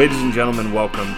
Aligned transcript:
Ladies 0.00 0.22
and 0.22 0.32
gentlemen, 0.32 0.72
welcome 0.72 1.14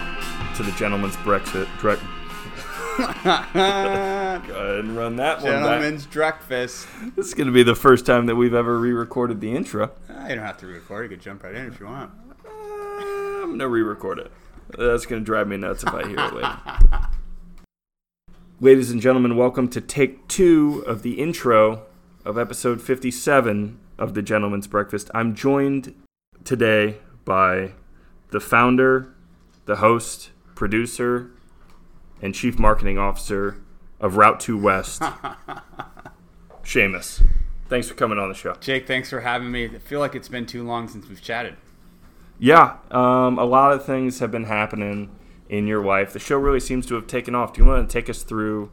to 0.57 0.61
the 0.61 0.73
Gentleman's 0.73 1.15
Brexit. 1.15 1.69
Dre- 1.77 1.95
Go 2.97 4.59
ahead 4.59 4.79
and 4.83 4.97
run 4.97 5.15
that. 5.15 5.41
Gentlemen's 5.41 6.05
breakfast. 6.05 6.85
This 7.15 7.27
is 7.27 7.33
going 7.33 7.47
to 7.47 7.53
be 7.53 7.63
the 7.63 7.75
first 7.75 8.05
time 8.05 8.25
that 8.25 8.35
we've 8.35 8.53
ever 8.53 8.77
re-recorded 8.77 9.39
the 9.39 9.55
intro. 9.55 9.85
Uh, 10.09 10.25
you 10.27 10.35
don't 10.35 10.39
have 10.39 10.57
to 10.57 10.67
re-record. 10.67 11.05
You 11.05 11.15
could 11.15 11.23
jump 11.23 11.45
right 11.45 11.55
in 11.55 11.67
if 11.67 11.79
you 11.79 11.85
want. 11.85 12.11
Uh, 12.45 12.49
I'm 12.49 13.45
going 13.45 13.59
to 13.59 13.69
re-record 13.69 14.19
it. 14.19 14.33
That's 14.77 15.05
going 15.05 15.21
to 15.21 15.25
drive 15.25 15.47
me 15.47 15.55
nuts 15.55 15.83
if 15.83 15.93
I 15.93 16.05
hear 16.05 16.19
it 16.19 16.33
later. 16.33 17.07
Ladies 18.59 18.91
and 18.91 18.99
gentlemen, 18.99 19.37
welcome 19.37 19.69
to 19.69 19.79
take 19.79 20.27
two 20.27 20.83
of 20.85 21.03
the 21.03 21.21
intro 21.21 21.85
of 22.25 22.37
episode 22.37 22.81
57 22.81 23.79
of 23.97 24.13
the 24.13 24.21
Gentleman's 24.21 24.67
Breakfast. 24.67 25.09
I'm 25.13 25.35
joined 25.35 25.95
today 26.43 26.97
by 27.23 27.75
the 28.33 28.39
founder, 28.39 29.13
the 29.65 29.75
host, 29.75 30.31
producer, 30.55 31.29
and 32.19 32.33
chief 32.33 32.57
marketing 32.57 32.97
officer 32.97 33.61
of 33.99 34.17
Route 34.17 34.39
2 34.39 34.57
West, 34.57 35.01
Shamus. 36.63 37.23
Thanks 37.69 37.87
for 37.87 37.93
coming 37.93 38.17
on 38.17 38.29
the 38.29 38.35
show. 38.35 38.55
Jake, 38.55 38.87
thanks 38.87 39.11
for 39.11 39.19
having 39.19 39.51
me. 39.51 39.65
I 39.65 39.77
feel 39.77 39.99
like 39.99 40.15
it's 40.15 40.27
been 40.27 40.47
too 40.47 40.63
long 40.63 40.87
since 40.87 41.07
we've 41.07 41.21
chatted. 41.21 41.55
Yeah, 42.39 42.77
um, 42.89 43.37
a 43.37 43.45
lot 43.45 43.71
of 43.71 43.85
things 43.85 44.17
have 44.17 44.31
been 44.31 44.45
happening 44.45 45.15
in 45.47 45.67
your 45.67 45.85
life. 45.85 46.11
The 46.11 46.19
show 46.19 46.37
really 46.37 46.59
seems 46.59 46.87
to 46.87 46.95
have 46.95 47.05
taken 47.05 47.35
off. 47.35 47.53
Do 47.53 47.61
you 47.61 47.67
want 47.67 47.87
to 47.87 47.93
take 47.93 48.09
us 48.09 48.23
through 48.23 48.71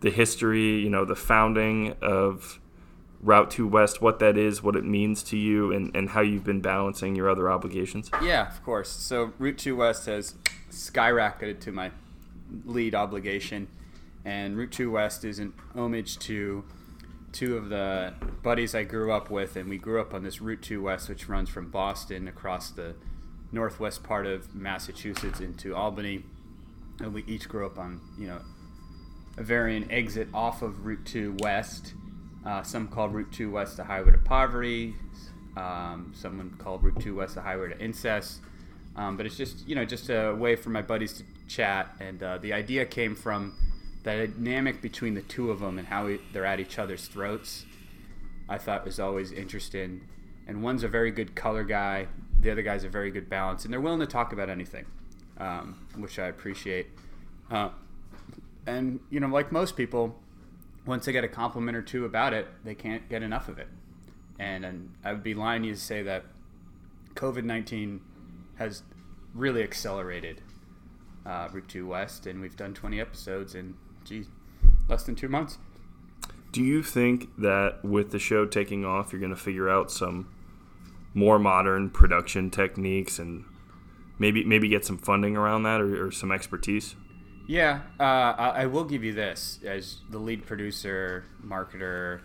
the 0.00 0.10
history, 0.10 0.76
you 0.76 0.88
know, 0.88 1.04
the 1.04 1.16
founding 1.16 1.96
of 2.00 2.60
Route 3.24 3.50
2 3.50 3.66
West, 3.66 4.02
what 4.02 4.18
that 4.18 4.36
is, 4.36 4.62
what 4.62 4.76
it 4.76 4.84
means 4.84 5.22
to 5.24 5.36
you, 5.38 5.72
and, 5.72 5.90
and 5.96 6.10
how 6.10 6.20
you've 6.20 6.44
been 6.44 6.60
balancing 6.60 7.16
your 7.16 7.30
other 7.30 7.50
obligations? 7.50 8.10
Yeah, 8.22 8.46
of 8.46 8.62
course. 8.62 8.90
So 8.90 9.32
Route 9.38 9.56
2 9.56 9.76
West 9.76 10.04
has 10.06 10.34
skyrocketed 10.70 11.58
to 11.60 11.72
my 11.72 11.90
lead 12.66 12.94
obligation, 12.94 13.68
and 14.26 14.58
Route 14.58 14.72
2 14.72 14.90
West 14.90 15.24
is 15.24 15.38
an 15.38 15.54
homage 15.74 16.18
to 16.20 16.64
two 17.32 17.56
of 17.56 17.70
the 17.70 18.12
buddies 18.42 18.74
I 18.74 18.84
grew 18.84 19.10
up 19.10 19.30
with, 19.30 19.56
and 19.56 19.70
we 19.70 19.78
grew 19.78 20.02
up 20.02 20.12
on 20.12 20.22
this 20.22 20.42
Route 20.42 20.60
2 20.60 20.82
West, 20.82 21.08
which 21.08 21.26
runs 21.26 21.48
from 21.48 21.70
Boston 21.70 22.28
across 22.28 22.70
the 22.70 22.94
northwest 23.52 24.02
part 24.02 24.26
of 24.26 24.54
Massachusetts 24.54 25.40
into 25.40 25.74
Albany, 25.74 26.24
and 27.00 27.14
we 27.14 27.24
each 27.26 27.48
grew 27.48 27.64
up 27.64 27.78
on 27.78 28.02
you 28.18 28.26
know 28.26 28.40
a 29.38 29.42
varying 29.42 29.90
exit 29.90 30.28
off 30.34 30.60
of 30.60 30.84
Route 30.84 31.06
2 31.06 31.36
West. 31.40 31.94
Uh, 32.44 32.62
some 32.62 32.88
called 32.88 33.14
Route 33.14 33.32
2 33.32 33.50
West 33.50 33.76
the 33.76 33.84
highway 33.84 34.12
to 34.12 34.18
poverty. 34.18 34.94
Um, 35.56 36.12
someone 36.14 36.50
called 36.58 36.82
Route 36.82 37.00
2 37.00 37.14
West 37.14 37.36
the 37.36 37.40
highway 37.40 37.68
to 37.68 37.78
incest. 37.78 38.40
Um, 38.96 39.16
but 39.16 39.26
it's 39.26 39.36
just 39.36 39.66
you 39.66 39.74
know 39.74 39.84
just 39.84 40.08
a 40.08 40.32
way 40.34 40.56
for 40.56 40.70
my 40.70 40.82
buddies 40.82 41.14
to 41.14 41.24
chat, 41.48 41.94
and 42.00 42.22
uh, 42.22 42.38
the 42.38 42.52
idea 42.52 42.84
came 42.86 43.14
from 43.14 43.54
the 44.04 44.28
dynamic 44.28 44.80
between 44.82 45.14
the 45.14 45.22
two 45.22 45.50
of 45.50 45.60
them 45.60 45.78
and 45.78 45.88
how 45.88 46.06
we, 46.06 46.20
they're 46.32 46.44
at 46.44 46.60
each 46.60 46.78
other's 46.78 47.08
throats. 47.08 47.64
I 48.48 48.58
thought 48.58 48.84
was 48.84 49.00
always 49.00 49.32
interesting, 49.32 50.02
and 50.46 50.62
one's 50.62 50.84
a 50.84 50.88
very 50.88 51.10
good 51.10 51.34
color 51.34 51.64
guy, 51.64 52.06
the 52.38 52.50
other 52.50 52.62
guy's 52.62 52.84
a 52.84 52.88
very 52.88 53.10
good 53.10 53.28
balance, 53.28 53.64
and 53.64 53.72
they're 53.72 53.80
willing 53.80 54.00
to 54.00 54.06
talk 54.06 54.32
about 54.32 54.48
anything, 54.48 54.84
um, 55.38 55.86
which 55.96 56.18
I 56.18 56.26
appreciate. 56.26 56.86
Uh, 57.50 57.70
and 58.66 59.00
you 59.10 59.18
know, 59.18 59.28
like 59.28 59.50
most 59.50 59.76
people, 59.76 60.14
once 60.86 61.06
they 61.06 61.12
get 61.12 61.24
a 61.24 61.28
compliment 61.28 61.76
or 61.76 61.82
two 61.82 62.04
about 62.04 62.32
it, 62.32 62.46
they 62.64 62.74
can't 62.74 63.08
get 63.08 63.22
enough 63.22 63.48
of 63.48 63.58
it. 63.58 63.68
And, 64.38 64.64
and 64.64 64.90
I 65.04 65.12
would 65.12 65.22
be 65.22 65.34
lying 65.34 65.62
to 65.62 65.68
you 65.68 65.74
to 65.74 65.80
say 65.80 66.02
that 66.02 66.24
COVID 67.14 67.44
nineteen 67.44 68.00
has 68.56 68.82
really 69.32 69.62
accelerated 69.62 70.42
uh, 71.24 71.48
Route 71.52 71.68
Two 71.68 71.86
West, 71.86 72.26
and 72.26 72.40
we've 72.40 72.56
done 72.56 72.74
twenty 72.74 73.00
episodes 73.00 73.54
in 73.54 73.74
geez, 74.04 74.26
less 74.88 75.04
than 75.04 75.14
two 75.14 75.28
months. 75.28 75.58
Do 76.52 76.62
you 76.62 76.82
think 76.82 77.28
that 77.38 77.84
with 77.84 78.10
the 78.10 78.18
show 78.18 78.46
taking 78.46 78.84
off, 78.84 79.12
you're 79.12 79.20
going 79.20 79.34
to 79.34 79.40
figure 79.40 79.68
out 79.68 79.90
some 79.90 80.28
more 81.12 81.38
modern 81.38 81.90
production 81.90 82.50
techniques 82.50 83.18
and 83.18 83.44
maybe 84.18 84.44
maybe 84.44 84.68
get 84.68 84.84
some 84.84 84.98
funding 84.98 85.36
around 85.36 85.62
that 85.62 85.80
or, 85.80 86.06
or 86.06 86.10
some 86.10 86.30
expertise? 86.30 86.96
Yeah, 87.46 87.80
uh, 88.00 88.02
I, 88.02 88.48
I 88.62 88.66
will 88.66 88.84
give 88.84 89.04
you 89.04 89.12
this 89.12 89.58
as 89.64 89.98
the 90.08 90.18
lead 90.18 90.46
producer, 90.46 91.24
marketer, 91.44 92.20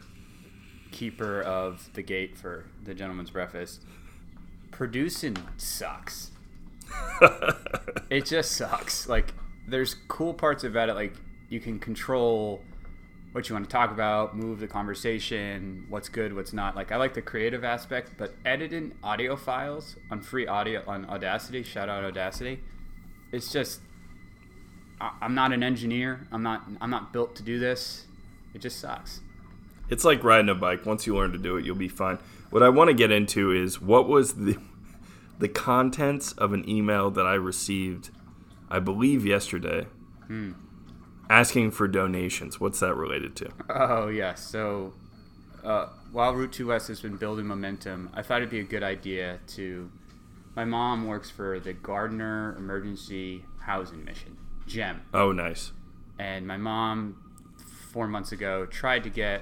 keeper 0.92 1.42
of 1.42 1.90
the 1.94 2.02
gate 2.02 2.38
for 2.38 2.66
the 2.84 2.94
Gentleman's 2.94 3.30
Breakfast. 3.30 3.84
Producing 4.72 5.36
sucks. 5.58 6.32
it 8.10 8.26
just 8.26 8.54
sucks. 8.54 9.10
Like, 9.10 9.34
there's 9.68 9.96
cool 10.08 10.34
parts 10.34 10.64
about 10.64 10.90
it. 10.90 10.94
Like, 10.94 11.16
you 11.50 11.60
can 11.60 11.80
control 11.80 12.62
what 13.32 13.48
you 13.48 13.56
want 13.56 13.66
to 13.66 13.72
talk 13.72 13.92
about, 13.92 14.36
move 14.36 14.60
the 14.60 14.68
conversation, 14.68 15.86
what's 15.90 16.10
good, 16.10 16.34
what's 16.34 16.54
not. 16.54 16.76
Like, 16.76 16.92
I 16.92 16.96
like 16.96 17.14
the 17.14 17.22
creative 17.22 17.64
aspect, 17.64 18.14
but 18.18 18.34
editing 18.46 18.94
audio 19.04 19.36
files 19.36 19.98
on 20.10 20.22
free 20.22 20.48
audio 20.48 20.82
on 20.88 21.06
Audacity, 21.06 21.62
shout 21.62 21.90
out 21.90 22.04
Audacity, 22.04 22.62
it's 23.32 23.52
just 23.52 23.82
I- 25.02 25.14
I'm 25.22 25.34
not 25.36 25.54
an 25.54 25.64
engineer. 25.64 26.28
I'm 26.32 26.44
not. 26.44 26.64
I'm 26.82 26.90
not 26.90 27.14
built 27.14 27.36
to 27.38 27.44
do 27.44 27.60
this. 27.60 28.06
It 28.54 28.60
just 28.62 28.80
sucks. 28.80 29.22
It's 29.90 30.04
like 30.04 30.24
riding 30.24 30.50
a 30.50 30.56
bike. 30.56 30.86
Once 30.86 31.08
you 31.08 31.16
learn 31.16 31.32
to 31.32 31.38
do 31.38 31.58
it, 31.58 31.66
you'll 31.66 31.76
be 31.76 31.88
fine. 31.88 32.20
What 32.50 32.62
I 32.64 32.70
want 32.70 32.90
to 32.90 32.94
get 32.94 33.12
into 33.12 33.52
is 33.52 33.82
what 33.82 34.08
was 34.08 34.34
the 34.34 34.58
the 35.40 35.48
contents 35.48 36.34
of 36.34 36.54
an 36.54 36.68
email 36.70 37.10
that 37.12 37.26
I 37.26 37.34
received, 37.36 38.10
I 38.70 38.80
believe 38.80 39.26
yesterday, 39.26 39.88
asking 41.30 41.72
for 41.72 41.88
donations. 41.88 42.60
What's 42.60 42.80
that 42.82 42.96
related 42.96 43.36
to? 43.38 43.50
Oh 43.70 44.08
yeah. 44.08 44.34
So 44.36 44.94
uh, 45.64 45.88
while 46.12 46.34
Route 46.36 46.52
Two 46.52 46.68
West 46.68 46.88
has 46.90 47.02
been 47.02 47.16
building 47.18 47.46
momentum, 47.48 48.10
I 48.14 48.22
thought 48.22 48.38
it'd 48.38 48.50
be 48.50 48.60
a 48.60 48.64
good 48.64 48.84
idea 48.84 49.40
to. 49.56 49.90
My 50.56 50.66
mom 50.66 51.08
works 51.08 51.30
for 51.30 51.60
the 51.60 51.74
Gardner 51.74 52.56
Emergency 52.58 53.46
Housing 53.62 54.04
Mission, 54.04 54.36
GEM. 54.70 55.02
Oh, 55.14 55.32
nice. 55.32 55.72
and 56.18 56.46
my 56.48 56.58
mom 56.58 57.18
four 57.92 58.08
months 58.08 58.32
ago 58.32 58.66
tried 58.66 59.04
to 59.04 59.10
get 59.10 59.42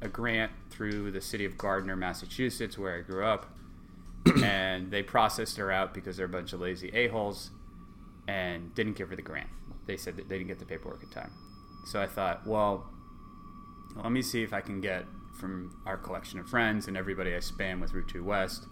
a 0.00 0.08
grant 0.08 0.52
through 0.70 1.10
the 1.10 1.20
city 1.20 1.44
of 1.44 1.58
Gardner, 1.58 1.96
Massachusetts, 1.96 2.78
where 2.78 2.96
I 2.96 3.00
grew 3.00 3.24
up, 3.24 3.46
and 4.44 4.90
they 4.92 5.02
processed 5.02 5.56
her 5.56 5.72
out 5.72 5.92
because 5.92 6.16
they're 6.16 6.26
a 6.26 6.28
bunch 6.28 6.52
of 6.52 6.60
lazy 6.60 6.90
a 6.94 7.08
holes, 7.08 7.50
and 8.28 8.74
didn't 8.74 8.96
give 8.96 9.08
her 9.10 9.16
the 9.16 9.22
grant. 9.22 9.48
They 9.86 9.96
said 9.96 10.16
that 10.16 10.28
they 10.28 10.36
didn't 10.38 10.48
get 10.48 10.58
the 10.60 10.66
paperwork 10.66 11.02
in 11.02 11.08
time. 11.10 11.32
So 11.86 12.00
I 12.00 12.06
thought, 12.06 12.46
well, 12.46 12.86
let 13.96 14.12
me 14.12 14.22
see 14.22 14.42
if 14.42 14.52
I 14.52 14.60
can 14.60 14.80
get 14.80 15.04
from 15.40 15.80
our 15.86 15.96
collection 15.96 16.38
of 16.38 16.48
friends 16.48 16.86
and 16.88 16.96
everybody 16.96 17.34
I 17.34 17.40
span 17.40 17.80
with 17.80 17.92
Route 17.94 18.08
Two 18.08 18.22
West 18.22 18.66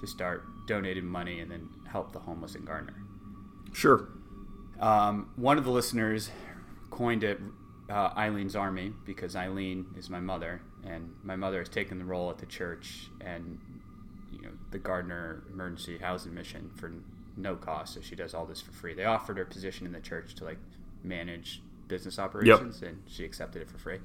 to 0.00 0.06
start 0.06 0.44
donating 0.66 1.06
money 1.06 1.38
and 1.40 1.50
then 1.50 1.68
help 1.90 2.12
the 2.12 2.20
homeless 2.20 2.54
in 2.54 2.64
Gardner. 2.64 2.96
Sure. 3.72 4.08
Um, 4.80 5.30
one 5.36 5.58
of 5.58 5.64
the 5.64 5.70
listeners 5.70 6.30
coined 6.90 7.24
it 7.24 7.40
uh, 7.90 8.10
Eileen's 8.16 8.54
Army 8.54 8.92
because 9.04 9.34
Eileen 9.34 9.86
is 9.96 10.10
my 10.10 10.20
mother, 10.20 10.60
and 10.84 11.10
my 11.22 11.36
mother 11.36 11.58
has 11.58 11.68
taken 11.68 11.98
the 11.98 12.04
role 12.04 12.30
at 12.30 12.38
the 12.38 12.46
church 12.46 13.10
and 13.20 13.58
you 14.32 14.42
know 14.42 14.50
the 14.70 14.78
Gardner 14.78 15.44
Emergency 15.52 15.98
Housing 15.98 16.34
Mission 16.34 16.70
for 16.76 16.92
no 17.36 17.56
cost. 17.56 17.94
So 17.94 18.00
she 18.00 18.14
does 18.14 18.34
all 18.34 18.46
this 18.46 18.60
for 18.60 18.72
free. 18.72 18.94
They 18.94 19.04
offered 19.04 19.38
her 19.38 19.44
a 19.44 19.46
position 19.46 19.86
in 19.86 19.92
the 19.92 20.00
church 20.00 20.34
to 20.36 20.44
like 20.44 20.58
manage 21.02 21.62
business 21.88 22.18
operations, 22.18 22.82
and 22.82 23.02
she 23.06 23.24
accepted 23.24 23.62
it 23.62 23.70
for 23.70 23.78
free. 23.78 23.98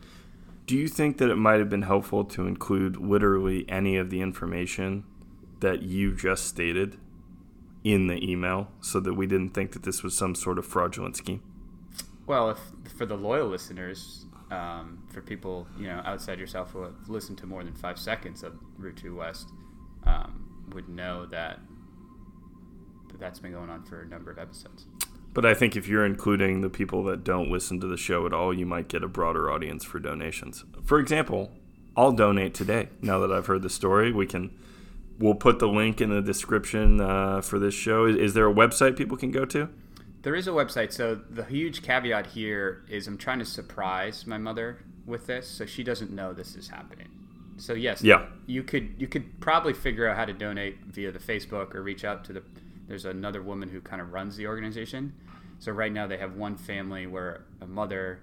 Do 0.66 0.78
you 0.78 0.88
think 0.88 1.18
that 1.18 1.30
it 1.30 1.36
might 1.36 1.60
have 1.60 1.70
been 1.70 1.82
helpful 1.82 2.24
to 2.24 2.48
include 2.48 2.96
literally 2.96 3.66
any 3.68 3.98
of 3.98 4.10
the 4.10 4.22
information 4.22 5.04
that 5.60 5.82
you 5.82 6.16
just 6.16 6.46
stated 6.46 6.98
in 7.84 8.08
the 8.08 8.24
email 8.30 8.70
so 8.82 9.00
that 9.00 9.14
we 9.14 9.28
didn't 9.28 9.50
think 9.50 9.72
that 9.74 9.84
this 9.84 10.04
was 10.04 10.18
some 10.18 10.36
sort 10.36 10.58
of 10.58 10.66
fraudulent 10.66 11.18
scheme? 11.18 11.42
Well, 12.26 12.50
if 12.50 12.60
for 12.94 13.06
the 13.06 13.18
loyal 13.18 13.48
listeners, 13.48 14.26
um, 14.52 15.04
for 15.12 15.22
people 15.22 15.68
you 15.78 15.88
know 15.88 16.02
outside 16.06 16.40
yourself 16.40 16.72
who 16.72 16.84
have 16.84 17.10
listened 17.10 17.38
to 17.40 17.46
more 17.46 17.64
than 17.64 17.74
five 17.74 18.00
seconds 18.00 18.44
of 18.44 18.54
Route 18.78 18.98
Two 18.98 19.16
West, 19.16 19.50
um, 20.06 20.66
would 20.74 20.88
know 20.88 21.26
that 21.28 21.60
that 23.10 23.20
that's 23.20 23.40
been 23.40 23.52
going 23.52 23.70
on 23.70 23.84
for 23.84 24.02
a 24.02 24.06
number 24.06 24.32
of 24.32 24.38
episodes. 24.38 24.86
But 25.34 25.46
I 25.46 25.56
think 25.56 25.76
if 25.76 25.88
you're 25.88 26.06
including 26.06 26.62
the 26.62 26.70
people 26.70 27.04
that 27.06 27.24
don't 27.24 27.50
listen 27.50 27.80
to 27.82 27.88
the 27.88 27.98
show 27.98 28.26
at 28.28 28.34
all, 28.34 28.54
you 28.54 28.68
might 28.68 28.88
get 28.88 29.04
a 29.04 29.08
broader 29.08 29.52
audience 29.52 29.84
for 29.84 30.00
donations. 30.00 30.64
For 30.84 31.00
example, 31.00 31.52
I'll 31.98 32.12
donate 32.12 32.54
today. 32.54 32.90
Now 33.02 33.20
that 33.20 33.32
I've 33.32 33.48
heard 33.48 33.64
the 33.64 33.70
story, 33.70 34.12
we 34.12 34.28
can. 34.28 34.56
We'll 35.20 35.36
put 35.36 35.60
the 35.60 35.68
link 35.68 36.02
in 36.02 36.10
the 36.10 36.22
description 36.22 37.00
uh, 37.00 37.42
for 37.42 37.60
this 37.60 37.74
show. 37.74 38.06
Is, 38.06 38.16
is 38.16 38.34
there 38.34 38.48
a 38.50 38.54
website 38.54 38.98
people 38.98 39.16
can 39.18 39.32
go 39.32 39.46
to? 39.46 39.70
There 40.24 40.36
is 40.36 40.48
a 40.48 40.52
website. 40.52 40.92
So 40.92 41.16
the 41.16 41.44
huge 41.44 41.84
caveat 41.84 42.28
here 42.28 42.84
is 42.90 43.08
I'm 43.08 43.18
trying 43.18 43.40
to 43.40 43.46
surprise 43.46 44.26
my 44.26 44.38
mother 44.38 44.80
with 45.06 45.28
this, 45.28 45.48
so 45.48 45.66
she 45.66 45.84
doesn't 45.84 46.12
know 46.12 46.34
this 46.34 46.56
is 46.56 46.70
happening. 46.70 47.10
So 47.58 47.74
yes, 47.74 48.02
Yeah. 48.02 48.26
you 48.48 48.64
could 48.64 48.96
you 48.98 49.08
could 49.08 49.40
probably 49.40 49.74
figure 49.74 50.08
out 50.08 50.18
how 50.18 50.26
to 50.26 50.34
donate 50.34 50.80
via 50.88 51.12
the 51.12 51.20
Facebook 51.20 51.76
or 51.76 51.84
reach 51.84 52.04
out 52.04 52.24
to 52.26 52.34
the 52.34 52.44
there's 52.88 53.06
another 53.06 53.42
woman 53.42 53.70
who 53.70 53.80
kind 53.82 54.02
of 54.02 54.12
runs 54.12 54.36
the 54.36 54.48
organization. 54.48 55.14
So 55.60 55.72
right 55.72 55.92
now 55.92 56.08
they 56.08 56.18
have 56.18 56.36
one 56.36 56.58
family 56.58 57.06
where 57.08 57.46
a 57.62 57.68
mother 57.68 58.20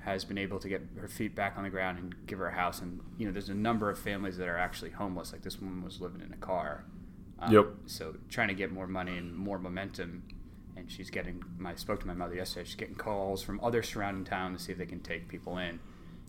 has 0.00 0.24
been 0.24 0.38
able 0.38 0.58
to 0.60 0.68
get 0.68 0.82
her 1.00 1.08
feet 1.08 1.34
back 1.34 1.54
on 1.56 1.64
the 1.64 1.70
ground 1.70 1.98
and 1.98 2.14
give 2.26 2.38
her 2.38 2.48
a 2.48 2.54
house, 2.54 2.80
and 2.80 3.00
you 3.18 3.26
know 3.26 3.32
there's 3.32 3.48
a 3.48 3.54
number 3.54 3.90
of 3.90 3.98
families 3.98 4.36
that 4.38 4.48
are 4.48 4.58
actually 4.58 4.90
homeless. 4.90 5.32
Like 5.32 5.42
this 5.42 5.60
woman 5.60 5.82
was 5.82 6.00
living 6.00 6.20
in 6.20 6.32
a 6.32 6.36
car. 6.36 6.84
Um, 7.40 7.52
Yep. 7.52 7.66
So 7.86 8.16
trying 8.28 8.48
to 8.48 8.54
get 8.54 8.72
more 8.72 8.86
money 8.86 9.16
and 9.16 9.34
more 9.34 9.58
momentum, 9.58 10.22
and 10.76 10.90
she's 10.90 11.10
getting. 11.10 11.42
I 11.64 11.74
spoke 11.74 12.00
to 12.00 12.06
my 12.06 12.14
mother 12.14 12.34
yesterday. 12.34 12.64
She's 12.66 12.76
getting 12.76 12.94
calls 12.94 13.42
from 13.42 13.60
other 13.62 13.82
surrounding 13.82 14.24
towns 14.24 14.58
to 14.58 14.64
see 14.64 14.72
if 14.72 14.78
they 14.78 14.86
can 14.86 15.00
take 15.00 15.28
people 15.28 15.58
in. 15.58 15.80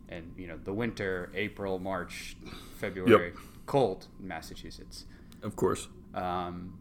And 0.10 0.34
you 0.38 0.48
know 0.48 0.58
the 0.64 0.74
winter, 0.74 1.32
April, 1.36 1.78
March, 1.80 2.36
February, 2.80 3.34
cold 3.66 4.08
in 4.20 4.28
Massachusetts. 4.28 5.06
Of 5.44 5.56
course. 5.56 5.88
Um, 6.16 6.80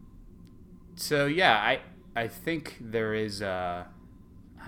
so 0.95 1.27
yeah, 1.27 1.53
I 1.55 1.81
I 2.15 2.27
think 2.27 2.77
there 2.81 3.13
is 3.13 3.41
uh, 3.43 3.83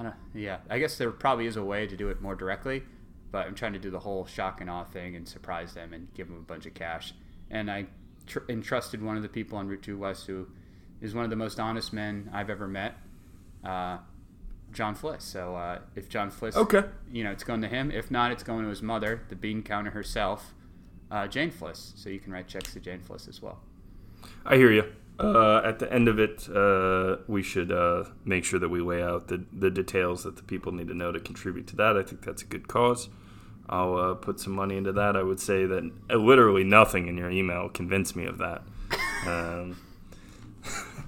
I 0.01 0.09
don't 0.09 0.15
yeah 0.33 0.57
I 0.69 0.79
guess 0.79 0.97
there 0.97 1.11
probably 1.11 1.45
is 1.45 1.55
a 1.55 1.63
way 1.63 1.87
to 1.87 1.95
do 1.95 2.09
it 2.09 2.21
more 2.21 2.35
directly, 2.35 2.83
but 3.31 3.47
I'm 3.47 3.55
trying 3.55 3.73
to 3.73 3.79
do 3.79 3.89
the 3.89 3.99
whole 3.99 4.25
shock 4.25 4.59
and 4.61 4.69
awe 4.69 4.83
thing 4.83 5.15
and 5.15 5.27
surprise 5.27 5.73
them 5.73 5.93
and 5.93 6.13
give 6.13 6.27
them 6.27 6.37
a 6.37 6.41
bunch 6.43 6.65
of 6.65 6.73
cash. 6.73 7.13
And 7.49 7.69
I 7.71 7.85
tr- 8.27 8.39
entrusted 8.49 9.01
one 9.01 9.15
of 9.17 9.23
the 9.23 9.29
people 9.29 9.57
on 9.57 9.67
Route 9.67 9.81
Two 9.83 9.97
West 9.97 10.27
who 10.27 10.47
is 11.01 11.13
one 11.15 11.23
of 11.23 11.29
the 11.29 11.35
most 11.35 11.59
honest 11.59 11.93
men 11.93 12.29
I've 12.33 12.49
ever 12.49 12.67
met, 12.67 12.95
uh, 13.63 13.97
John 14.71 14.93
Flis. 14.95 15.23
So 15.23 15.55
uh, 15.55 15.79
if 15.95 16.07
John 16.09 16.29
Flis, 16.29 16.55
Okay. 16.55 16.83
you 17.11 17.23
know, 17.23 17.31
it's 17.31 17.43
going 17.43 17.61
to 17.61 17.67
him. 17.67 17.89
If 17.91 18.11
not, 18.11 18.31
it's 18.31 18.43
going 18.43 18.63
to 18.63 18.69
his 18.69 18.81
mother, 18.81 19.21
the 19.29 19.35
bean 19.35 19.63
counter 19.63 19.91
herself, 19.91 20.53
uh, 21.09 21.27
Jane 21.27 21.51
Flis. 21.51 21.93
So 21.95 22.09
you 22.09 22.19
can 22.19 22.31
write 22.31 22.47
checks 22.47 22.73
to 22.73 22.79
Jane 22.79 23.01
Flis 23.01 23.27
as 23.27 23.41
well. 23.41 23.59
I 24.45 24.55
hear 24.57 24.71
you. 24.71 24.85
Uh, 25.21 25.61
at 25.63 25.77
the 25.79 25.91
end 25.93 26.07
of 26.07 26.19
it, 26.19 26.49
uh, 26.49 27.17
we 27.27 27.43
should 27.43 27.71
uh, 27.71 28.05
make 28.25 28.43
sure 28.43 28.59
that 28.59 28.69
we 28.69 28.81
lay 28.81 29.03
out 29.03 29.27
the, 29.27 29.43
the 29.53 29.69
details 29.69 30.23
that 30.23 30.35
the 30.35 30.43
people 30.43 30.71
need 30.71 30.87
to 30.87 30.95
know 30.95 31.11
to 31.11 31.19
contribute 31.19 31.67
to 31.67 31.75
that. 31.75 31.95
I 31.95 32.01
think 32.01 32.25
that's 32.25 32.41
a 32.41 32.45
good 32.45 32.67
cause. 32.67 33.07
I'll 33.69 33.95
uh, 33.95 34.13
put 34.15 34.39
some 34.39 34.53
money 34.53 34.75
into 34.77 34.91
that. 34.93 35.15
I 35.15 35.21
would 35.21 35.39
say 35.39 35.65
that 35.65 35.91
uh, 36.09 36.15
literally 36.15 36.63
nothing 36.63 37.07
in 37.07 37.17
your 37.17 37.29
email 37.29 37.69
convinced 37.69 38.15
me 38.15 38.25
of 38.25 38.37
that. 38.39 38.63
Um, 39.21 39.77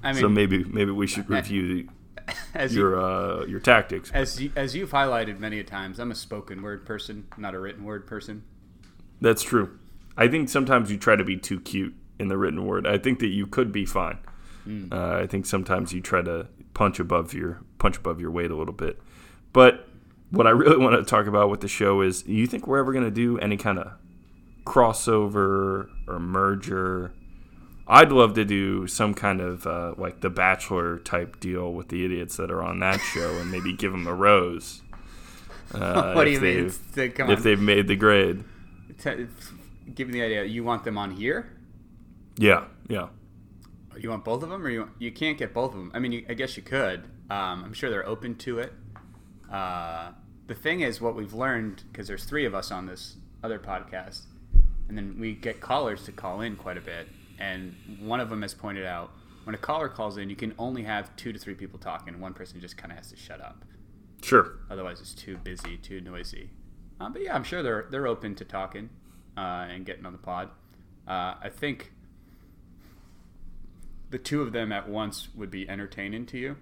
I 0.04 0.14
mean, 0.14 0.22
so 0.22 0.30
maybe 0.30 0.64
maybe 0.66 0.92
we 0.92 1.08
should 1.08 1.28
review 1.28 1.90
as 2.54 2.76
you, 2.76 2.82
your 2.82 3.02
uh, 3.02 3.46
your 3.46 3.60
tactics. 3.60 4.12
as 4.12 4.40
you, 4.40 4.52
as 4.56 4.76
you've 4.76 4.92
highlighted 4.92 5.40
many 5.40 5.58
a 5.60 5.64
times, 5.64 5.98
I'm 5.98 6.12
a 6.12 6.16
spoken 6.16 6.62
word 6.62 6.86
person, 6.86 7.26
not 7.40 7.56
a 7.56 7.60
written 7.60 7.84
word 7.84 8.06
person. 8.06 8.44
That's 9.20 9.42
true. 9.42 9.80
I 10.16 10.28
think 10.28 10.48
sometimes 10.50 10.92
you 10.92 10.98
try 11.00 11.16
to 11.16 11.24
be 11.24 11.38
too 11.38 11.60
cute 11.60 11.96
in 12.20 12.28
the 12.28 12.38
written 12.38 12.66
word. 12.66 12.86
I 12.88 12.98
think 12.98 13.20
that 13.20 13.28
you 13.28 13.48
could 13.48 13.72
be 13.72 13.86
fine. 13.86 14.20
Uh, 14.92 15.20
I 15.22 15.28
think 15.28 15.46
sometimes 15.46 15.92
you 15.92 16.00
try 16.00 16.22
to 16.22 16.48
punch 16.74 17.00
above 17.00 17.34
your 17.34 17.62
punch 17.80 17.98
above 17.98 18.22
your 18.22 18.32
weight 18.32 18.50
a 18.50 18.56
little 18.56 18.74
bit. 18.74 18.98
But 19.52 19.88
what 20.32 20.48
I 20.48 20.52
really 20.52 20.78
want 20.84 20.96
to 20.96 21.04
talk 21.04 21.28
about 21.28 21.50
with 21.50 21.62
the 21.62 21.68
show 21.68 22.02
is, 22.02 22.26
you 22.28 22.48
think 22.48 22.66
we're 22.68 22.80
ever 22.80 22.94
going 22.94 23.06
to 23.06 23.12
do 23.12 23.38
any 23.40 23.58
kind 23.58 23.80
of 23.80 23.92
crossover 24.66 25.90
or 26.08 26.20
merger? 26.20 27.14
I'd 27.86 28.14
love 28.14 28.34
to 28.36 28.46
do 28.46 28.88
some 28.88 29.14
kind 29.14 29.42
of 29.42 29.68
uh, 29.68 29.96
like 29.98 30.22
the 30.22 30.30
Bachelor 30.30 31.00
type 31.00 31.42
deal 31.42 31.74
with 31.74 31.90
the 31.90 32.06
idiots 32.06 32.38
that 32.38 32.50
are 32.50 32.64
on 32.64 32.80
that 32.80 33.02
show, 33.02 33.38
and 33.40 33.52
maybe 33.52 33.74
give 33.74 33.92
them 33.92 34.08
a 34.08 34.14
rose. 34.14 34.82
Uh, 35.74 36.14
what 36.14 36.26
do 36.26 36.30
you 36.30 36.40
mean? 36.40 36.66
If 36.68 37.20
on, 37.20 37.42
they've 37.42 37.60
made 37.60 37.88
the 37.88 37.96
grade. 37.96 38.44
T- 39.02 39.26
give 39.96 40.08
me 40.08 40.14
the 40.14 40.22
idea. 40.24 40.44
You 40.44 40.64
want 40.64 40.84
them 40.84 41.00
on 41.00 41.10
here? 41.10 41.53
Yeah, 42.38 42.66
yeah. 42.88 43.08
You 43.98 44.10
want 44.10 44.26
both 44.26 44.44
of 44.44 44.50
them, 44.50 44.66
or 44.66 44.70
you 44.70 44.90
you 45.00 45.12
can't 45.12 45.38
get 45.38 45.54
both 45.54 45.72
of 45.72 45.78
them? 45.78 45.92
I 45.94 46.00
mean, 46.00 46.12
you, 46.12 46.26
I 46.28 46.34
guess 46.34 46.58
you 46.58 46.64
could. 46.64 47.04
Um, 47.30 47.64
I'm 47.64 47.74
sure 47.74 47.90
they're 47.90 48.08
open 48.08 48.36
to 48.38 48.60
it. 48.60 48.74
Uh, 49.52 50.12
the 50.48 50.56
thing 50.56 50.82
is, 50.82 51.00
what 51.00 51.16
we've 51.16 51.34
learned 51.34 51.84
because 51.92 52.08
there's 52.08 52.26
three 52.26 52.46
of 52.46 52.56
us 52.56 52.72
on 52.72 52.88
this 52.88 53.18
other 53.44 53.60
podcast, 53.60 54.22
and 54.88 54.98
then 54.98 55.18
we 55.20 55.34
get 55.34 55.62
callers 55.62 56.04
to 56.06 56.12
call 56.12 56.42
in 56.42 56.56
quite 56.56 56.78
a 56.78 56.82
bit. 56.82 57.08
And 57.40 57.76
one 58.00 58.20
of 58.20 58.30
them 58.30 58.42
has 58.42 58.54
pointed 58.54 58.86
out 58.86 59.12
when 59.44 59.56
a 59.56 59.58
caller 59.58 59.90
calls 59.90 60.18
in, 60.18 60.30
you 60.30 60.36
can 60.36 60.54
only 60.58 60.84
have 60.84 61.16
two 61.16 61.34
to 61.34 61.40
three 61.40 61.56
people 61.56 61.78
talking. 61.80 62.20
One 62.20 62.34
person 62.34 62.60
just 62.62 62.78
kind 62.78 62.92
of 62.92 62.98
has 62.98 63.10
to 63.12 63.18
shut 63.18 63.42
up. 63.42 63.66
Sure. 64.22 64.60
Otherwise, 64.70 65.02
it's 65.02 65.14
too 65.14 65.38
busy, 65.38 65.78
too 65.78 66.00
noisy. 66.00 66.50
Um, 67.00 67.12
but 67.14 67.22
yeah, 67.22 67.36
I'm 67.36 67.44
sure 67.44 67.62
they're 67.62 67.88
they're 67.90 68.08
open 68.08 68.36
to 68.36 68.46
talking 68.46 68.90
uh, 69.38 69.68
and 69.70 69.86
getting 69.86 70.06
on 70.06 70.14
the 70.14 70.20
pod. 70.20 70.50
Uh, 71.08 71.36
I 71.42 71.50
think 71.50 71.92
the 74.14 74.20
two 74.20 74.44
of 74.44 74.52
them 74.52 74.72
at 74.72 74.88
once 74.88 75.30
would 75.34 75.50
be 75.50 75.68
entertaining 75.68 76.24
to 76.28 76.38
you, 76.38 76.56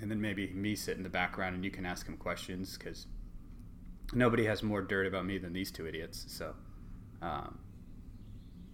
and 0.00 0.10
then 0.10 0.20
maybe 0.20 0.48
me 0.48 0.74
sit 0.74 0.96
in 0.96 1.04
the 1.04 1.08
background 1.08 1.54
and 1.54 1.64
you 1.64 1.70
can 1.70 1.86
ask 1.86 2.04
them 2.06 2.16
questions 2.16 2.76
because 2.76 3.06
nobody 4.12 4.44
has 4.44 4.60
more 4.60 4.82
dirt 4.82 5.06
about 5.06 5.24
me 5.24 5.38
than 5.38 5.52
these 5.52 5.70
two 5.70 5.86
idiots. 5.86 6.24
So, 6.26 6.56
um, 7.22 7.60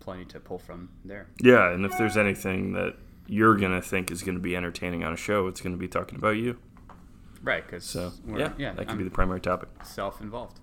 plenty 0.01 0.25
to 0.25 0.41
pull 0.41 0.59
from 0.59 0.89
there. 1.05 1.27
Yeah, 1.43 1.73
and 1.73 1.85
if 1.85 1.93
there's 1.99 2.17
anything 2.17 2.73
that 2.73 2.97
you're 3.27 3.55
gonna 3.55 3.83
think 3.83 4.11
is 4.11 4.23
gonna 4.23 4.39
be 4.39 4.57
entertaining 4.57 5.05
on 5.05 5.13
a 5.13 5.17
show, 5.17 5.47
it's 5.47 5.61
gonna 5.61 5.77
be 5.77 5.87
talking 5.87 6.17
about 6.17 6.39
you. 6.39 6.57
Right? 7.43 7.67
Because 7.67 7.85
So 7.85 8.13
yeah, 8.27 8.55
yeah, 8.57 8.71
that 8.73 8.87
could 8.87 8.93
I'm 8.93 8.97
be 8.97 9.05
the 9.05 9.11
primary 9.11 9.43
topic. 9.43 9.69
self-involved. 9.83 10.59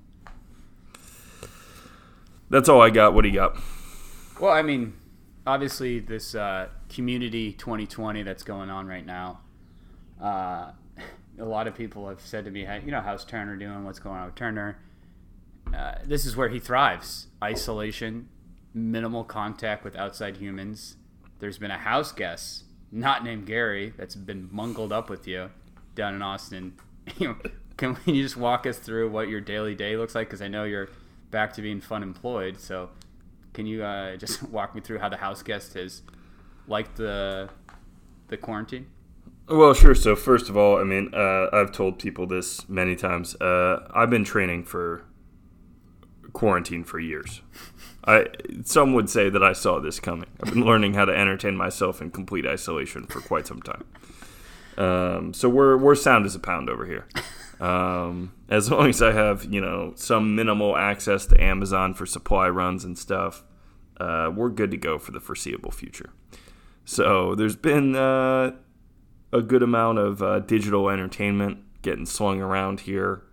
That's 2.49 2.67
all 2.67 2.81
I 2.81 2.89
got. 2.89 3.13
What 3.13 3.21
do 3.21 3.29
you 3.29 3.35
got? 3.35 3.57
Well, 4.39 4.51
I 4.51 4.63
mean, 4.63 4.95
obviously, 5.45 5.99
this 5.99 6.35
uh, 6.35 6.67
community 6.89 7.53
2020 7.53 8.23
that's 8.23 8.43
going 8.43 8.69
on 8.69 8.87
right 8.87 9.05
now. 9.05 9.39
Uh, 10.21 10.71
a 11.39 11.45
lot 11.45 11.67
of 11.67 11.75
people 11.75 12.07
have 12.07 12.21
said 12.21 12.45
to 12.45 12.51
me, 12.51 12.65
hey, 12.65 12.81
you 12.85 12.91
know, 12.91 13.01
how's 13.01 13.25
Turner 13.25 13.55
doing? 13.55 13.83
What's 13.83 13.99
going 13.99 14.19
on 14.19 14.25
with 14.27 14.35
Turner? 14.35 14.77
Uh, 15.73 15.95
this 16.05 16.25
is 16.25 16.35
where 16.35 16.49
he 16.49 16.59
thrives 16.59 17.27
isolation, 17.43 18.29
minimal 18.73 19.23
contact 19.23 19.83
with 19.83 19.95
outside 19.95 20.37
humans. 20.37 20.97
There's 21.39 21.57
been 21.57 21.71
a 21.71 21.77
house 21.77 22.11
guest, 22.11 22.65
not 22.91 23.23
named 23.23 23.47
Gary, 23.47 23.93
that's 23.97 24.15
been 24.15 24.49
mungled 24.51 24.91
up 24.91 25.09
with 25.09 25.27
you 25.27 25.49
down 25.95 26.13
in 26.13 26.21
Austin. 26.21 26.73
Can 27.77 27.97
you 28.05 28.21
just 28.21 28.37
walk 28.37 28.67
us 28.67 28.77
through 28.77 29.09
what 29.09 29.27
your 29.27 29.41
daily 29.41 29.73
day 29.73 29.97
looks 29.97 30.13
like? 30.13 30.27
Because 30.27 30.41
I 30.41 30.47
know 30.47 30.65
you're 30.65 30.89
back 31.31 31.53
to 31.53 31.61
being 31.61 31.81
fun 31.81 32.03
employed. 32.03 32.59
So, 32.59 32.89
can 33.53 33.65
you 33.65 33.83
uh, 33.83 34.15
just 34.17 34.43
walk 34.49 34.75
me 34.75 34.81
through 34.81 34.99
how 34.99 35.09
the 35.09 35.17
house 35.17 35.43
guest 35.43 35.73
has 35.73 36.01
liked 36.67 36.97
the 36.97 37.49
the 38.27 38.37
quarantine? 38.37 38.87
Well, 39.47 39.73
sure. 39.73 39.95
So 39.95 40.15
first 40.15 40.47
of 40.49 40.55
all, 40.55 40.77
I 40.77 40.83
mean, 40.83 41.13
uh, 41.13 41.47
I've 41.51 41.71
told 41.71 41.99
people 41.99 42.25
this 42.25 42.67
many 42.69 42.95
times. 42.95 43.35
Uh, 43.35 43.87
I've 43.93 44.09
been 44.09 44.23
training 44.23 44.63
for 44.63 45.03
quarantine 46.33 46.83
for 46.83 46.99
years. 46.99 47.41
I 48.05 48.27
some 48.63 48.93
would 48.93 49.09
say 49.09 49.29
that 49.29 49.43
I 49.43 49.53
saw 49.53 49.79
this 49.79 49.99
coming. 49.99 50.29
I've 50.41 50.53
been 50.53 50.65
learning 50.65 50.93
how 50.93 51.05
to 51.05 51.15
entertain 51.15 51.55
myself 51.55 52.01
in 52.01 52.11
complete 52.11 52.45
isolation 52.45 53.05
for 53.07 53.21
quite 53.21 53.45
some 53.47 53.61
time. 53.61 53.83
Um, 54.77 55.33
so 55.33 55.49
we're 55.49 55.77
we're 55.77 55.95
sound 55.95 56.25
as 56.25 56.33
a 56.33 56.39
pound 56.39 56.69
over 56.69 56.85
here. 56.85 57.07
Um, 57.61 58.33
as 58.49 58.69
long 58.71 58.89
as 58.89 59.01
I 59.01 59.13
have 59.13 59.45
you 59.45 59.61
know 59.61 59.93
some 59.95 60.35
minimal 60.35 60.75
access 60.75 61.25
to 61.27 61.41
Amazon 61.41 61.93
for 61.93 62.05
supply 62.05 62.49
runs 62.49 62.83
and 62.83 62.97
stuff, 62.97 63.43
uh, 63.99 64.31
we're 64.35 64.49
good 64.49 64.71
to 64.71 64.77
go 64.77 64.97
for 64.97 65.11
the 65.11 65.19
foreseeable 65.19 65.71
future. 65.71 66.09
So 66.83 67.35
there's 67.35 67.55
been 67.55 67.95
uh, 67.95 68.51
a 69.31 69.41
good 69.41 69.63
amount 69.63 69.99
of 69.99 70.21
uh, 70.23 70.39
digital 70.39 70.89
entertainment 70.89 71.59
getting 71.83 72.05
swung 72.05 72.41
around 72.41 72.81
here. 72.81 73.23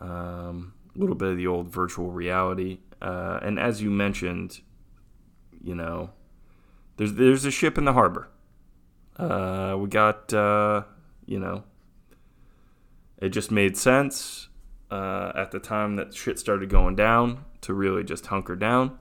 Um, 0.00 0.74
a 0.94 0.98
little 0.98 1.14
bit 1.14 1.30
of 1.30 1.36
the 1.36 1.46
old 1.46 1.68
virtual 1.68 2.10
reality, 2.10 2.80
uh, 3.00 3.38
and 3.42 3.58
as 3.58 3.80
you 3.80 3.90
mentioned, 3.90 4.60
you 5.62 5.74
know, 5.74 6.10
there's 6.96 7.14
there's 7.14 7.44
a 7.46 7.50
ship 7.50 7.78
in 7.78 7.84
the 7.86 7.94
harbor. 7.94 8.28
Uh, 9.16 9.76
we 9.78 9.88
got 9.88 10.32
uh, 10.34 10.82
you 11.24 11.38
know, 11.38 11.64
it 13.22 13.28
just 13.30 13.50
made 13.50 13.76
sense 13.76 14.48
uh, 14.90 15.32
at 15.34 15.50
the 15.52 15.58
time 15.60 15.96
that 15.96 16.12
shit 16.14 16.38
started 16.38 16.68
going 16.68 16.94
down 16.96 17.44
to 17.62 17.72
really 17.72 18.04
just 18.04 18.26
hunker 18.26 18.56
down. 18.56 18.98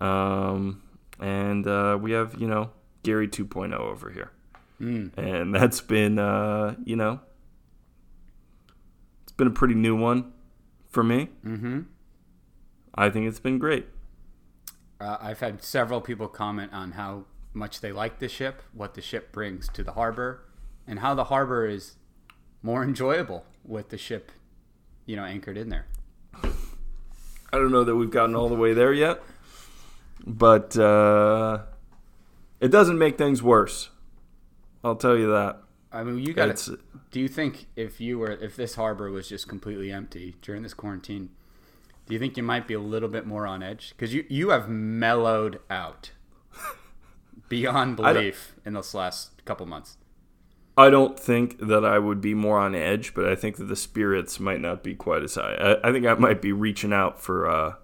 Um, 0.00 0.82
and 1.20 1.66
uh, 1.66 1.96
we 2.00 2.10
have 2.12 2.34
you 2.40 2.48
know 2.48 2.70
Gary 3.04 3.28
2.0 3.28 3.72
over 3.78 4.10
here 4.10 4.30
and 5.16 5.54
that's 5.58 5.80
been 5.80 6.18
uh, 6.18 6.74
you 6.84 6.96
know 6.96 7.20
it's 9.22 9.32
been 9.32 9.46
a 9.46 9.50
pretty 9.50 9.74
new 9.74 9.94
one 9.96 10.32
for 10.90 11.02
me 11.04 11.28
Mm-hmm. 11.44 11.80
i 12.94 13.08
think 13.10 13.28
it's 13.28 13.38
been 13.40 13.58
great 13.58 13.86
Uh, 15.00 15.16
I've 15.20 15.40
had 15.40 15.62
several 15.62 16.00
people 16.00 16.28
comment 16.28 16.72
on 16.72 16.92
how 16.92 17.24
much 17.52 17.80
they 17.80 17.92
like 17.92 18.18
the 18.18 18.28
ship, 18.28 18.62
what 18.72 18.94
the 18.94 19.00
ship 19.02 19.32
brings 19.32 19.68
to 19.76 19.82
the 19.84 19.92
harbor, 19.92 20.42
and 20.88 20.98
how 21.00 21.14
the 21.14 21.24
harbor 21.24 21.66
is 21.66 21.96
more 22.64 22.82
enjoyable 22.82 23.44
with 23.64 23.90
the 23.90 23.98
ship, 23.98 24.32
you 25.06 25.14
know, 25.14 25.24
anchored 25.24 25.56
in 25.56 25.68
there. 25.68 25.86
i 26.42 27.58
don't 27.58 27.70
know 27.70 27.84
that 27.84 27.94
we've 27.94 28.10
gotten 28.10 28.34
all 28.34 28.48
the 28.48 28.56
way 28.56 28.72
there 28.72 28.92
yet 28.92 29.22
but 30.26 30.76
uh, 30.76 31.58
it 32.58 32.68
doesn't 32.68 32.98
make 32.98 33.16
things 33.16 33.40
worse 33.40 33.90
I'll 34.84 34.96
tell 34.96 35.16
you 35.16 35.30
that. 35.30 35.60
I 35.90 36.04
mean, 36.04 36.18
you 36.18 36.34
got 36.34 36.54
to. 36.56 36.78
Do 37.10 37.20
you 37.20 37.28
think 37.28 37.66
if 37.74 38.00
you 38.00 38.18
were, 38.18 38.32
if 38.32 38.54
this 38.54 38.74
harbor 38.74 39.10
was 39.10 39.28
just 39.28 39.48
completely 39.48 39.90
empty 39.90 40.36
during 40.42 40.62
this 40.62 40.74
quarantine, 40.74 41.30
do 42.06 42.12
you 42.12 42.20
think 42.20 42.36
you 42.36 42.42
might 42.42 42.68
be 42.68 42.74
a 42.74 42.80
little 42.80 43.08
bit 43.08 43.26
more 43.26 43.46
on 43.46 43.62
edge? 43.62 43.94
Because 43.96 44.12
you 44.12 44.26
you 44.28 44.50
have 44.50 44.68
mellowed 44.68 45.60
out 45.70 46.10
beyond 47.48 47.96
belief 47.96 48.56
in 48.66 48.74
this 48.74 48.92
last 48.92 49.42
couple 49.46 49.64
months. 49.64 49.96
I 50.76 50.90
don't 50.90 51.18
think 51.18 51.58
that 51.58 51.84
I 51.84 51.98
would 51.98 52.20
be 52.20 52.34
more 52.34 52.58
on 52.58 52.74
edge, 52.74 53.14
but 53.14 53.26
I 53.26 53.36
think 53.36 53.56
that 53.56 53.66
the 53.66 53.76
spirits 53.76 54.40
might 54.40 54.60
not 54.60 54.82
be 54.82 54.94
quite 54.94 55.22
as 55.22 55.36
high. 55.36 55.54
I, 55.54 55.88
I 55.88 55.92
think 55.92 56.04
I 56.04 56.14
might 56.14 56.42
be 56.42 56.52
reaching 56.52 56.92
out 56.92 57.20
for 57.20 57.48
uh, 57.48 57.74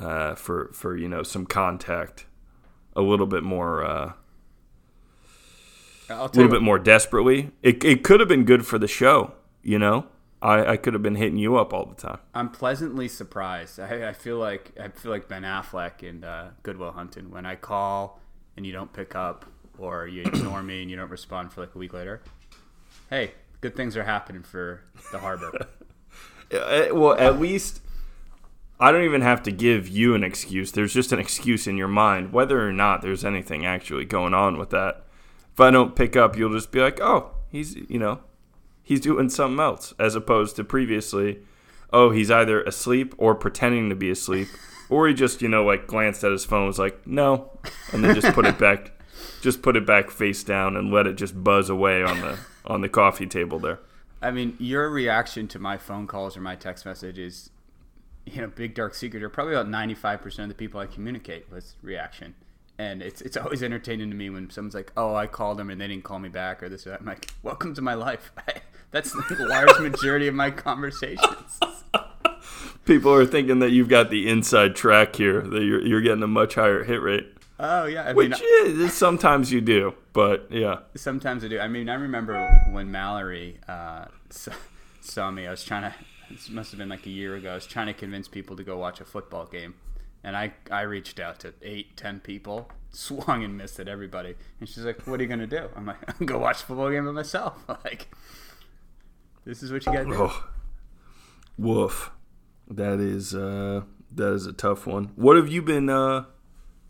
uh, 0.00 0.34
for 0.34 0.70
for 0.72 0.96
you 0.96 1.08
know 1.08 1.22
some 1.22 1.46
contact, 1.46 2.26
a 2.96 3.02
little 3.02 3.26
bit 3.26 3.44
more, 3.44 3.84
uh, 3.84 4.12
a 6.08 6.24
little 6.24 6.48
bit 6.48 6.62
more 6.62 6.78
desperately. 6.78 7.52
It 7.62 7.84
it 7.84 8.02
could 8.02 8.18
have 8.18 8.28
been 8.28 8.44
good 8.44 8.66
for 8.66 8.78
the 8.78 8.88
show, 8.88 9.34
you 9.62 9.78
know. 9.78 10.06
I, 10.42 10.72
I 10.72 10.76
could 10.78 10.94
have 10.94 11.02
been 11.02 11.16
hitting 11.16 11.36
you 11.36 11.56
up 11.56 11.74
all 11.74 11.84
the 11.84 11.94
time. 11.94 12.18
I'm 12.34 12.48
pleasantly 12.48 13.08
surprised. 13.08 13.78
I, 13.78 14.08
I 14.08 14.12
feel 14.12 14.38
like 14.38 14.72
I 14.80 14.88
feel 14.88 15.12
like 15.12 15.28
Ben 15.28 15.42
Affleck 15.42 16.02
in 16.02 16.24
uh, 16.24 16.52
Good 16.62 16.78
Will 16.78 16.92
Hunting. 16.92 17.30
When 17.30 17.46
I 17.46 17.56
call 17.56 18.20
and 18.56 18.66
you 18.66 18.72
don't 18.72 18.92
pick 18.92 19.14
up, 19.14 19.44
or 19.80 20.06
you 20.06 20.22
ignore 20.22 20.62
me 20.62 20.82
and 20.82 20.90
you 20.90 20.96
don't 20.96 21.10
respond 21.10 21.52
for 21.52 21.60
like 21.62 21.74
a 21.74 21.78
week 21.78 21.92
later, 21.92 22.22
hey, 23.08 23.32
good 23.60 23.74
things 23.74 23.96
are 23.96 24.04
happening 24.04 24.42
for 24.42 24.82
the 25.12 25.18
harbor. 25.18 25.52
Uh, 26.52 26.88
well, 26.90 27.12
at 27.12 27.38
least 27.38 27.80
I 28.80 28.90
don't 28.90 29.04
even 29.04 29.20
have 29.20 29.42
to 29.44 29.52
give 29.52 29.86
you 29.86 30.14
an 30.16 30.24
excuse. 30.24 30.72
There's 30.72 30.92
just 30.92 31.12
an 31.12 31.20
excuse 31.20 31.66
in 31.68 31.76
your 31.76 31.86
mind, 31.86 32.32
whether 32.32 32.66
or 32.66 32.72
not 32.72 33.02
there's 33.02 33.24
anything 33.24 33.64
actually 33.64 34.06
going 34.06 34.34
on 34.34 34.58
with 34.58 34.70
that. 34.70 35.04
If 35.52 35.60
I 35.60 35.70
don't 35.70 35.94
pick 35.94 36.16
up, 36.16 36.36
you'll 36.36 36.52
just 36.52 36.72
be 36.72 36.80
like, 36.80 37.00
"Oh, 37.00 37.32
he's 37.50 37.76
you 37.76 37.98
know, 37.98 38.20
he's 38.82 39.00
doing 39.00 39.28
something 39.28 39.60
else," 39.60 39.92
as 39.98 40.14
opposed 40.14 40.56
to 40.56 40.64
previously, 40.64 41.40
"Oh, 41.92 42.10
he's 42.10 42.30
either 42.30 42.62
asleep 42.62 43.14
or 43.18 43.34
pretending 43.34 43.90
to 43.90 43.94
be 43.94 44.10
asleep." 44.10 44.48
Or 44.88 45.06
he 45.06 45.14
just, 45.14 45.40
you 45.42 45.48
know, 45.48 45.64
like 45.64 45.86
glanced 45.86 46.24
at 46.24 46.32
his 46.32 46.44
phone, 46.44 46.66
was 46.66 46.78
like, 46.78 47.06
"No," 47.06 47.58
and 47.92 48.02
then 48.02 48.14
just 48.14 48.34
put 48.34 48.46
it 48.46 48.58
back, 48.58 48.90
just 49.40 49.62
put 49.62 49.76
it 49.76 49.86
back 49.86 50.10
face 50.10 50.44
down, 50.44 50.76
and 50.76 50.90
let 50.90 51.06
it 51.06 51.14
just 51.14 51.42
buzz 51.42 51.68
away 51.68 52.02
on 52.02 52.20
the 52.20 52.38
on 52.64 52.80
the 52.80 52.88
coffee 52.88 53.26
table 53.26 53.58
there. 53.58 53.80
I 54.22 54.30
mean, 54.30 54.56
your 54.58 54.90
reaction 54.90 55.48
to 55.48 55.58
my 55.58 55.78
phone 55.78 56.06
calls 56.06 56.36
or 56.36 56.40
my 56.40 56.54
text 56.54 56.84
messages, 56.84 57.50
you 58.26 58.42
know, 58.42 58.48
big 58.48 58.74
dark 58.74 58.94
secret, 58.94 59.22
are 59.22 59.30
probably 59.30 59.54
about 59.54 59.68
ninety 59.68 59.94
five 59.94 60.20
percent 60.20 60.50
of 60.50 60.56
the 60.56 60.60
people 60.62 60.80
I 60.80 60.86
communicate 60.86 61.50
with 61.50 61.74
reaction. 61.82 62.34
And 62.78 63.02
it's 63.02 63.20
it's 63.20 63.36
always 63.36 63.62
entertaining 63.62 64.10
to 64.10 64.16
me 64.16 64.30
when 64.30 64.50
someone's 64.50 64.74
like, 64.74 64.92
"Oh, 64.96 65.14
I 65.14 65.26
called 65.26 65.58
them 65.58 65.70
and 65.70 65.80
they 65.80 65.88
didn't 65.88 66.04
call 66.04 66.18
me 66.18 66.28
back," 66.28 66.62
or 66.62 66.68
this 66.68 66.86
or 66.86 66.90
that. 66.90 67.00
I'm 67.00 67.06
like, 67.06 67.30
"Welcome 67.42 67.74
to 67.74 67.82
my 67.82 67.94
life." 67.94 68.32
That's 68.90 69.12
the 69.12 69.46
large 69.46 69.78
majority 69.78 70.26
of 70.26 70.34
my 70.34 70.50
conversations. 70.50 71.60
People 72.84 73.12
are 73.12 73.26
thinking 73.26 73.60
that 73.60 73.70
you've 73.70 73.88
got 73.88 74.10
the 74.10 74.28
inside 74.28 74.74
track 74.74 75.14
here, 75.14 75.42
that 75.42 75.62
you're, 75.62 75.80
you're 75.80 76.00
getting 76.00 76.24
a 76.24 76.28
much 76.28 76.56
higher 76.56 76.82
hit 76.82 77.00
rate. 77.00 77.32
Oh 77.62 77.84
yeah, 77.84 78.04
I 78.04 78.06
mean, 78.14 78.30
Which 78.30 78.40
is, 78.40 78.94
sometimes 78.94 79.52
you 79.52 79.60
do, 79.60 79.92
but 80.14 80.46
yeah. 80.50 80.78
Sometimes 80.96 81.44
I 81.44 81.48
do. 81.48 81.60
I 81.60 81.68
mean, 81.68 81.90
I 81.90 81.94
remember 81.94 82.48
when 82.70 82.90
Mallory 82.90 83.58
uh, 83.68 84.06
saw, 85.00 85.30
me. 85.30 85.46
I 85.46 85.50
was 85.50 85.62
trying 85.62 85.82
to. 85.82 85.94
This 86.30 86.48
must 86.48 86.70
have 86.70 86.78
been 86.78 86.88
like 86.88 87.04
a 87.04 87.10
year 87.10 87.36
ago. 87.36 87.50
I 87.50 87.54
was 87.56 87.66
trying 87.66 87.88
to 87.88 87.92
convince 87.92 88.28
people 88.28 88.56
to 88.56 88.64
go 88.64 88.78
watch 88.78 89.02
a 89.02 89.04
football 89.04 89.44
game, 89.44 89.74
and 90.24 90.38
I 90.38 90.54
I 90.70 90.82
reached 90.82 91.20
out 91.20 91.38
to 91.40 91.52
eight, 91.60 91.98
ten 91.98 92.20
people, 92.20 92.70
swung 92.92 93.44
and 93.44 93.58
missed 93.58 93.78
at 93.78 93.88
everybody. 93.88 94.36
And 94.58 94.66
she's 94.66 94.86
like, 94.86 95.06
"What 95.06 95.20
are 95.20 95.22
you 95.22 95.28
gonna 95.28 95.46
do?" 95.46 95.68
I'm 95.76 95.84
like, 95.84 95.98
"I'm 96.18 96.26
go 96.26 96.38
watch 96.38 96.62
a 96.62 96.64
football 96.64 96.90
game 96.90 97.04
by 97.04 97.12
myself." 97.12 97.58
Like, 97.84 98.08
this 99.44 99.62
is 99.62 99.70
what 99.70 99.84
you 99.84 99.92
gotta 99.92 100.06
do. 100.06 100.14
Oh, 100.14 100.48
woof. 101.58 102.10
That 102.68 103.00
is 103.00 103.34
uh, 103.34 103.82
that 104.12 104.32
is 104.32 104.46
a 104.46 104.54
tough 104.54 104.86
one. 104.86 105.10
What 105.16 105.36
have 105.36 105.48
you 105.48 105.60
been 105.60 105.90
uh, 105.90 106.24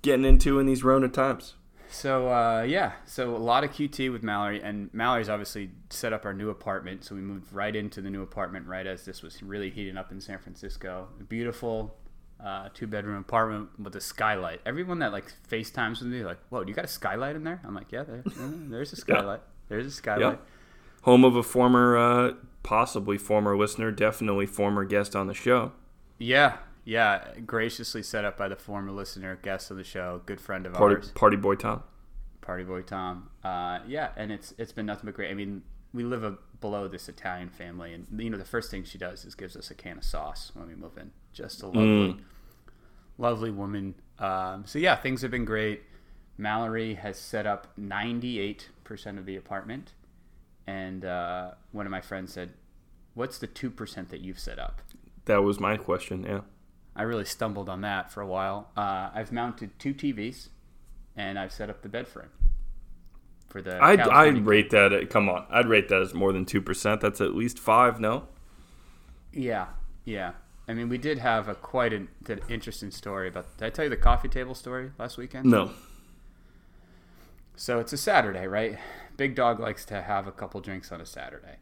getting 0.02 0.24
into 0.24 0.58
in 0.58 0.66
these 0.66 0.84
Rona 0.84 1.08
times? 1.08 1.54
So 1.90 2.28
uh, 2.28 2.62
yeah, 2.62 2.92
so 3.04 3.34
a 3.34 3.38
lot 3.38 3.64
of 3.64 3.70
QT 3.72 4.12
with 4.12 4.22
Mallory, 4.22 4.62
and 4.62 4.92
Mallory's 4.94 5.28
obviously 5.28 5.70
set 5.90 6.12
up 6.12 6.24
our 6.24 6.32
new 6.32 6.50
apartment. 6.50 7.04
So 7.04 7.14
we 7.16 7.20
moved 7.20 7.52
right 7.52 7.74
into 7.74 8.00
the 8.00 8.10
new 8.10 8.22
apartment 8.22 8.66
right 8.66 8.86
as 8.86 9.04
this 9.04 9.22
was 9.22 9.42
really 9.42 9.70
heating 9.70 9.96
up 9.96 10.12
in 10.12 10.20
San 10.20 10.38
Francisco. 10.38 11.08
Beautiful 11.28 11.96
uh, 12.44 12.68
two 12.72 12.86
bedroom 12.86 13.18
apartment 13.18 13.68
with 13.78 13.94
a 13.96 14.00
skylight. 14.00 14.60
Everyone 14.64 15.00
that 15.00 15.12
like 15.12 15.32
FaceTimes 15.50 16.00
with 16.00 16.08
me, 16.08 16.24
like, 16.24 16.38
"Whoa, 16.48 16.62
you 16.62 16.74
got 16.74 16.84
a 16.84 16.88
skylight 16.88 17.36
in 17.36 17.44
there?" 17.44 17.60
I'm 17.64 17.74
like, 17.74 17.92
"Yeah, 17.92 18.04
there, 18.04 18.22
there's 18.36 18.92
a 18.92 18.96
skylight. 18.96 19.40
There's 19.68 19.86
a 19.86 19.90
skylight." 19.90 20.38
Yeah. 20.38 21.02
Home 21.02 21.24
of 21.24 21.34
a 21.34 21.42
former, 21.42 21.96
uh, 21.96 22.32
possibly 22.62 23.16
former 23.16 23.56
listener, 23.56 23.90
definitely 23.90 24.46
former 24.46 24.84
guest 24.84 25.16
on 25.16 25.26
the 25.26 25.34
show. 25.34 25.72
Yeah, 26.18 26.58
yeah, 26.84 27.38
graciously 27.46 28.02
set 28.02 28.24
up 28.24 28.36
by 28.36 28.48
the 28.48 28.56
former 28.56 28.90
listener, 28.92 29.38
guest 29.42 29.70
of 29.70 29.76
the 29.76 29.84
show, 29.84 30.22
good 30.26 30.40
friend 30.40 30.66
of 30.66 30.72
Party, 30.74 30.96
ours. 30.96 31.12
party 31.12 31.36
boy 31.36 31.54
Tom. 31.54 31.82
Party 32.40 32.64
Boy 32.64 32.82
Tom. 32.82 33.30
Uh, 33.44 33.78
yeah, 33.86 34.10
and 34.16 34.32
it's 34.32 34.54
it's 34.58 34.72
been 34.72 34.86
nothing 34.86 35.04
but 35.06 35.14
great. 35.14 35.30
I 35.30 35.34
mean, 35.34 35.62
we 35.92 36.02
live 36.02 36.24
a, 36.24 36.36
below 36.60 36.88
this 36.88 37.08
Italian 37.08 37.48
family, 37.50 37.94
and 37.94 38.06
you 38.18 38.30
know 38.30 38.38
the 38.38 38.44
first 38.44 38.70
thing 38.70 38.82
she 38.84 38.98
does 38.98 39.24
is 39.24 39.34
gives 39.34 39.56
us 39.56 39.70
a 39.70 39.74
can 39.74 39.98
of 39.98 40.04
sauce 40.04 40.50
when 40.54 40.66
we 40.66 40.74
move 40.74 40.96
in. 40.98 41.12
Just 41.32 41.62
a 41.62 41.66
lovely, 41.66 42.16
lovely 43.18 43.50
woman. 43.50 43.94
Um, 44.18 44.64
so 44.66 44.78
yeah, 44.78 44.96
things 44.96 45.22
have 45.22 45.30
been 45.30 45.44
great. 45.44 45.82
Mallory 46.38 46.94
has 46.94 47.18
set 47.18 47.46
up 47.46 47.68
ninety 47.76 48.40
eight 48.40 48.70
percent 48.82 49.18
of 49.18 49.26
the 49.26 49.36
apartment, 49.36 49.92
and 50.66 51.04
uh, 51.04 51.52
one 51.72 51.86
of 51.86 51.90
my 51.90 52.00
friends 52.00 52.32
said, 52.32 52.54
"What's 53.14 53.38
the 53.38 53.46
two 53.46 53.70
percent 53.70 54.08
that 54.08 54.22
you've 54.22 54.40
set 54.40 54.58
up?" 54.58 54.80
That 55.26 55.42
was 55.44 55.60
my 55.60 55.76
question. 55.76 56.24
Yeah. 56.24 56.40
I 56.96 57.02
really 57.02 57.24
stumbled 57.24 57.68
on 57.68 57.82
that 57.82 58.10
for 58.10 58.20
a 58.20 58.26
while. 58.26 58.70
Uh, 58.76 59.10
I've 59.14 59.32
mounted 59.32 59.78
two 59.78 59.94
TVs, 59.94 60.48
and 61.16 61.38
I've 61.38 61.52
set 61.52 61.70
up 61.70 61.82
the 61.82 61.88
bed 61.88 62.08
frame 62.08 62.30
for 63.48 63.62
the. 63.62 63.82
I'd, 63.82 64.00
I'd 64.00 64.46
rate 64.46 64.70
that. 64.70 64.92
At, 64.92 65.10
come 65.10 65.28
on, 65.28 65.46
I'd 65.50 65.68
rate 65.68 65.88
that 65.88 66.02
as 66.02 66.14
more 66.14 66.32
than 66.32 66.44
two 66.44 66.60
percent. 66.60 67.00
That's 67.00 67.20
at 67.20 67.34
least 67.34 67.58
five. 67.58 68.00
No. 68.00 68.26
Yeah, 69.32 69.66
yeah. 70.04 70.32
I 70.66 70.74
mean, 70.74 70.88
we 70.88 70.98
did 70.98 71.18
have 71.18 71.48
a 71.48 71.54
quite 71.54 71.92
an, 71.92 72.08
an 72.28 72.40
interesting 72.48 72.90
story 72.90 73.28
about. 73.28 73.56
Did 73.58 73.66
I 73.66 73.70
tell 73.70 73.84
you 73.84 73.90
the 73.90 73.96
coffee 73.96 74.28
table 74.28 74.54
story 74.54 74.90
last 74.98 75.16
weekend? 75.18 75.46
No. 75.46 75.70
So 77.56 77.78
it's 77.78 77.92
a 77.92 77.98
Saturday, 77.98 78.46
right? 78.46 78.78
Big 79.16 79.34
Dog 79.34 79.60
likes 79.60 79.84
to 79.86 80.00
have 80.00 80.26
a 80.26 80.32
couple 80.32 80.60
drinks 80.60 80.90
on 80.90 81.00
a 81.00 81.06
Saturday. 81.06 81.56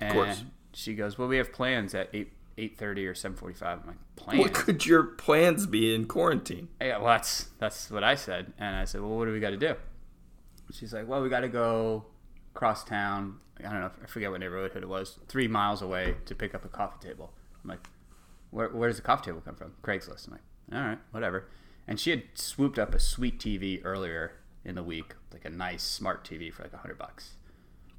And 0.00 0.14
course. 0.14 0.44
she 0.72 0.94
goes, 0.94 1.16
"Well, 1.16 1.28
we 1.28 1.36
have 1.36 1.52
plans 1.52 1.94
at 1.94 2.08
eight 2.12 2.32
eight 2.58 2.78
thirty 2.78 3.06
or 3.06 3.14
seven 3.14 3.36
forty 3.36 3.54
five. 3.54 3.80
I'm 3.80 3.86
like, 3.86 4.16
"Plans? 4.16 4.40
What 4.40 4.52
could 4.52 4.86
your 4.86 5.02
plans 5.02 5.66
be 5.66 5.94
in 5.94 6.06
quarantine? 6.06 6.68
Yeah, 6.80 6.98
well, 6.98 7.08
that's 7.08 7.48
that's 7.58 7.90
what 7.90 8.04
I 8.04 8.14
said, 8.14 8.52
and 8.58 8.76
I 8.76 8.84
said, 8.84 9.00
"Well, 9.00 9.10
what 9.10 9.26
do 9.26 9.32
we 9.32 9.40
got 9.40 9.50
to 9.50 9.56
do?" 9.56 9.74
She's 10.72 10.92
like, 10.92 11.08
"Well, 11.08 11.22
we 11.22 11.28
got 11.28 11.40
to 11.40 11.48
go 11.48 12.06
cross 12.54 12.84
town. 12.84 13.38
I 13.58 13.64
don't 13.64 13.80
know, 13.80 13.90
I 14.02 14.06
forget 14.06 14.30
what 14.30 14.40
neighborhood 14.40 14.82
it 14.82 14.88
was, 14.88 15.18
three 15.28 15.48
miles 15.48 15.82
away 15.82 16.16
to 16.26 16.34
pick 16.34 16.54
up 16.54 16.64
a 16.64 16.68
coffee 16.68 17.06
table." 17.08 17.32
I'm 17.62 17.70
like, 17.70 17.86
"Where, 18.50 18.68
where 18.68 18.88
does 18.88 18.96
the 18.96 19.02
coffee 19.02 19.26
table 19.26 19.40
come 19.44 19.54
from?" 19.56 19.74
Craigslist. 19.82 20.26
I'm 20.28 20.32
like, 20.32 20.42
"All 20.72 20.88
right, 20.88 20.98
whatever." 21.10 21.48
And 21.86 21.98
she 21.98 22.10
had 22.10 22.22
swooped 22.34 22.78
up 22.78 22.94
a 22.94 23.00
sweet 23.00 23.38
TV 23.38 23.80
earlier 23.84 24.32
in 24.64 24.76
the 24.76 24.82
week, 24.82 25.14
like 25.32 25.44
a 25.44 25.50
nice 25.50 25.82
smart 25.82 26.24
TV 26.24 26.52
for 26.52 26.62
like 26.62 26.72
a 26.72 26.78
hundred 26.78 26.98
bucks. 26.98 27.34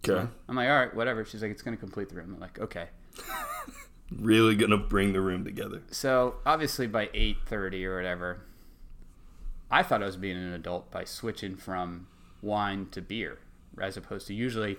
Okay. 0.07 0.27
I'm 0.47 0.55
like, 0.55 0.69
"All 0.69 0.75
right, 0.75 0.93
whatever." 0.95 1.25
She's 1.25 1.41
like, 1.41 1.51
"It's 1.51 1.61
gonna 1.61 1.77
complete 1.77 2.09
the 2.09 2.15
room." 2.15 2.33
I'm 2.33 2.39
like, 2.39 2.59
"Okay." 2.59 2.87
Really 4.19 4.55
gonna 4.55 4.77
bring 4.77 5.13
the 5.13 5.21
room 5.21 5.43
together. 5.43 5.81
So 5.91 6.35
obviously 6.45 6.87
by 6.87 7.09
eight 7.13 7.37
thirty 7.45 7.85
or 7.85 7.95
whatever, 7.95 8.41
I 9.71 9.81
thought 9.83 10.03
I 10.03 10.05
was 10.05 10.17
being 10.17 10.37
an 10.37 10.53
adult 10.53 10.91
by 10.91 11.03
switching 11.03 11.55
from 11.55 12.07
wine 12.41 12.87
to 12.91 13.01
beer, 13.01 13.39
as 13.81 13.97
opposed 13.97 14.27
to 14.27 14.33
usually 14.33 14.77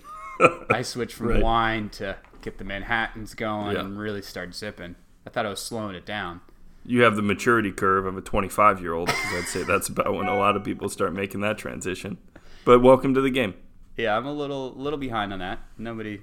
I 0.69 0.81
switch 0.83 1.13
from 1.13 1.27
Right. 1.29 1.43
wine 1.43 1.89
to 1.91 2.17
get 2.41 2.57
the 2.59 2.63
Manhattan's 2.63 3.33
going 3.33 3.75
Yeah. 3.75 3.81
and 3.81 3.97
really 3.99 4.21
start 4.21 4.53
zipping. 4.53 4.95
I 5.25 5.31
thought 5.31 5.45
I 5.45 5.49
was 5.49 5.61
slowing 5.61 5.95
it 5.95 6.05
down. 6.05 6.41
You 6.85 7.01
have 7.01 7.15
the 7.15 7.23
maturity 7.23 7.71
curve 7.71 8.05
of 8.05 8.15
a 8.15 8.21
25 8.21 8.79
year 8.79 8.93
old. 8.93 9.09
'cause 9.09 9.33
I'd 9.33 9.45
say 9.47 9.63
that's 9.63 9.89
about 9.89 10.13
when 10.13 10.27
a 10.27 10.37
lot 10.37 10.55
of 10.55 10.63
people 10.63 10.87
start 10.87 11.13
making 11.13 11.41
that 11.41 11.57
transition. 11.57 12.17
But 12.63 12.79
welcome 12.79 13.13
to 13.15 13.21
the 13.21 13.31
game. 13.31 13.55
Yeah, 13.97 14.15
I'm 14.15 14.25
a 14.25 14.33
little 14.33 14.71
little 14.75 14.99
behind 14.99 15.33
on 15.33 15.39
that. 15.39 15.59
Nobody, 15.77 16.21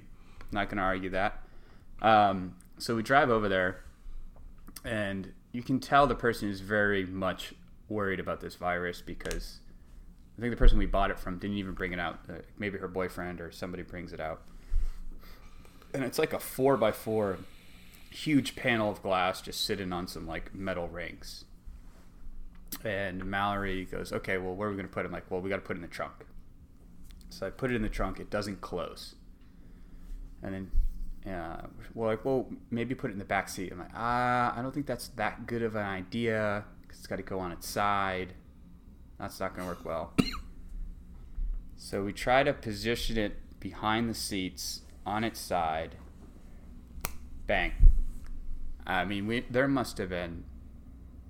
not 0.51 0.69
going 0.69 0.77
to 0.77 0.83
argue 0.83 1.09
that. 1.09 1.41
Um, 2.01 2.55
so 2.77 2.95
we 2.95 3.03
drive 3.03 3.29
over 3.29 3.47
there, 3.47 3.83
and 4.83 5.33
you 5.51 5.63
can 5.63 5.79
tell 5.79 6.07
the 6.07 6.15
person 6.15 6.49
is 6.49 6.61
very 6.61 7.05
much 7.05 7.53
worried 7.89 8.19
about 8.19 8.41
this 8.41 8.55
virus 8.55 9.01
because 9.01 9.59
I 10.37 10.41
think 10.41 10.51
the 10.51 10.57
person 10.57 10.77
we 10.77 10.85
bought 10.85 11.11
it 11.11 11.19
from 11.19 11.37
didn't 11.37 11.57
even 11.57 11.73
bring 11.73 11.93
it 11.93 11.99
out. 11.99 12.19
Uh, 12.29 12.33
maybe 12.57 12.77
her 12.79 12.87
boyfriend 12.87 13.39
or 13.39 13.51
somebody 13.51 13.83
brings 13.83 14.13
it 14.13 14.19
out, 14.19 14.41
and 15.93 16.03
it's 16.03 16.17
like 16.17 16.33
a 16.33 16.39
four 16.39 16.75
by 16.77 16.91
four, 16.91 17.37
huge 18.09 18.55
panel 18.55 18.89
of 18.91 19.01
glass 19.01 19.41
just 19.41 19.65
sitting 19.65 19.93
on 19.93 20.07
some 20.07 20.27
like 20.27 20.53
metal 20.53 20.87
rings. 20.87 21.45
And 22.83 23.23
Mallory 23.25 23.85
goes, 23.85 24.11
"Okay, 24.11 24.37
well, 24.37 24.55
where 24.55 24.67
are 24.67 24.71
we 24.71 24.77
going 24.77 24.87
to 24.87 24.93
put 24.93 25.05
it?" 25.05 25.07
I'm 25.07 25.11
like, 25.13 25.29
"Well, 25.29 25.41
we 25.41 25.49
got 25.49 25.57
to 25.57 25.61
put 25.61 25.75
it 25.75 25.79
in 25.79 25.83
the 25.83 25.87
trunk." 25.87 26.25
So 27.29 27.47
I 27.47 27.49
put 27.49 27.71
it 27.71 27.75
in 27.75 27.81
the 27.81 27.89
trunk. 27.89 28.19
It 28.19 28.29
doesn't 28.29 28.61
close. 28.61 29.15
And 30.41 30.53
then, 30.53 30.71
uh, 31.27 31.67
well, 31.93 32.09
like, 32.09 32.25
well, 32.25 32.49
maybe 32.69 32.95
put 32.95 33.09
it 33.09 33.13
in 33.13 33.19
the 33.19 33.25
back 33.25 33.47
seat. 33.47 33.71
I'm 33.71 33.79
like, 33.79 33.91
ah, 33.95 34.53
I 34.57 34.61
don't 34.61 34.73
think 34.73 34.85
that's 34.85 35.07
that 35.09 35.45
good 35.47 35.63
of 35.63 35.75
an 35.75 35.85
idea 35.85 36.65
because 36.81 36.97
it's 36.97 37.07
got 37.07 37.15
to 37.15 37.23
go 37.23 37.39
on 37.39 37.51
its 37.51 37.67
side. 37.67 38.33
That's 39.19 39.39
not 39.39 39.55
going 39.55 39.67
to 39.67 39.73
work 39.73 39.85
well. 39.85 40.13
so 41.77 42.03
we 42.03 42.11
try 42.11 42.43
to 42.43 42.53
position 42.53 43.17
it 43.17 43.37
behind 43.59 44.09
the 44.09 44.13
seats 44.13 44.81
on 45.05 45.23
its 45.23 45.39
side. 45.39 45.95
Bang. 47.47 47.71
I 48.85 49.05
mean, 49.05 49.27
we 49.27 49.45
there 49.49 49.67
must 49.67 49.97
have 49.99 50.09
been. 50.09 50.43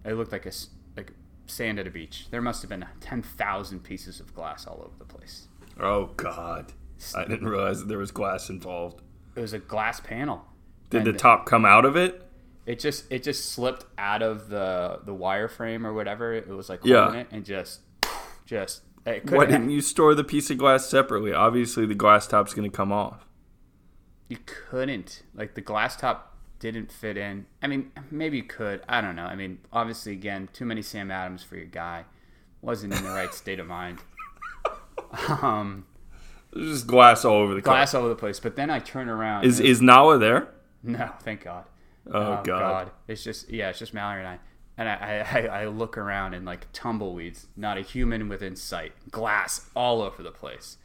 It 0.04 0.14
looked 0.14 0.32
like 0.32 0.48
a 0.48 0.52
like 0.98 1.12
sand 1.46 1.78
at 1.78 1.86
a 1.86 1.92
beach. 1.92 2.28
There 2.32 2.42
must 2.42 2.64
have 2.64 2.70
been 2.70 2.86
ten 3.00 3.22
thousand 3.22 3.82
pieces 3.82 4.20
of 4.20 4.34
glass 4.34 4.66
all 4.66 4.82
over 4.84 4.98
the 4.98 5.06
place. 5.06 5.48
Oh 5.80 6.06
God, 6.18 6.74
I 7.16 7.26
didn't 7.26 7.48
realize 7.48 7.80
that 7.80 7.88
there 7.88 8.00
was 8.00 8.10
glass 8.10 8.50
involved. 8.50 9.03
It 9.36 9.40
was 9.42 9.54
a 9.54 9.60
glass 9.60 10.00
panel. 10.00 10.46
Did 10.90 11.06
the 11.06 11.14
top 11.14 11.46
come 11.46 11.66
out 11.66 11.86
of 11.86 11.96
it? 11.96 12.22
It 12.66 12.80
just 12.80 13.12
it 13.12 13.24
just 13.24 13.52
slipped 13.52 13.86
out 13.98 14.22
of 14.22 14.50
the 14.50 15.00
the 15.04 15.14
wireframe 15.14 15.86
or 15.86 15.94
whatever. 15.94 16.34
It 16.34 16.48
was 16.48 16.70
like 16.70 16.82
Yeah. 16.84 17.12
it 17.14 17.28
and 17.32 17.44
just 17.44 17.82
just 18.46 18.84
it 19.06 19.30
Why 19.30 19.46
didn't 19.46 19.70
you 19.72 19.82
store 19.82 20.16
the 20.16 20.24
piece 20.24 20.50
of 20.50 20.58
glass 20.58 20.88
separately? 20.88 21.34
Obviously, 21.34 21.86
the 21.86 21.96
glass 21.96 22.26
top's 22.28 22.54
going 22.54 22.70
to 22.70 22.76
come 22.76 22.92
off. 22.92 23.26
you 24.30 24.38
couldn't 24.46 25.24
like 25.36 25.56
the 25.56 25.62
glass 25.62 25.96
top 25.98 26.38
didn't 26.60 26.92
fit 26.92 27.18
in. 27.18 27.46
I 27.62 27.68
mean, 27.68 27.92
maybe 28.10 28.38
you 28.38 28.44
could. 28.44 28.82
I 28.88 29.02
don't 29.02 29.16
know. 29.18 29.26
I 29.26 29.36
mean, 29.36 29.58
obviously, 29.74 30.14
again, 30.14 30.48
too 30.54 30.64
many 30.64 30.82
Sam 30.82 31.12
Adams 31.12 31.44
for 31.44 31.58
your 31.58 31.66
guy. 31.66 32.06
Wasn't 32.62 32.94
in 32.94 33.04
the 33.04 33.10
right 33.10 33.34
state 33.44 33.60
of 33.60 33.68
mind. 33.68 34.00
Um, 35.42 35.86
There's 36.56 36.72
just 36.72 36.88
glass 36.88 37.26
all 37.26 37.38
over 37.38 37.54
the 37.56 37.62
car. 37.62 37.76
glass 37.76 37.94
all 37.94 38.02
over 38.02 38.10
the 38.10 38.16
place. 38.16 38.40
But 38.40 38.56
then 38.56 38.70
I 38.70 38.80
turn 38.80 39.10
around. 39.10 39.46
Is 39.46 39.60
is 39.60 39.82
Nala 39.82 40.18
there? 40.18 40.50
no? 40.84 41.12
Thank 41.22 41.44
God. 41.44 41.66
Oh, 42.12 42.34
um, 42.34 42.44
God. 42.44 42.92
It's 43.08 43.24
just 43.24 43.50
yeah, 43.50 43.70
it's 43.70 43.80
just 43.80 43.94
Mallory 43.94 44.20
and 44.20 44.28
I. 44.28 44.40
And 44.76 44.90
I, 44.90 45.50
I, 45.52 45.62
I 45.62 45.66
look 45.68 46.00
around 46.00 46.34
and 46.34 46.46
like 46.46 46.66
tumbleweeds, 46.74 47.46
not 47.56 47.78
a 47.78 47.82
human 47.82 48.28
within 48.28 48.56
sight, 48.56 48.94
glass 49.12 49.70
all 49.76 50.02
over 50.02 50.24
the 50.24 50.32
place. 50.32 50.78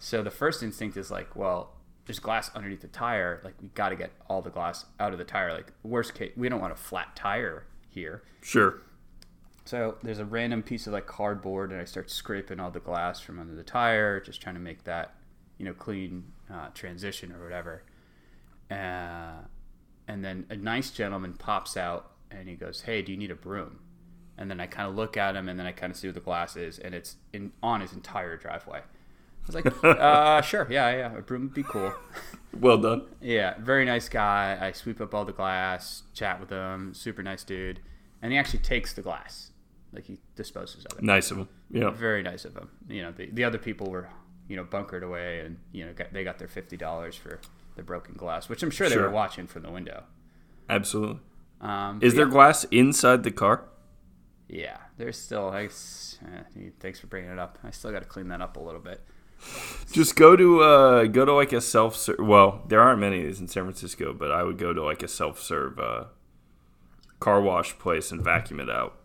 So 0.00 0.24
the 0.24 0.32
first 0.32 0.60
instinct 0.60 0.96
is 0.96 1.08
like, 1.08 1.36
well, 1.36 1.76
there's 2.06 2.18
glass 2.18 2.50
underneath 2.56 2.80
the 2.80 2.88
tire. 2.88 3.40
Like 3.44 3.54
we 3.62 3.68
got 3.68 3.90
to 3.90 3.96
get 3.96 4.10
all 4.28 4.42
the 4.42 4.50
glass 4.50 4.86
out 4.98 5.12
of 5.12 5.18
the 5.18 5.24
tire. 5.24 5.52
Like 5.52 5.72
worst 5.84 6.14
case, 6.14 6.32
we 6.36 6.48
don't 6.48 6.60
want 6.60 6.72
a 6.72 6.76
flat 6.76 7.14
tire 7.14 7.66
here. 7.88 8.24
Sure. 8.40 8.80
So 9.64 9.96
there's 10.02 10.18
a 10.18 10.24
random 10.24 10.62
piece 10.62 10.86
of 10.86 10.92
like 10.92 11.06
cardboard, 11.06 11.70
and 11.70 11.80
I 11.80 11.84
start 11.84 12.10
scraping 12.10 12.58
all 12.58 12.70
the 12.70 12.80
glass 12.80 13.20
from 13.20 13.38
under 13.38 13.54
the 13.54 13.62
tire, 13.62 14.20
just 14.20 14.40
trying 14.40 14.56
to 14.56 14.60
make 14.60 14.84
that, 14.84 15.14
you 15.58 15.64
know, 15.64 15.72
clean 15.72 16.24
uh, 16.52 16.68
transition 16.74 17.32
or 17.32 17.42
whatever. 17.42 17.84
Uh, 18.70 19.42
and 20.08 20.24
then 20.24 20.46
a 20.50 20.56
nice 20.56 20.90
gentleman 20.90 21.34
pops 21.34 21.76
out, 21.76 22.12
and 22.30 22.48
he 22.48 22.54
goes, 22.54 22.82
"Hey, 22.82 23.02
do 23.02 23.12
you 23.12 23.18
need 23.18 23.30
a 23.30 23.36
broom?" 23.36 23.78
And 24.36 24.50
then 24.50 24.60
I 24.60 24.66
kind 24.66 24.88
of 24.88 24.96
look 24.96 25.16
at 25.16 25.36
him, 25.36 25.48
and 25.48 25.58
then 25.58 25.66
I 25.66 25.72
kind 25.72 25.92
of 25.92 25.96
see 25.96 26.08
what 26.08 26.14
the 26.14 26.20
glass 26.20 26.56
is, 26.56 26.78
and 26.78 26.94
it's 26.94 27.16
in 27.32 27.52
on 27.62 27.80
his 27.80 27.92
entire 27.92 28.36
driveway. 28.36 28.80
I 28.80 29.46
was 29.46 29.54
like, 29.54 29.84
uh, 29.84 30.40
"Sure, 30.42 30.66
yeah, 30.70 30.90
yeah, 30.90 31.16
a 31.16 31.22
broom 31.22 31.42
would 31.42 31.54
be 31.54 31.62
cool." 31.62 31.92
Well 32.58 32.78
done. 32.78 33.06
Yeah, 33.20 33.54
very 33.60 33.84
nice 33.84 34.08
guy. 34.08 34.58
I 34.60 34.72
sweep 34.72 35.00
up 35.00 35.14
all 35.14 35.24
the 35.24 35.32
glass, 35.32 36.02
chat 36.12 36.40
with 36.40 36.50
him, 36.50 36.92
super 36.94 37.22
nice 37.22 37.44
dude, 37.44 37.80
and 38.20 38.32
he 38.32 38.38
actually 38.38 38.60
takes 38.60 38.92
the 38.92 39.02
glass, 39.02 39.51
like 39.92 40.06
he 40.06 40.18
disposes 40.36 40.84
of 40.86 40.98
it. 40.98 41.04
Nice 41.04 41.30
of 41.30 41.38
him. 41.38 41.48
Yeah. 41.70 41.90
Very 41.90 42.22
nice 42.22 42.44
of 42.44 42.56
him. 42.56 42.70
You 42.88 43.02
know, 43.02 43.12
the, 43.12 43.30
the 43.30 43.44
other 43.44 43.58
people 43.58 43.90
were, 43.90 44.08
you 44.48 44.56
know, 44.56 44.64
bunkered 44.64 45.02
away, 45.02 45.40
and 45.40 45.58
you 45.72 45.84
know, 45.86 45.92
got, 45.92 46.12
they 46.12 46.24
got 46.24 46.38
their 46.38 46.48
fifty 46.48 46.76
dollars 46.76 47.16
for 47.16 47.40
the 47.76 47.82
broken 47.82 48.14
glass, 48.14 48.48
which 48.48 48.62
I'm 48.62 48.70
sure 48.70 48.88
they 48.88 48.98
were 48.98 49.10
watching 49.10 49.46
from 49.46 49.62
the 49.62 49.70
window. 49.70 50.04
Absolutely. 50.68 51.20
Um, 51.60 52.00
Is 52.02 52.14
there 52.14 52.26
yeah, 52.26 52.32
glass 52.32 52.64
inside 52.64 53.22
the 53.22 53.30
car? 53.30 53.64
Yeah, 54.48 54.78
there's 54.98 55.16
still. 55.16 55.48
I, 55.48 55.64
eh, 55.64 56.70
thanks 56.80 57.00
for 57.00 57.06
bringing 57.06 57.30
it 57.30 57.38
up. 57.38 57.58
I 57.62 57.70
still 57.70 57.92
got 57.92 58.02
to 58.02 58.08
clean 58.08 58.28
that 58.28 58.40
up 58.40 58.56
a 58.56 58.60
little 58.60 58.80
bit. 58.80 59.00
Just 59.90 60.14
go 60.14 60.36
to 60.36 60.60
uh 60.60 61.04
go 61.04 61.24
to 61.24 61.32
like 61.32 61.52
a 61.52 61.60
self 61.60 61.96
serve. 61.96 62.20
Well, 62.20 62.62
there 62.68 62.80
aren't 62.80 63.00
many 63.00 63.20
of 63.20 63.26
these 63.26 63.40
in 63.40 63.48
San 63.48 63.64
Francisco, 63.64 64.12
but 64.12 64.30
I 64.30 64.42
would 64.42 64.58
go 64.58 64.72
to 64.72 64.82
like 64.82 65.02
a 65.02 65.08
self 65.08 65.40
serve 65.40 65.78
uh, 65.78 66.04
car 67.18 67.40
wash 67.40 67.78
place 67.78 68.12
and 68.12 68.22
vacuum 68.22 68.60
it 68.60 68.70
out. 68.70 68.98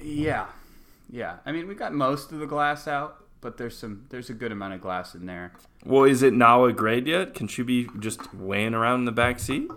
Yeah, 0.00 0.46
yeah. 1.10 1.36
I 1.46 1.52
mean, 1.52 1.68
we 1.68 1.74
got 1.74 1.92
most 1.92 2.32
of 2.32 2.38
the 2.38 2.46
glass 2.46 2.88
out, 2.88 3.24
but 3.40 3.56
there's 3.56 3.76
some. 3.76 4.06
There's 4.10 4.30
a 4.30 4.34
good 4.34 4.52
amount 4.52 4.74
of 4.74 4.80
glass 4.80 5.14
in 5.14 5.26
there. 5.26 5.52
Well, 5.84 6.04
is 6.04 6.22
it 6.22 6.32
Nala 6.32 6.72
grade 6.72 7.06
yet? 7.06 7.34
Can 7.34 7.48
she 7.48 7.62
be 7.62 7.88
just 7.98 8.34
weighing 8.34 8.74
around 8.74 9.00
in 9.00 9.04
the 9.04 9.12
back 9.12 9.38
seat? 9.38 9.70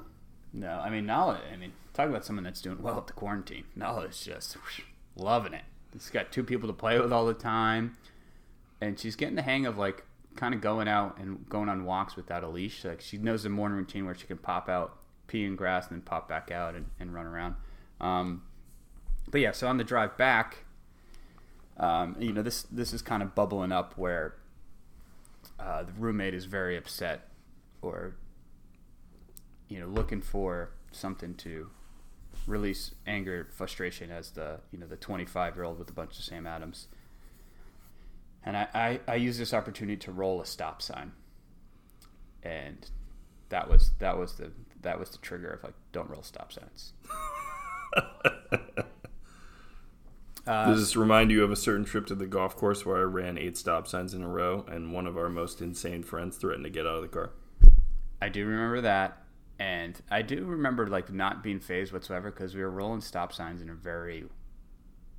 No, 0.53 0.79
I 0.83 0.89
mean 0.89 1.05
Nala. 1.05 1.41
I 1.51 1.57
mean, 1.57 1.73
talk 1.93 2.09
about 2.09 2.25
someone 2.25 2.43
that's 2.43 2.61
doing 2.61 2.81
well 2.81 2.97
at 2.97 3.07
the 3.07 3.13
quarantine. 3.13 3.65
Nala 3.75 4.05
is 4.05 4.23
just 4.23 4.57
loving 5.15 5.53
it. 5.53 5.63
She's 5.93 6.09
got 6.09 6.31
two 6.31 6.43
people 6.43 6.67
to 6.67 6.73
play 6.73 6.99
with 6.99 7.11
all 7.11 7.25
the 7.25 7.33
time, 7.33 7.97
and 8.81 8.99
she's 8.99 9.15
getting 9.15 9.35
the 9.35 9.41
hang 9.41 9.65
of 9.65 9.77
like 9.77 10.03
kind 10.35 10.53
of 10.53 10.61
going 10.61 10.87
out 10.87 11.17
and 11.17 11.47
going 11.49 11.67
on 11.67 11.83
walks 11.83 12.15
without 12.15 12.43
a 12.43 12.47
leash. 12.47 12.85
Like 12.85 13.01
she 13.01 13.17
knows 13.17 13.43
the 13.43 13.49
morning 13.49 13.77
routine 13.77 14.05
where 14.05 14.15
she 14.15 14.27
can 14.27 14.37
pop 14.37 14.69
out, 14.69 14.97
pee 15.27 15.43
in 15.43 15.55
grass, 15.55 15.87
and 15.87 15.97
then 15.97 16.01
pop 16.01 16.29
back 16.29 16.51
out 16.51 16.75
and, 16.75 16.85
and 16.99 17.13
run 17.13 17.25
around. 17.25 17.55
Um, 17.99 18.43
but 19.29 19.41
yeah, 19.41 19.51
so 19.51 19.67
on 19.67 19.77
the 19.77 19.83
drive 19.83 20.17
back, 20.17 20.65
um, 21.77 22.15
you 22.19 22.33
know 22.33 22.41
this 22.41 22.63
this 22.63 22.93
is 22.93 23.01
kind 23.01 23.21
of 23.21 23.35
bubbling 23.35 23.71
up 23.71 23.97
where 23.97 24.35
uh, 25.59 25.83
the 25.83 25.91
roommate 25.93 26.33
is 26.33 26.45
very 26.45 26.77
upset 26.77 27.29
or 27.81 28.15
you 29.67 29.79
know 29.79 29.87
looking 29.87 30.21
for 30.21 30.71
something 30.91 31.35
to 31.35 31.69
release 32.45 32.95
anger 33.05 33.47
frustration 33.51 34.09
as 34.09 34.31
the 34.31 34.59
you 34.71 34.79
know 34.79 34.87
the 34.87 34.95
25 34.95 35.55
year 35.55 35.65
old 35.65 35.77
with 35.77 35.89
a 35.89 35.93
bunch 35.93 36.17
of 36.17 36.23
sam 36.23 36.47
adams. 36.47 36.87
And 38.43 38.55
I, 38.55 38.67
I 38.73 38.99
i 39.07 39.15
use 39.15 39.37
this 39.37 39.53
opportunity 39.53 39.97
to 39.97 40.11
roll 40.11 40.41
a 40.41 40.45
stop 40.45 40.81
sign. 40.81 41.11
And 42.43 42.89
that 43.49 43.69
was 43.69 43.91
that 43.99 44.17
was 44.17 44.35
the 44.35 44.51
that 44.81 44.99
was 44.99 45.09
the 45.09 45.17
trigger 45.17 45.49
of 45.49 45.63
like 45.63 45.73
don't 45.91 46.09
roll 46.09 46.23
stop 46.23 46.51
signs 46.51 46.93
Uh, 50.47 50.67
Does 50.67 50.79
this 50.79 50.95
remind 50.95 51.29
you 51.29 51.43
of 51.43 51.51
a 51.51 51.57
certain 51.57 51.83
trip 51.83 52.05
to 52.07 52.15
the 52.15 52.25
golf 52.25 52.55
course 52.55 52.85
where 52.85 52.97
I 52.97 53.01
ran 53.01 53.37
eight 53.37 53.57
stop 53.57 53.85
signs 53.85 54.13
in 54.13 54.23
a 54.23 54.27
row 54.29 54.65
and 54.71 54.93
one 54.93 55.05
of 55.05 55.17
our 55.17 55.27
most 55.29 55.61
insane 55.61 56.03
friends 56.03 56.37
threatened 56.37 56.63
to 56.63 56.69
get 56.69 56.87
out 56.87 56.95
of 56.95 57.01
the 57.01 57.09
car? 57.09 57.31
I 58.21 58.29
do 58.29 58.45
remember 58.45 58.81
that, 58.81 59.23
and 59.59 59.99
I 60.09 60.21
do 60.21 60.45
remember 60.45 60.87
like 60.87 61.11
not 61.11 61.43
being 61.43 61.59
phased 61.59 61.91
whatsoever 61.91 62.31
because 62.31 62.55
we 62.55 62.61
were 62.61 62.71
rolling 62.71 63.01
stop 63.01 63.33
signs 63.33 63.61
in 63.61 63.69
a 63.69 63.73
very 63.73 64.25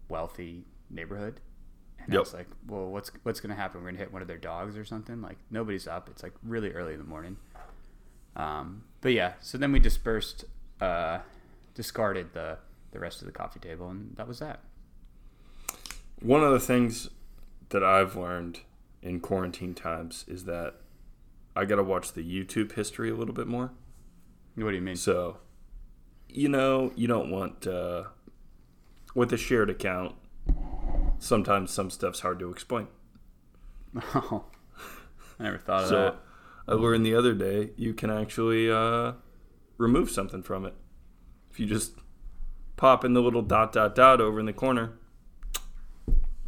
wealthy 0.08 0.64
neighborhood, 0.88 1.40
and 2.00 2.14
I 2.14 2.18
was 2.18 2.32
like, 2.32 2.48
"Well, 2.66 2.88
what's 2.88 3.10
what's 3.22 3.40
gonna 3.40 3.54
happen? 3.54 3.82
We're 3.82 3.90
gonna 3.90 3.98
hit 3.98 4.12
one 4.12 4.22
of 4.22 4.28
their 4.28 4.38
dogs 4.38 4.76
or 4.76 4.84
something?" 4.84 5.20
Like 5.20 5.36
nobody's 5.50 5.86
up. 5.86 6.08
It's 6.08 6.22
like 6.22 6.32
really 6.42 6.72
early 6.72 6.94
in 6.94 6.98
the 6.98 7.04
morning. 7.04 7.36
Um, 8.34 8.84
but 9.00 9.12
yeah, 9.12 9.34
so 9.40 9.58
then 9.58 9.72
we 9.72 9.78
dispersed, 9.78 10.44
uh, 10.80 11.18
discarded 11.74 12.32
the 12.32 12.58
the 12.92 12.98
rest 12.98 13.20
of 13.20 13.26
the 13.26 13.32
coffee 13.32 13.60
table, 13.60 13.90
and 13.90 14.16
that 14.16 14.26
was 14.26 14.38
that. 14.38 14.60
One 16.20 16.42
of 16.42 16.52
the 16.52 16.60
things 16.60 17.10
that 17.68 17.84
I've 17.84 18.16
learned 18.16 18.60
in 19.02 19.20
quarantine 19.20 19.74
times 19.74 20.24
is 20.26 20.44
that 20.44 20.74
I 21.54 21.64
got 21.64 21.76
to 21.76 21.82
watch 21.84 22.12
the 22.12 22.22
YouTube 22.22 22.72
history 22.72 23.10
a 23.10 23.14
little 23.14 23.34
bit 23.34 23.46
more. 23.46 23.70
What 24.56 24.70
do 24.70 24.74
you 24.76 24.82
mean? 24.82 24.96
So, 24.96 25.38
you 26.28 26.48
know, 26.48 26.92
you 26.96 27.06
don't 27.06 27.30
want 27.30 27.66
uh, 27.66 28.04
with 29.14 29.32
a 29.32 29.36
shared 29.36 29.70
account. 29.70 30.16
Sometimes 31.20 31.70
some 31.70 31.90
stuff's 31.90 32.20
hard 32.20 32.38
to 32.40 32.50
explain. 32.50 32.88
Oh, 34.14 34.44
I 35.40 35.44
never 35.44 35.58
thought 35.58 35.84
of 35.84 35.88
So, 35.88 35.96
that. 35.96 36.16
I 36.68 36.74
learned 36.74 37.06
the 37.06 37.14
other 37.14 37.34
day 37.34 37.70
you 37.76 37.94
can 37.94 38.10
actually 38.10 38.70
uh, 38.70 39.12
remove 39.78 40.10
something 40.10 40.42
from 40.42 40.66
it. 40.66 40.74
If 41.50 41.58
you 41.58 41.66
just 41.66 41.92
pop 42.76 43.04
in 43.04 43.14
the 43.14 43.22
little 43.22 43.42
dot 43.42 43.72
dot 43.72 43.94
dot 43.94 44.20
over 44.20 44.38
in 44.38 44.46
the 44.46 44.52
corner, 44.52 44.92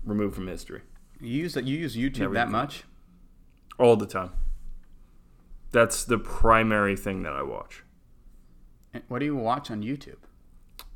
remove 0.04 0.34
from 0.34 0.46
history 0.46 0.82
You 1.20 1.28
use 1.42 1.56
you 1.56 1.62
use 1.76 1.96
YouTube 1.96 2.18
Never 2.20 2.34
that 2.34 2.50
much? 2.50 2.84
all 3.78 3.96
the 3.96 4.06
time. 4.06 4.32
That's 5.72 6.04
the 6.04 6.18
primary 6.18 6.96
thing 6.96 7.22
that 7.22 7.32
I 7.32 7.42
watch. 7.42 7.84
What 9.08 9.20
do 9.20 9.24
you 9.24 9.36
watch 9.36 9.70
on 9.70 9.82
YouTube? 9.82 10.16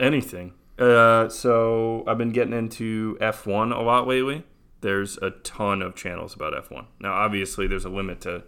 Anything. 0.01 0.55
Uh, 0.79 1.29
so 1.29 2.03
I've 2.07 2.19
been 2.19 2.33
getting 2.33 2.53
into 2.53 3.17
F1 3.21 3.75
a 3.75 3.81
lot 3.81 4.09
lately. 4.09 4.45
There's 4.81 5.17
a 5.19 5.31
ton 5.31 5.81
of 5.81 5.95
channels 5.95 6.35
about 6.35 6.53
F1. 6.69 6.87
Now, 7.01 7.13
obviously, 7.13 7.67
there's 7.69 7.85
a 7.85 7.89
limit 7.89 8.21
to 8.23 8.43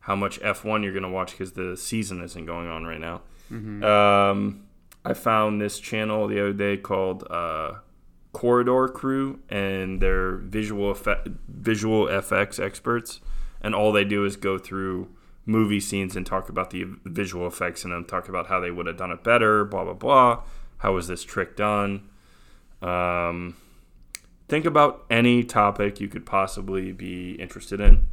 how 0.00 0.14
much 0.14 0.40
F1 0.40 0.84
you're 0.84 0.92
going 0.92 1.02
to 1.02 1.08
watch 1.08 1.32
because 1.32 1.52
the 1.52 1.76
season 1.76 2.22
isn't 2.22 2.46
going 2.46 2.68
on 2.68 2.84
right 2.84 3.00
now. 3.00 3.22
Um, 3.50 4.66
I 5.04 5.12
found 5.14 5.60
this 5.60 5.80
channel 5.80 6.28
the 6.28 6.40
other 6.40 6.52
day 6.52 6.76
called 6.76 7.24
uh, 7.28 7.74
Corridor 8.36 8.86
crew 8.86 9.38
and 9.48 9.98
they're 9.98 10.36
visual 10.36 10.90
effect, 10.90 11.26
visual 11.48 12.04
FX 12.04 12.62
experts, 12.62 13.22
and 13.62 13.74
all 13.74 13.92
they 13.92 14.04
do 14.04 14.26
is 14.26 14.36
go 14.36 14.58
through 14.58 15.08
movie 15.46 15.80
scenes 15.80 16.14
and 16.14 16.26
talk 16.26 16.50
about 16.50 16.68
the 16.68 16.84
visual 17.06 17.46
effects 17.46 17.82
and 17.82 17.94
then 17.94 18.04
talk 18.04 18.28
about 18.28 18.48
how 18.48 18.60
they 18.60 18.70
would 18.70 18.86
have 18.86 18.98
done 18.98 19.10
it 19.10 19.24
better. 19.24 19.64
Blah 19.64 19.84
blah 19.84 19.94
blah. 19.94 20.42
How 20.76 20.92
was 20.92 21.08
this 21.08 21.24
trick 21.24 21.56
done? 21.56 22.10
Um, 22.82 23.56
think 24.48 24.66
about 24.66 25.06
any 25.08 25.42
topic 25.42 25.98
you 25.98 26.08
could 26.08 26.26
possibly 26.26 26.92
be 26.92 27.36
interested 27.36 27.80
in. 27.80 28.06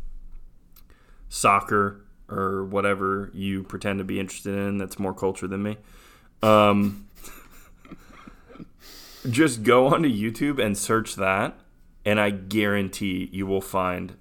Soccer 1.27 2.05
or 2.29 2.63
whatever 2.63 3.29
you 3.33 3.63
pretend 3.63 3.97
to 3.97 4.05
be 4.05 4.21
interested 4.21 4.55
in 4.55 4.77
that's 4.77 4.97
more 4.97 5.13
culture 5.13 5.49
than 5.49 5.63
me. 5.63 5.75
Um, 6.41 7.09
just 9.29 9.63
go 9.63 9.87
onto 9.93 10.09
YouTube 10.09 10.63
and 10.63 10.77
search 10.77 11.15
that, 11.15 11.57
and 12.05 12.19
I 12.19 12.29
guarantee 12.29 13.29
you 13.31 13.45
will 13.45 13.61
find 13.61 14.15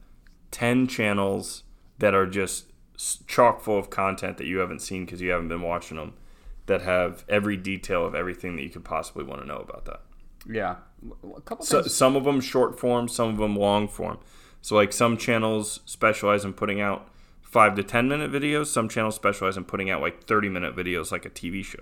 10 0.51 0.87
channels 0.87 1.65
that 1.99 2.15
are 2.15 2.27
just 2.27 2.73
chock 3.27 3.61
full 3.61 3.79
of 3.79 3.91
content 3.91 4.39
that 4.39 4.47
you 4.47 4.59
haven't 4.59 4.81
seen 4.81 5.05
because 5.05 5.21
you 5.21 5.31
haven't 5.31 5.49
been 5.49 5.63
watching 5.63 5.97
them 5.97 6.15
that 6.67 6.83
have 6.83 7.25
every 7.29 7.57
detail 7.57 8.07
of 8.07 8.15
everything 8.15 8.57
that 8.57 8.63
you 8.63 8.71
could 8.71 8.85
possibly 8.85 9.25
want 9.25 9.41
to 9.41 9.47
know 9.47 9.57
about 9.57 9.85
that. 9.87 10.03
Yeah, 10.49 10.77
a 11.37 11.41
couple. 11.41 11.65
So, 11.65 11.83
some 11.83 12.17
of 12.17 12.25
them 12.25 12.41
short 12.41 12.79
form, 12.79 13.09
some 13.09 13.29
of 13.31 13.39
them 13.39 13.57
long 13.57 13.89
form. 13.89 14.19
So 14.63 14.77
like 14.77 14.93
some 14.93 15.17
channels 15.17 15.81
specialize 15.87 16.45
in 16.45 16.53
putting 16.53 16.81
out 16.81 17.09
five 17.43 17.75
to 17.75 17.83
ten 17.83 18.09
minute 18.09 18.31
videos. 18.31 18.67
Some 18.67 18.89
channels 18.89 19.17
specialize 19.17 19.57
in 19.57 19.65
putting 19.65 19.91
out 19.91 20.01
like 20.01 20.25
thirty 20.25 20.49
minute 20.49 20.75
videos, 20.75 21.11
like 21.11 21.27
a 21.27 21.31
TV 21.31 21.65
show. 21.65 21.81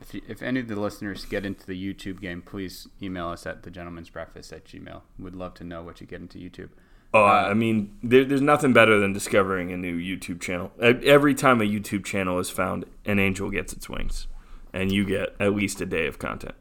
If, 0.00 0.14
you, 0.14 0.22
if 0.28 0.42
any 0.42 0.60
of 0.60 0.68
the 0.68 0.76
listeners 0.76 1.24
get 1.24 1.44
into 1.44 1.66
the 1.66 1.74
YouTube 1.74 2.20
game, 2.20 2.42
please 2.42 2.88
email 3.02 3.28
us 3.28 3.46
at 3.46 3.62
the 3.62 3.70
gentleman's 3.70 4.10
breakfast 4.10 4.52
at 4.52 4.64
gmail. 4.64 5.02
We'd 5.18 5.34
love 5.34 5.54
to 5.54 5.64
know 5.64 5.82
what 5.82 6.00
you 6.00 6.06
get 6.06 6.20
into 6.20 6.38
YouTube. 6.38 6.70
Uh, 7.12 7.24
I 7.24 7.54
mean, 7.54 7.96
there, 8.02 8.24
there's 8.24 8.42
nothing 8.42 8.72
better 8.72 9.00
than 9.00 9.12
discovering 9.12 9.72
a 9.72 9.76
new 9.76 9.96
YouTube 9.96 10.40
channel. 10.40 10.70
Every 10.78 11.34
time 11.34 11.60
a 11.60 11.64
YouTube 11.64 12.04
channel 12.04 12.38
is 12.38 12.50
found, 12.50 12.84
an 13.06 13.18
angel 13.18 13.50
gets 13.50 13.72
its 13.72 13.88
wings, 13.88 14.26
and 14.72 14.92
you 14.92 15.06
get 15.06 15.34
at 15.40 15.54
least 15.54 15.80
a 15.80 15.86
day 15.86 16.06
of 16.06 16.18
content. 16.18 16.54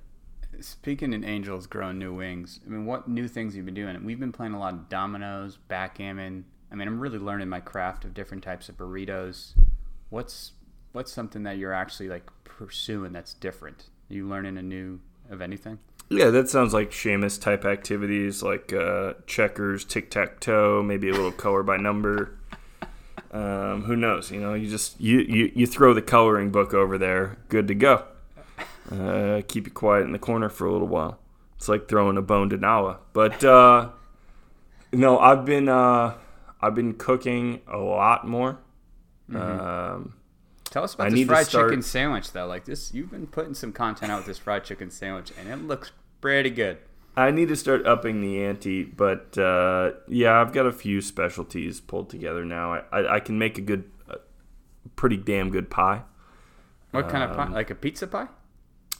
Speaking 0.60 1.14
in 1.14 1.24
angels 1.24 1.68
growing 1.68 2.00
new 2.00 2.14
wings, 2.14 2.62
I 2.66 2.70
mean, 2.70 2.86
what 2.86 3.08
new 3.08 3.28
things 3.28 3.56
you've 3.56 3.66
been 3.66 3.76
doing? 3.76 4.04
We've 4.06 4.20
been 4.20 4.32
playing 4.32 4.54
a 4.54 4.60
lot 4.60 4.74
of 4.74 4.90
dominoes, 4.90 5.58
backgammon. 5.68 6.46
I 6.72 6.76
mean, 6.76 6.88
I'm 6.88 7.00
really 7.00 7.20
learning 7.20 7.50
my 7.50 7.60
craft 7.60 8.06
of 8.06 8.14
different 8.14 8.44
types 8.44 8.70
of 8.70 8.78
burritos. 8.78 9.54
What's 10.10 10.54
what's 10.98 11.14
something 11.14 11.44
that 11.44 11.60
you're 11.60 11.74
actually 11.74 12.10
like 12.10 12.28
pursuing 12.44 13.14
that's 13.14 13.36
different? 13.36 13.86
Are 14.10 14.16
you 14.16 14.28
learning 14.28 14.58
a 14.58 14.64
new 14.64 15.00
of 15.30 15.44
anything? 15.44 15.78
Yeah, 16.10 16.32
that 16.32 16.50
sounds 16.50 16.74
like 16.74 16.90
Shamus 16.90 17.40
type 17.40 17.66
activities 17.66 18.42
like 18.42 18.74
uh, 18.74 19.14
checkers, 19.28 19.86
tic 19.86 20.10
tac 20.10 20.40
toe, 20.40 20.82
maybe 20.82 21.10
a 21.10 21.12
little 21.12 21.32
color 21.46 21.62
by 21.62 21.78
number. 21.78 22.40
Um, 23.32 23.84
who 23.84 23.96
knows? 23.96 24.32
You 24.32 24.42
know, 24.42 24.56
you 24.56 24.68
just 24.68 25.00
you, 25.00 25.20
you 25.20 25.52
you 25.54 25.68
throw 25.68 25.94
the 25.94 26.02
coloring 26.02 26.50
book 26.50 26.74
over 26.74 26.98
there, 26.98 27.38
good 27.50 27.68
to 27.68 27.76
go. 27.76 28.06
Uh, 28.92 29.42
keep 29.48 29.68
it 29.68 29.76
quiet 29.76 30.04
in 30.04 30.14
the 30.14 30.20
corner 30.20 30.50
for 30.50 30.66
a 30.66 30.72
little 30.72 30.88
while. 30.88 31.20
It's 31.58 31.70
like 31.70 31.88
throwing 31.88 32.18
a 32.18 32.24
bone 32.24 32.50
to 32.50 32.58
Nala. 32.58 33.02
But 33.14 33.44
uh, 33.44 33.90
no, 34.92 35.20
I've 35.20 35.46
been 35.46 35.70
uh, 35.70 36.16
I've 36.60 36.74
been 36.74 36.96
cooking 36.96 37.62
a 37.68 37.78
lot 37.78 38.28
more. 38.28 38.58
Um, 39.36 40.17
Tell 40.70 40.84
us 40.84 40.94
about 40.94 41.08
I 41.08 41.10
this 41.12 41.26
fried 41.28 41.46
start- 41.48 41.70
chicken 41.70 41.82
sandwich 41.82 42.32
though. 42.32 42.46
Like 42.48 42.66
this, 42.66 42.94
you've 42.94 43.12
been 43.12 43.28
putting 43.28 43.54
some 43.54 43.72
content 43.72 44.12
out 44.12 44.18
with 44.20 44.26
this 44.28 44.38
fried 44.38 44.64
chicken 44.64 44.92
sandwich, 44.92 45.32
and 45.40 45.48
it 45.50 45.66
looks 45.68 45.92
pretty 46.22 46.50
good. 46.50 46.78
I 47.16 47.32
need 47.32 47.48
to 47.48 47.56
start 47.56 47.86
upping 47.88 48.22
the 48.22 48.44
ante, 48.44 48.84
but 48.84 49.36
uh, 49.38 49.92
yeah, 50.08 50.40
I've 50.40 50.54
got 50.54 50.68
a 50.68 50.72
few 50.72 51.02
specialties 51.02 51.82
pulled 51.82 52.10
together 52.12 52.46
now. 52.46 52.74
I, 52.74 52.84
I, 52.92 53.16
I 53.16 53.20
can 53.20 53.40
make 53.40 53.58
a 53.58 53.62
good, 53.62 53.86
a 54.08 54.18
pretty 54.96 55.18
damn 55.18 55.50
good 55.50 55.70
pie. 55.72 56.04
What 56.92 57.10
kind 57.10 57.24
of 57.24 57.32
Um, 57.32 57.48
pie? 57.48 57.54
Like 57.54 57.72
a 57.72 57.76
pizza 57.76 58.06
pie? 58.06 58.28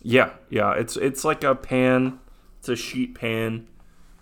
Yeah, 0.02 0.32
yeah, 0.50 0.74
it's 0.74 0.96
it's 0.98 1.24
like 1.26 1.44
a 1.44 1.54
pan, 1.54 2.20
it's 2.60 2.70
a 2.70 2.76
sheet 2.76 3.14
pan 3.16 3.68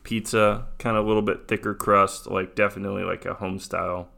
pizza, 0.03 0.67
kind 0.77 0.97
of 0.97 1.05
a 1.05 1.07
little 1.07 1.21
bit 1.23 1.47
thicker 1.47 1.73
crust, 1.73 2.27
like 2.27 2.53
definitely 2.55 3.03
like 3.03 3.25
a 3.25 3.33
home 3.35 3.59
style 3.59 4.09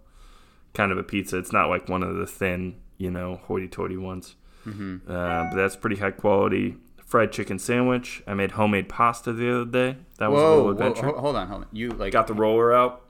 kind 0.73 0.91
of 0.91 0.97
a 0.97 1.03
pizza. 1.03 1.37
It's 1.37 1.53
not 1.53 1.69
like 1.69 1.87
one 1.89 2.03
of 2.03 2.15
the 2.15 2.27
thin, 2.27 2.75
you 2.97 3.11
know, 3.11 3.41
hoity-toity 3.47 3.97
ones. 3.97 4.35
Mm-hmm. 4.65 5.09
Uh, 5.09 5.43
but 5.49 5.55
that's 5.55 5.75
pretty 5.75 5.97
high 5.97 6.11
quality. 6.11 6.75
Fried 7.05 7.31
chicken 7.31 7.57
sandwich. 7.57 8.21
I 8.27 8.33
made 8.33 8.51
homemade 8.51 8.89
pasta 8.89 9.31
the 9.31 9.49
other 9.61 9.65
day. 9.65 9.97
That 10.19 10.29
was 10.31 10.41
a 10.41 10.43
Whoa, 10.43 10.55
little 10.57 10.71
adventure. 10.71 11.05
ho- 11.07 11.17
hold 11.19 11.35
on, 11.37 11.47
hold 11.47 11.61
on. 11.63 11.67
You 11.71 11.89
like 11.91 12.11
Got 12.11 12.27
the 12.27 12.33
roller 12.33 12.73
out. 12.73 13.01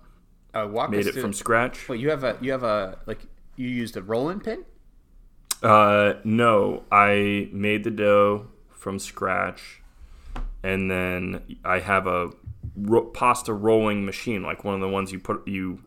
uh, 0.54 0.68
walk 0.70 0.92
made 0.92 1.08
it 1.08 1.14
through- 1.14 1.22
from 1.24 1.34
scratch. 1.34 1.90
Wait, 1.90 2.00
you 2.00 2.10
have 2.12 2.24
a 2.24 2.38
you 2.42 2.52
have 2.52 2.64
a 2.64 3.00
like 3.08 3.22
you 3.56 3.68
used 3.70 3.98
a 3.98 4.04
rolling 4.04 4.40
pin? 4.40 4.66
Uh, 5.64 6.14
no, 6.24 6.84
I 6.92 7.50
made 7.52 7.84
the 7.84 7.90
dough 7.90 8.48
from 8.70 9.00
scratch, 9.00 9.82
and 10.62 10.92
then 10.92 11.58
I 11.66 11.80
have 11.80 12.06
a 12.06 12.30
ro- 12.76 13.06
pasta 13.06 13.52
rolling 13.52 14.06
machine, 14.06 14.44
like 14.44 14.64
one 14.64 14.76
of 14.76 14.82
the 14.82 14.90
ones 14.90 15.12
you 15.12 15.18
put 15.20 15.48
you 15.48 15.80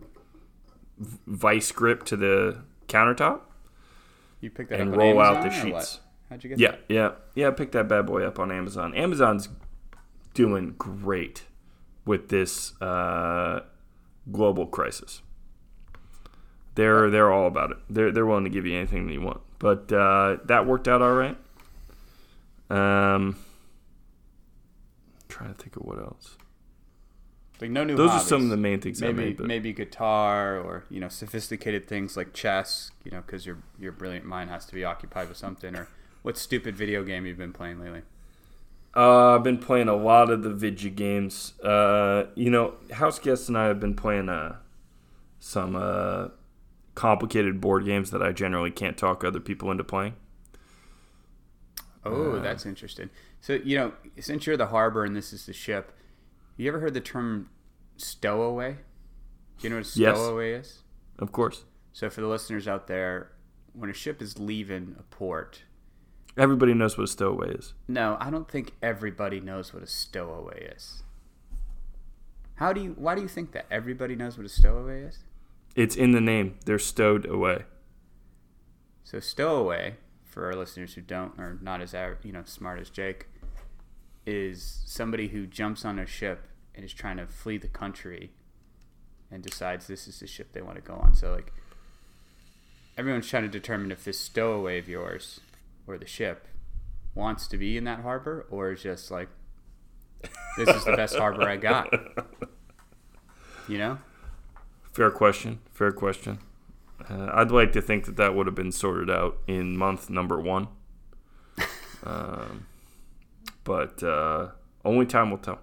vice 1.29 1.71
grip 1.73 2.05
to 2.05 2.17
the 2.17 2.59
countertop 2.89 3.41
You 4.41 4.51
picked 4.51 4.71
that 4.71 4.81
and 4.81 4.91
up 4.91 4.95
on 4.95 4.99
roll 4.99 5.21
out 5.21 5.43
the 5.43 5.53
Amazon, 5.53 5.67
sheets. 5.81 6.01
How'd 6.29 6.45
you 6.45 6.51
get 6.51 6.59
Yeah, 6.59 6.71
that? 6.73 6.81
yeah, 6.89 6.97
yeah. 7.03 7.11
Yeah, 7.47 7.51
pick 7.51 7.73
that 7.73 7.89
bad 7.89 8.07
boy 8.07 8.23
up 8.25 8.39
on 8.39 8.51
Amazon. 8.51 8.95
Amazon's 8.95 9.49
doing 10.35 10.75
great 10.79 11.45
with 12.05 12.29
this 12.29 12.81
uh, 12.81 13.61
global 14.31 14.67
crisis. 14.67 15.23
They're 16.77 17.11
they're 17.11 17.31
all 17.33 17.47
about 17.47 17.73
it. 17.73 17.77
They're 17.91 18.13
they're 18.13 18.25
willing 18.27 18.45
to 18.45 18.51
give 18.51 18.65
you 18.65 18.77
anything 18.77 19.07
that 19.09 19.13
you 19.13 19.21
want. 19.21 19.41
But 19.59 19.93
uh, 19.93 20.39
that 20.45 20.67
worked 20.67 20.89
out 20.89 21.03
all 21.03 21.13
right. 21.15 21.37
Um, 22.71 23.37
trying 25.29 25.53
to 25.53 25.61
think 25.61 25.77
of 25.77 25.83
what 25.83 25.99
else. 25.99 26.37
Like 27.61 27.71
no 27.71 27.85
new. 27.85 27.97
Those 27.97 28.11
hobbies. 28.11 28.25
are 28.25 28.29
some 28.29 28.43
of 28.45 28.49
the 28.49 28.57
main 28.57 28.81
things 28.81 29.01
maybe 29.01 29.25
made. 29.25 29.41
Maybe 29.41 29.73
guitar 29.73 30.59
or 30.59 30.85
you 30.89 31.01
know 31.01 31.09
sophisticated 31.09 31.87
things 31.87 32.17
like 32.17 32.33
chess. 32.33 32.91
You 33.05 33.11
know 33.11 33.23
because 33.25 33.45
your 33.45 33.59
your 33.79 33.93
brilliant 33.93 34.25
mind 34.25 34.51
has 34.51 34.65
to 34.67 34.75
be 34.75 34.85
occupied 34.85 35.29
with 35.29 35.37
something. 35.37 35.77
Or 35.77 35.89
what 36.23 36.39
stupid 36.39 36.77
video 36.77 37.03
game 37.05 37.27
you've 37.27 37.39
been 37.39 37.53
playing 37.53 37.81
lately? 37.81 38.03
Uh, 38.97 39.37
I've 39.37 39.45
been 39.45 39.59
playing 39.59 39.89
a 39.89 39.95
lot 39.95 40.31
of 40.31 40.43
the 40.43 40.51
Vidya 40.51 40.91
games. 40.91 41.59
Uh, 41.61 42.27
you 42.35 42.51
know, 42.51 42.75
house 42.93 43.19
guests 43.19 43.49
and 43.49 43.57
I 43.57 43.67
have 43.67 43.79
been 43.79 43.95
playing 43.95 44.29
uh, 44.29 44.57
some 45.39 45.77
uh, 45.77 46.29
complicated 46.95 47.61
board 47.61 47.85
games 47.85 48.11
that 48.11 48.23
I 48.23 48.33
generally 48.33 48.71
can't 48.71 48.97
talk 48.97 49.23
other 49.23 49.39
people 49.41 49.71
into 49.71 49.85
playing. 49.85 50.15
Oh, 52.05 52.33
Uh, 52.33 52.41
that's 52.43 52.65
interesting. 52.65 53.11
So 53.41 53.55
you 53.55 53.77
know, 53.77 53.93
since 54.19 54.47
you're 54.47 54.57
the 54.57 54.67
harbor 54.69 55.05
and 55.05 55.15
this 55.15 55.33
is 55.33 55.47
the 55.47 55.53
ship, 55.53 55.93
you 56.63 56.69
ever 56.69 56.81
heard 56.81 56.95
the 56.95 57.01
term 57.01 57.49
stowaway? 57.97 58.73
Do 59.59 59.65
you 59.65 59.71
know 59.71 59.77
what 59.77 59.87
a 59.97 59.99
Yes. 59.99 60.17
stowaway 60.17 60.53
is? 60.53 60.83
Of 61.19 61.33
course, 61.33 61.65
So 61.93 62.09
for 62.09 62.21
the 62.21 62.29
listeners 62.29 62.69
out 62.69 62.87
there, 62.87 63.33
when 63.73 63.91
a 63.91 63.93
ship 63.93 64.23
is 64.23 64.39
leaving 64.39 64.95
a 64.99 65.03
port, 65.03 65.65
everybody 66.37 66.73
knows 66.73 66.97
what 66.97 67.05
a 67.05 67.09
stowaway 67.09 67.55
is. 67.55 67.75
no, 67.89 68.17
I 68.21 68.31
don't 68.31 68.49
think 68.51 68.73
everybody 68.83 69.41
knows 69.41 69.75
what 69.75 69.83
a 69.83 69.87
stowaway 69.87 70.71
is. 70.77 71.03
How 72.55 72.73
do 72.73 72.81
you? 72.83 72.91
Why 72.93 73.15
do 73.15 73.23
you 73.23 73.29
think 73.29 73.53
that 73.53 73.67
everybody 73.71 74.15
knows 74.15 74.37
what 74.37 74.45
a 74.47 74.49
stowaway 74.51 75.03
is? 75.03 75.25
It's 75.75 75.97
in 75.97 76.13
the 76.13 76.21
name. 76.21 76.59
They're 76.67 76.79
stowed 76.79 77.25
away. 77.27 77.65
So 79.05 79.19
stowaway, 79.19 79.97
for 80.25 80.47
our 80.47 80.55
listeners 80.55 80.95
who 80.95 81.01
don't 81.01 81.39
or 81.39 81.59
not 81.61 81.81
as 81.81 81.95
you 82.23 82.33
know 82.33 82.43
smart 82.45 82.79
as 82.81 82.91
Jake, 82.91 83.27
is 84.31 84.83
somebody 84.87 85.29
who 85.29 85.47
jumps 85.47 85.85
on 85.85 85.99
a 85.99 86.07
ship 86.07 86.47
and 86.75 86.85
is 86.85 86.93
trying 86.93 87.17
to 87.19 87.27
flee 87.27 87.59
the 87.59 87.69
country, 87.69 88.31
and 89.31 89.43
decides 89.43 89.87
this 89.87 90.09
is 90.09 90.21
the 90.21 90.27
ship 90.27 90.53
they 90.53 90.63
want 90.63 90.77
to 90.77 90.83
go 90.83 90.95
on. 90.95 91.15
So 91.15 91.33
like, 91.33 91.53
everyone's 92.97 93.29
trying 93.29 93.43
to 93.45 93.49
determine 93.49 93.93
if 93.93 94.05
this 94.05 94.19
stowaway 94.19 94.79
of 94.79 94.89
yours 94.89 95.41
or 95.87 95.99
the 95.99 96.07
ship 96.07 96.49
wants 97.15 97.47
to 97.49 97.57
be 97.57 97.77
in 97.77 97.85
that 97.85 98.01
harbor 98.01 98.47
or 98.51 98.73
is 98.73 98.83
just 98.83 99.11
like, 99.11 99.29
this 100.57 100.69
is 100.69 100.85
the 100.85 100.97
best 100.97 101.17
harbor 101.17 101.49
I 101.49 101.57
got. 101.57 101.93
You 103.69 103.79
know. 103.79 103.99
Fair 104.93 105.11
question. 105.11 105.61
Fair 105.73 105.93
question. 105.93 106.41
Uh, 107.09 107.31
I'd 107.33 107.51
like 107.51 107.73
to 107.73 107.81
think 107.81 108.05
that 108.07 108.17
that 108.17 108.35
would 108.35 108.47
have 108.47 108.55
been 108.55 108.73
sorted 108.73 109.09
out 109.09 109.39
in 109.47 109.77
month 109.77 110.11
number 110.11 110.39
one. 110.41 110.69
um, 112.05 112.67
but 113.71 114.03
uh, 114.03 114.49
only 114.85 115.07
time 115.07 115.31
will 115.31 115.39
tell. 115.39 115.61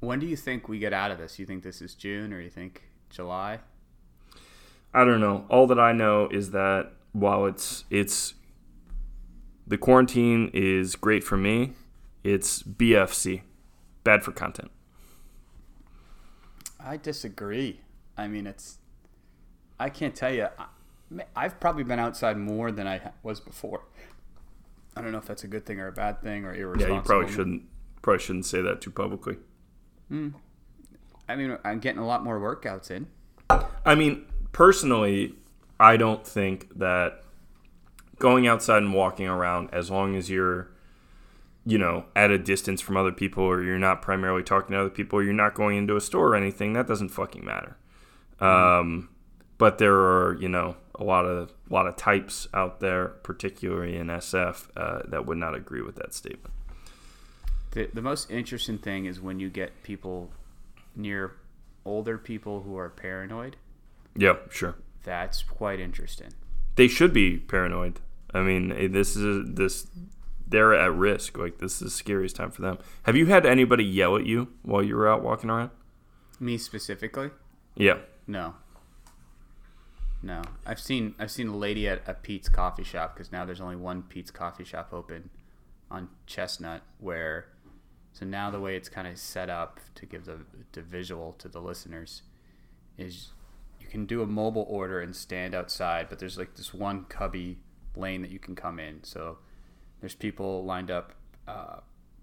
When 0.00 0.18
do 0.18 0.24
you 0.24 0.34
think 0.34 0.66
we 0.66 0.78
get 0.78 0.94
out 0.94 1.10
of 1.10 1.18
this? 1.18 1.38
You 1.38 1.44
think 1.44 1.62
this 1.62 1.82
is 1.82 1.94
June 1.94 2.32
or 2.32 2.40
you 2.40 2.48
think 2.48 2.84
July? 3.10 3.58
I 4.94 5.04
don't 5.04 5.20
know. 5.20 5.44
All 5.50 5.66
that 5.66 5.78
I 5.78 5.92
know 5.92 6.26
is 6.30 6.52
that 6.52 6.92
while 7.12 7.44
it's 7.44 7.84
it's 7.90 8.32
the 9.66 9.76
quarantine 9.76 10.50
is 10.54 10.96
great 10.96 11.22
for 11.22 11.36
me, 11.36 11.74
it's 12.24 12.62
BFC. 12.62 13.42
bad 14.04 14.24
for 14.24 14.32
content. 14.32 14.70
I 16.82 16.96
disagree. 16.96 17.82
I 18.16 18.26
mean, 18.26 18.46
it's. 18.46 18.78
I 19.78 19.90
can't 19.90 20.14
tell 20.14 20.32
you. 20.32 20.48
I've 21.36 21.60
probably 21.60 21.84
been 21.84 21.98
outside 21.98 22.38
more 22.38 22.72
than 22.72 22.86
I 22.86 23.12
was 23.22 23.38
before. 23.38 23.82
I 25.00 25.02
don't 25.02 25.12
know 25.12 25.18
if 25.18 25.24
that's 25.24 25.44
a 25.44 25.48
good 25.48 25.64
thing 25.64 25.80
or 25.80 25.86
a 25.86 25.92
bad 25.92 26.20
thing 26.20 26.44
or 26.44 26.54
irresponsible. 26.54 26.90
Yeah, 26.90 26.96
you 26.96 27.02
probably 27.02 27.32
shouldn't 27.32 27.62
probably 28.02 28.22
shouldn't 28.22 28.44
say 28.44 28.60
that 28.60 28.82
too 28.82 28.90
publicly. 28.90 29.38
Mm. 30.12 30.34
I 31.26 31.36
mean, 31.36 31.56
I'm 31.64 31.78
getting 31.78 32.02
a 32.02 32.06
lot 32.06 32.22
more 32.22 32.38
workouts 32.38 32.90
in. 32.90 33.06
I 33.86 33.94
mean, 33.94 34.26
personally, 34.52 35.36
I 35.78 35.96
don't 35.96 36.26
think 36.26 36.78
that 36.78 37.22
going 38.18 38.46
outside 38.46 38.82
and 38.82 38.92
walking 38.92 39.26
around, 39.26 39.70
as 39.72 39.90
long 39.90 40.16
as 40.16 40.28
you're, 40.28 40.70
you 41.64 41.78
know, 41.78 42.04
at 42.14 42.30
a 42.30 42.36
distance 42.36 42.82
from 42.82 42.98
other 42.98 43.12
people, 43.12 43.42
or 43.42 43.62
you're 43.62 43.78
not 43.78 44.02
primarily 44.02 44.42
talking 44.42 44.72
to 44.72 44.80
other 44.80 44.90
people, 44.90 45.18
or 45.18 45.22
you're 45.22 45.32
not 45.32 45.54
going 45.54 45.78
into 45.78 45.96
a 45.96 46.00
store 46.02 46.28
or 46.28 46.36
anything, 46.36 46.74
that 46.74 46.86
doesn't 46.86 47.08
fucking 47.08 47.42
matter. 47.42 47.78
Mm-hmm. 48.38 48.44
Um, 48.44 49.08
but 49.56 49.78
there 49.78 49.94
are, 49.94 50.36
you 50.38 50.50
know, 50.50 50.76
a 51.00 51.04
lot 51.04 51.24
of 51.24 51.50
a 51.68 51.74
lot 51.74 51.86
of 51.86 51.96
types 51.96 52.46
out 52.54 52.80
there, 52.80 53.08
particularly 53.08 53.96
in 53.96 54.08
SF, 54.08 54.68
uh, 54.76 55.00
that 55.08 55.26
would 55.26 55.38
not 55.38 55.54
agree 55.54 55.82
with 55.82 55.96
that 55.96 56.14
statement. 56.14 56.54
The, 57.72 57.88
the 57.92 58.02
most 58.02 58.30
interesting 58.30 58.78
thing 58.78 59.06
is 59.06 59.20
when 59.20 59.40
you 59.40 59.48
get 59.48 59.82
people 59.82 60.30
near 60.94 61.36
older 61.84 62.18
people 62.18 62.62
who 62.62 62.76
are 62.76 62.90
paranoid. 62.90 63.56
Yeah, 64.16 64.34
sure. 64.50 64.76
That's 65.04 65.42
quite 65.42 65.80
interesting. 65.80 66.32
They 66.76 66.88
should 66.88 67.12
be 67.12 67.38
paranoid. 67.38 68.00
I 68.34 68.42
mean, 68.42 68.72
eh, 68.72 68.88
this 68.88 69.16
is 69.16 69.54
this 69.54 69.86
they're 70.46 70.74
at 70.74 70.92
risk. 70.92 71.38
Like 71.38 71.58
this 71.58 71.74
is 71.74 71.78
the 71.78 71.90
scariest 71.90 72.36
time 72.36 72.50
for 72.50 72.62
them. 72.62 72.78
Have 73.04 73.16
you 73.16 73.26
had 73.26 73.46
anybody 73.46 73.84
yell 73.84 74.16
at 74.16 74.26
you 74.26 74.48
while 74.62 74.82
you 74.82 74.96
were 74.96 75.08
out 75.08 75.22
walking 75.22 75.48
around? 75.48 75.70
Me 76.38 76.58
specifically? 76.58 77.30
Yeah. 77.74 77.98
No. 78.26 78.54
No, 80.22 80.42
I've 80.66 80.80
seen 80.80 81.14
I've 81.18 81.30
seen 81.30 81.48
a 81.48 81.56
lady 81.56 81.88
at 81.88 82.02
a 82.06 82.14
Peet's 82.14 82.48
coffee 82.48 82.84
shop 82.84 83.14
because 83.14 83.32
now 83.32 83.44
there's 83.44 83.60
only 83.60 83.76
one 83.76 84.02
Peet's 84.02 84.30
coffee 84.30 84.64
shop 84.64 84.90
open 84.92 85.30
on 85.90 86.08
Chestnut 86.26 86.82
where 86.98 87.46
so 88.12 88.26
now 88.26 88.50
the 88.50 88.60
way 88.60 88.76
it's 88.76 88.88
kind 88.88 89.08
of 89.08 89.18
set 89.18 89.48
up 89.48 89.80
to 89.94 90.04
give 90.04 90.26
the, 90.26 90.40
the 90.72 90.82
visual 90.82 91.32
to 91.34 91.48
the 91.48 91.60
listeners 91.60 92.22
is 92.98 93.28
you 93.80 93.86
can 93.86 94.04
do 94.04 94.20
a 94.22 94.26
mobile 94.26 94.66
order 94.68 95.00
and 95.00 95.16
stand 95.16 95.54
outside, 95.54 96.08
but 96.08 96.18
there's 96.18 96.36
like 96.36 96.54
this 96.54 96.74
one 96.74 97.04
cubby 97.04 97.58
lane 97.96 98.20
that 98.22 98.30
you 98.30 98.38
can 98.38 98.54
come 98.54 98.78
in. 98.78 99.02
So 99.04 99.38
there's 100.00 100.14
people 100.14 100.64
lined 100.64 100.90
up 100.90 101.12
uh, 101.48 101.78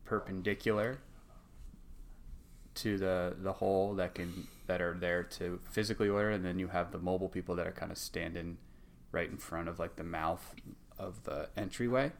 perpendicular 0.06 1.00
to 2.76 2.98
the 2.98 3.36
the 3.40 3.54
hole 3.54 3.96
that 3.96 4.14
can 4.14 4.48
that 4.68 4.82
are 4.82 4.94
there 4.94 5.24
to 5.24 5.60
physically 5.70 6.10
order, 6.10 6.30
and 6.30 6.46
then 6.46 6.60
you 6.60 6.68
have 6.68 6.92
the 6.92 7.00
mobile 7.00 7.30
people 7.30 7.56
that 7.56 7.66
are 7.66 7.72
kind 7.72 7.92
of 7.92 7.98
standing 7.98 8.58
right 9.12 9.30
in 9.30 9.38
front 9.38 9.68
of 9.68 9.80
like 9.80 9.96
the 9.96 10.04
mouth 10.04 10.54
of 11.00 11.24
the 11.24 11.50
entryway. 11.58 12.12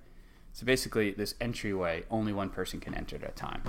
So 0.54 0.66
basically, 0.66 1.12
this 1.12 1.36
entryway, 1.40 2.04
only 2.10 2.34
one 2.34 2.50
person 2.50 2.80
can 2.80 2.96
enter 2.96 3.18
at 3.18 3.24
a 3.24 3.32
time. 3.32 3.62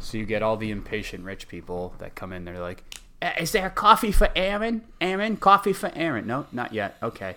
So 0.00 0.16
you 0.16 0.24
get 0.24 0.42
all 0.42 0.56
the 0.56 0.70
impatient 0.70 1.24
rich 1.24 1.48
people 1.48 1.94
that 1.98 2.14
come 2.14 2.32
in. 2.32 2.44
They're 2.44 2.60
like, 2.60 2.82
eh, 3.20 3.42
"Is 3.42 3.52
there 3.52 3.68
coffee 3.70 4.12
for 4.12 4.30
Aaron? 4.34 4.82
Aaron, 5.00 5.36
coffee 5.36 5.72
for 5.72 5.92
Aaron? 5.94 6.26
No, 6.26 6.46
not 6.52 6.72
yet. 6.72 6.96
Okay." 7.02 7.36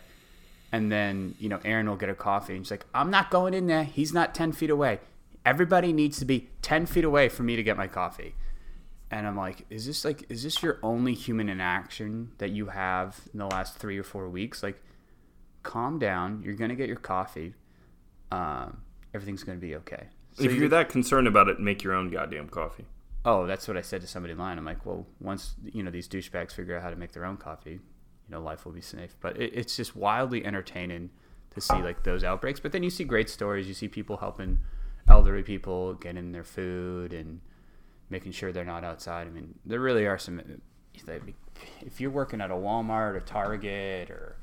And 0.71 0.91
then 0.91 1.35
you 1.39 1.49
know, 1.49 1.59
Aaron 1.65 1.89
will 1.89 1.97
get 1.97 2.09
a 2.09 2.15
coffee, 2.15 2.55
and 2.55 2.65
she's 2.65 2.71
like, 2.71 2.85
"I'm 2.93 3.11
not 3.11 3.29
going 3.29 3.53
in 3.53 3.67
there. 3.67 3.83
He's 3.83 4.13
not 4.13 4.33
ten 4.33 4.51
feet 4.51 4.69
away. 4.69 4.99
Everybody 5.45 5.91
needs 5.91 6.19
to 6.19 6.25
be 6.25 6.49
ten 6.61 6.85
feet 6.85 7.03
away 7.03 7.29
for 7.29 7.43
me 7.43 7.55
to 7.55 7.63
get 7.63 7.77
my 7.77 7.87
coffee." 7.87 8.35
And 9.11 9.27
I'm 9.27 9.35
like, 9.35 9.65
"Is 9.69 9.85
this 9.85 10.05
like, 10.05 10.25
is 10.29 10.41
this 10.41 10.63
your 10.63 10.79
only 10.81 11.13
human 11.13 11.49
interaction 11.49 12.31
that 12.37 12.51
you 12.51 12.67
have 12.67 13.19
in 13.33 13.39
the 13.39 13.45
last 13.45 13.77
three 13.77 13.97
or 13.97 14.03
four 14.03 14.29
weeks? 14.29 14.63
Like, 14.63 14.81
calm 15.63 15.99
down. 15.99 16.41
You're 16.43 16.55
gonna 16.55 16.75
get 16.75 16.87
your 16.87 16.97
coffee." 16.97 17.53
um, 18.31 18.81
everything's 19.13 19.43
going 19.43 19.57
to 19.57 19.61
be 19.61 19.75
okay. 19.75 20.07
So 20.33 20.45
if 20.45 20.53
you're 20.53 20.69
that 20.69 20.89
concerned 20.89 21.27
about 21.27 21.49
it, 21.49 21.59
make 21.59 21.83
your 21.83 21.93
own 21.93 22.09
goddamn 22.09 22.47
coffee. 22.47 22.85
Oh, 23.25 23.45
that's 23.45 23.67
what 23.67 23.77
I 23.77 23.81
said 23.81 24.01
to 24.01 24.07
somebody 24.07 24.31
in 24.31 24.39
line. 24.39 24.57
I'm 24.57 24.65
like, 24.65 24.85
well, 24.85 25.05
once 25.19 25.55
you 25.71 25.83
know 25.83 25.91
these 25.91 26.07
douchebags 26.07 26.53
figure 26.53 26.75
out 26.75 26.81
how 26.81 26.89
to 26.89 26.95
make 26.95 27.11
their 27.11 27.25
own 27.25 27.37
coffee, 27.37 27.71
you 27.71 27.79
know, 28.29 28.41
life 28.41 28.65
will 28.65 28.71
be 28.71 28.81
safe. 28.81 29.15
But 29.19 29.39
it, 29.39 29.51
it's 29.53 29.75
just 29.75 29.95
wildly 29.95 30.45
entertaining 30.45 31.11
to 31.53 31.61
see 31.61 31.75
like 31.75 32.03
those 32.03 32.23
outbreaks. 32.23 32.59
But 32.59 32.71
then 32.71 32.81
you 32.81 32.89
see 32.89 33.03
great 33.03 33.29
stories. 33.29 33.67
You 33.67 33.73
see 33.73 33.89
people 33.89 34.17
helping 34.17 34.59
elderly 35.07 35.43
people 35.43 35.95
getting 35.95 36.31
their 36.31 36.45
food 36.45 37.13
and 37.13 37.41
making 38.11 38.33
sure 38.33 38.51
they're 38.51 38.63
not 38.63 38.83
outside. 38.83 39.25
I 39.25 39.31
mean, 39.31 39.55
there 39.65 39.79
really 39.79 40.05
are 40.05 40.19
some. 40.19 40.41
If 41.81 41.99
you're 41.99 42.11
working 42.11 42.41
at 42.41 42.51
a 42.51 42.55
Walmart 42.55 43.15
or 43.15 43.21
Target 43.21 44.11
or 44.11 44.35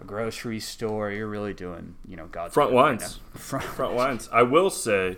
a 0.00 0.04
grocery 0.04 0.60
store. 0.60 1.10
You're 1.10 1.28
really 1.28 1.54
doing, 1.54 1.96
you 2.06 2.16
know, 2.16 2.26
God's 2.26 2.54
front 2.54 2.72
lines. 2.72 3.20
Right 3.32 3.40
front, 3.42 3.64
front 3.64 3.94
lines. 3.94 4.28
I 4.32 4.42
will 4.42 4.70
say, 4.70 5.16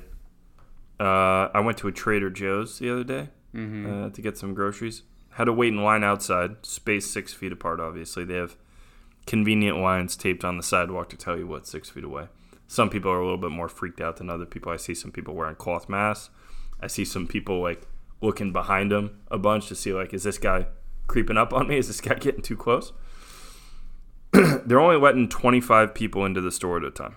uh, 0.98 1.48
I 1.54 1.60
went 1.60 1.78
to 1.78 1.88
a 1.88 1.92
Trader 1.92 2.30
Joe's 2.30 2.78
the 2.78 2.90
other 2.90 3.04
day 3.04 3.28
mm-hmm. 3.54 4.04
uh, 4.04 4.10
to 4.10 4.22
get 4.22 4.38
some 4.38 4.54
groceries. 4.54 5.02
Had 5.34 5.44
to 5.44 5.52
wait 5.52 5.72
in 5.72 5.82
line 5.82 6.02
outside, 6.02 6.56
spaced 6.62 7.12
six 7.12 7.32
feet 7.32 7.52
apart. 7.52 7.80
Obviously, 7.80 8.24
they 8.24 8.34
have 8.34 8.56
convenient 9.26 9.78
lines 9.78 10.16
taped 10.16 10.44
on 10.44 10.56
the 10.56 10.62
sidewalk 10.62 11.08
to 11.10 11.16
tell 11.16 11.38
you 11.38 11.46
what's 11.46 11.70
six 11.70 11.88
feet 11.88 12.04
away. 12.04 12.26
Some 12.66 12.90
people 12.90 13.10
are 13.10 13.20
a 13.20 13.24
little 13.24 13.38
bit 13.38 13.50
more 13.50 13.68
freaked 13.68 14.00
out 14.00 14.16
than 14.16 14.30
other 14.30 14.46
people. 14.46 14.72
I 14.72 14.76
see 14.76 14.94
some 14.94 15.12
people 15.12 15.34
wearing 15.34 15.56
cloth 15.56 15.88
masks. 15.88 16.30
I 16.80 16.86
see 16.86 17.04
some 17.04 17.26
people 17.26 17.60
like 17.60 17.82
looking 18.20 18.52
behind 18.52 18.90
them 18.90 19.20
a 19.30 19.38
bunch 19.38 19.68
to 19.68 19.74
see 19.74 19.92
like, 19.92 20.12
is 20.12 20.22
this 20.22 20.38
guy 20.38 20.66
creeping 21.06 21.36
up 21.36 21.52
on 21.52 21.68
me? 21.68 21.78
Is 21.78 21.88
this 21.88 22.00
guy 22.00 22.14
getting 22.14 22.42
too 22.42 22.56
close? 22.56 22.92
they're 24.32 24.80
only 24.80 24.96
letting 24.96 25.28
25 25.28 25.94
people 25.94 26.24
into 26.24 26.40
the 26.40 26.52
store 26.52 26.78
at 26.78 26.84
a 26.84 26.90
time. 26.90 27.16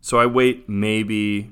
So 0.00 0.18
I 0.18 0.26
wait 0.26 0.68
maybe 0.68 1.50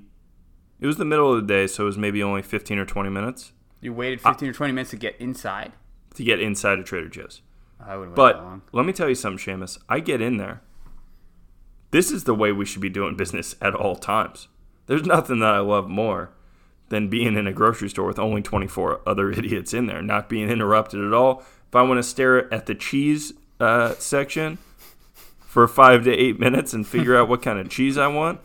it 0.79 0.87
was 0.87 0.97
the 0.97 1.05
middle 1.05 1.33
of 1.33 1.41
the 1.41 1.47
day, 1.47 1.67
so 1.69 1.85
it 1.85 1.87
was 1.87 1.97
maybe 1.97 2.23
only 2.23 2.43
15 2.43 2.79
or 2.79 2.85
20 2.85 3.09
minutes. 3.09 3.53
You 3.81 3.93
waited 3.93 4.21
15 4.21 4.49
or 4.49 4.53
20 4.53 4.73
minutes 4.73 4.91
to 4.91 4.97
get 4.97 5.17
inside? 5.21 5.73
To 6.15 6.25
get 6.25 6.41
inside 6.41 6.79
of 6.79 6.85
Trader 6.85 7.09
Joe's. 7.09 7.41
I 7.81 7.97
wouldn't 7.97 8.17
But 8.17 8.45
let 8.73 8.85
me 8.85 8.93
tell 8.93 9.09
you 9.09 9.15
something, 9.15 9.39
Shamus. 9.39 9.79
I 9.89 10.01
get 10.01 10.21
in 10.21 10.37
there. 10.37 10.61
This 11.93 12.11
is 12.11 12.25
the 12.25 12.35
way 12.35 12.53
we 12.53 12.65
should 12.65 12.83
be 12.83 12.89
doing 12.89 13.17
business 13.17 13.55
at 13.61 13.75
all 13.75 13.97
times. 13.97 14.49
There's 14.87 15.05
nothing 15.05 15.41
that 15.41 15.55
I 15.55 15.61
love 15.61 15.89
more 15.89 16.31
than 16.89 17.09
being 17.09 17.37
in 17.37 17.47
a 17.47 17.53
grocery 17.53 17.89
store 17.89 18.07
with 18.07 18.19
only 18.19 18.43
24 18.43 19.01
other 19.07 19.31
idiots 19.33 19.73
in 19.73 19.87
there, 19.87 20.03
not 20.03 20.29
being 20.29 20.51
interrupted 20.51 21.05
at 21.05 21.13
all. 21.13 21.43
If 21.69 21.77
I 21.77 21.83
want 21.83 21.99
to 21.99 22.03
stare 22.03 22.53
at 22.53 22.67
the 22.67 22.75
cheese 22.75 23.33
uh, 23.61 23.95
section 23.95 24.59
for 25.53 25.69
five 25.69 26.05
to 26.05 26.11
eight 26.11 26.41
minutes 26.41 26.73
and 26.73 26.87
figure 26.87 27.17
out 27.17 27.29
what 27.29 27.43
kind 27.43 27.59
of 27.59 27.69
cheese 27.69 27.99
I 27.99 28.07
want. 28.07 28.41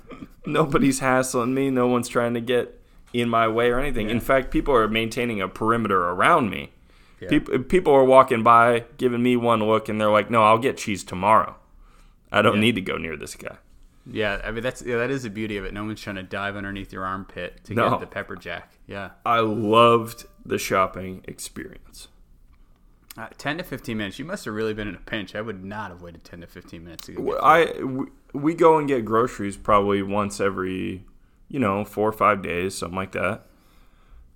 Nobody's 0.45 0.99
hassling 0.99 1.53
me. 1.53 1.69
No 1.69 1.87
one's 1.87 2.07
trying 2.07 2.33
to 2.33 2.41
get 2.41 2.81
in 3.13 3.29
my 3.29 3.47
way 3.47 3.69
or 3.69 3.79
anything. 3.79 4.07
Yeah. 4.07 4.13
In 4.13 4.19
fact, 4.19 4.51
people 4.51 4.75
are 4.75 4.87
maintaining 4.87 5.41
a 5.41 5.47
perimeter 5.47 6.01
around 6.01 6.49
me. 6.49 6.71
Yeah. 7.19 7.29
People, 7.29 7.59
people 7.59 7.93
are 7.93 8.03
walking 8.03 8.43
by, 8.43 8.83
giving 8.97 9.23
me 9.23 9.37
one 9.37 9.63
look, 9.63 9.89
and 9.89 9.99
they're 9.99 10.11
like, 10.11 10.29
"No, 10.29 10.43
I'll 10.43 10.57
get 10.59 10.77
cheese 10.77 11.03
tomorrow. 11.03 11.55
I 12.31 12.41
don't 12.41 12.55
yeah. 12.55 12.61
need 12.61 12.75
to 12.75 12.81
go 12.81 12.97
near 12.97 13.17
this 13.17 13.35
guy." 13.35 13.57
Yeah, 14.09 14.41
I 14.43 14.51
mean 14.51 14.63
that's 14.63 14.81
yeah, 14.81 14.97
that 14.97 15.09
is 15.09 15.23
the 15.23 15.29
beauty 15.29 15.57
of 15.57 15.65
it. 15.65 15.73
No 15.73 15.83
one's 15.83 16.01
trying 16.01 16.15
to 16.15 16.23
dive 16.23 16.55
underneath 16.55 16.93
your 16.93 17.05
armpit 17.05 17.63
to 17.65 17.73
no. 17.73 17.89
get 17.89 17.99
the 17.99 18.07
pepper 18.07 18.35
jack. 18.35 18.77
Yeah, 18.87 19.11
I 19.25 19.39
loved 19.39 20.25
the 20.45 20.57
shopping 20.57 21.23
experience. 21.27 22.07
Uh, 23.17 23.27
10 23.39 23.57
to 23.57 23.63
15 23.63 23.97
minutes. 23.97 24.19
You 24.19 24.25
must 24.25 24.45
have 24.45 24.53
really 24.53 24.75
been 24.75 24.87
in 24.87 24.93
a 24.93 24.99
pinch. 24.99 25.33
I 25.33 25.41
would 25.41 25.63
not 25.63 25.89
have 25.89 26.03
waited 26.03 26.23
10 26.23 26.41
to 26.41 26.47
15 26.47 26.83
minutes 26.83 27.07
to 27.07 27.13
get 27.13 27.33
I 27.41 27.81
we, 27.81 28.05
we 28.33 28.53
go 28.53 28.77
and 28.77 28.87
get 28.87 29.05
groceries 29.05 29.57
probably 29.57 30.03
once 30.03 30.39
every, 30.39 31.03
you 31.49 31.59
know, 31.59 31.83
4 31.83 32.09
or 32.09 32.11
5 32.11 32.43
days, 32.43 32.75
something 32.75 32.95
like 32.95 33.13
that. 33.13 33.47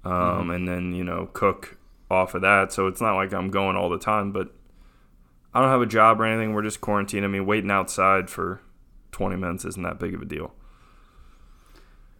Um, 0.03 0.12
mm-hmm. 0.12 0.49
and 0.49 0.67
then, 0.67 0.93
you 0.95 1.03
know, 1.03 1.29
cook 1.31 1.77
off 2.10 2.34
of 2.34 2.41
that. 2.41 2.73
So 2.73 2.88
it's 2.88 2.99
not 2.99 3.15
like 3.15 3.34
I'm 3.34 3.51
going 3.51 3.75
all 3.75 3.89
the 3.89 3.99
time, 3.99 4.31
but 4.31 4.51
I 5.53 5.62
don't 5.62 5.69
have 5.69 5.81
a 5.81 5.86
job 5.86 6.19
or 6.19 6.25
anything. 6.25 6.53
We're 6.53 6.63
just 6.63 6.81
quarantined. 6.81 7.23
I 7.23 7.27
mean, 7.27 7.45
waiting 7.45 7.69
outside 7.69 8.31
for 8.31 8.62
20 9.21 9.36
minutes 9.36 9.65
isn't 9.65 9.84
that 9.84 9.99
big 9.99 10.15
of 10.15 10.21
a 10.23 10.25
deal. 10.25 10.51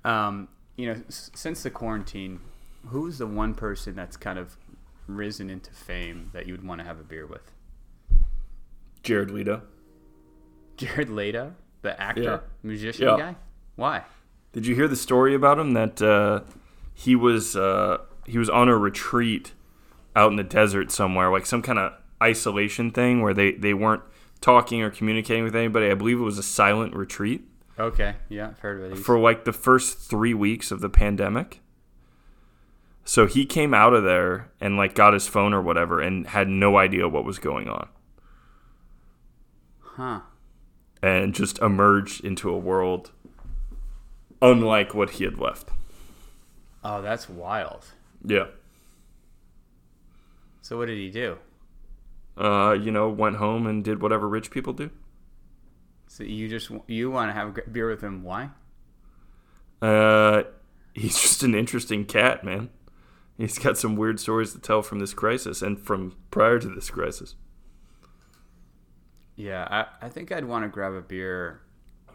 Um, 0.06 0.50
you 0.76 0.86
know, 0.86 1.02
since 1.10 1.64
the 1.64 1.72
quarantine, 1.72 2.42
who's 2.86 3.18
the 3.18 3.26
one 3.26 3.56
person 3.56 3.96
that's 3.96 4.16
kind 4.18 4.38
of 4.38 4.56
risen 5.08 5.50
into 5.50 5.72
fame 5.72 6.30
that 6.34 6.46
you 6.46 6.54
would 6.54 6.64
want 6.64 6.80
to 6.80 6.86
have 6.86 7.00
a 7.00 7.04
beer 7.04 7.26
with? 7.26 7.52
Jared 9.02 9.32
Leto. 9.32 9.64
Jared 10.78 11.10
Leto, 11.10 11.56
the 11.82 12.00
actor, 12.00 12.22
yeah. 12.22 12.40
musician 12.62 13.08
yeah. 13.08 13.18
guy. 13.18 13.36
Why? 13.78 14.04
Did 14.54 14.68
you 14.68 14.76
hear 14.76 14.88
the 14.88 14.96
story 14.96 15.34
about 15.34 15.58
him 15.58 15.74
that 15.74 16.04
uh, 16.04 16.42
he 16.94 17.16
was 17.16 17.56
uh, 17.56 17.98
he 18.28 18.38
was 18.38 18.50
on 18.50 18.70
a 18.70 18.78
retreat 18.78 19.54
out 20.16 20.30
in 20.30 20.36
the 20.36 20.44
desert 20.44 20.92
somewhere, 20.92 21.32
like 21.32 21.48
some 21.48 21.64
kind 21.64 21.80
of 21.80 21.94
isolation 22.22 22.92
thing 22.92 23.24
where 23.24 23.34
they, 23.34 23.54
they 23.54 23.74
weren't 23.74 24.04
talking 24.42 24.82
or 24.82 24.90
communicating 24.90 25.44
with 25.44 25.56
anybody. 25.56 25.90
I 25.90 25.94
believe 25.94 26.20
it 26.20 26.24
was 26.24 26.38
a 26.38 26.44
silent 26.44 26.96
retreat. 26.96 27.44
Okay, 27.80 28.16
yeah, 28.30 28.50
I've 28.50 28.60
heard 28.60 28.82
of 28.82 28.92
these. 28.92 29.06
for 29.06 29.18
like 29.18 29.46
the 29.46 29.54
first 29.54 29.98
three 29.98 30.34
weeks 30.34 30.72
of 30.72 30.82
the 30.82 30.90
pandemic. 30.90 31.62
So 33.06 33.26
he 33.26 33.46
came 33.46 33.74
out 33.74 33.94
of 33.94 34.04
there 34.04 34.52
and 34.60 34.78
like 34.78 34.94
got 34.94 35.14
his 35.14 35.28
phone 35.28 35.54
or 35.54 35.62
whatever 35.62 36.00
and 36.00 36.28
had 36.28 36.48
no 36.48 36.78
idea 36.78 37.08
what 37.08 37.26
was 37.26 37.40
going 37.40 37.68
on 37.68 37.90
huh. 39.96 40.20
and 41.02 41.34
just 41.34 41.60
emerged 41.60 42.24
into 42.24 42.50
a 42.50 42.58
world 42.58 43.12
unlike 44.42 44.94
what 44.94 45.12
he 45.12 45.24
had 45.24 45.38
left. 45.38 45.70
Oh, 46.84 47.02
that's 47.02 47.30
wild. 47.30 47.86
Yeah. 48.26 48.46
So 50.62 50.78
what 50.78 50.88
did 50.88 50.98
he 50.98 51.10
do? 51.12 51.38
Uh, 52.38 52.76
you 52.80 52.92
know, 52.92 53.10
went 53.10 53.36
home 53.38 53.68
and 53.68 53.84
did 53.84 54.02
whatever 54.02 54.28
rich 54.28 54.52
people 54.52 54.74
do. 54.74 54.90
So 56.08 56.24
you 56.24 56.48
just 56.48 56.70
you 56.88 57.12
want 57.12 57.30
to 57.30 57.34
have 57.34 57.58
a 57.58 57.70
beer 57.70 57.90
with 57.90 58.02
him? 58.02 58.24
Why? 58.24 58.50
Uh, 59.82 60.44
he's 60.94 61.20
just 61.22 61.44
an 61.44 61.56
interesting 61.56 62.06
cat, 62.06 62.44
man. 62.44 62.70
He's 63.38 63.58
got 63.58 63.78
some 63.78 63.96
weird 63.96 64.20
stories 64.20 64.54
to 64.54 64.60
tell 64.60 64.82
from 64.82 65.00
this 65.00 65.14
crisis 65.14 65.62
and 65.62 65.80
from 65.80 66.16
prior 66.30 66.60
to 66.60 66.68
this 66.68 66.90
crisis. 66.90 67.36
Yeah, 69.36 69.68
I, 69.70 70.06
I 70.06 70.10
think 70.10 70.32
I'd 70.32 70.46
want 70.46 70.64
to 70.66 70.70
grab 70.70 70.94
a 70.94 71.02
beer 71.02 71.62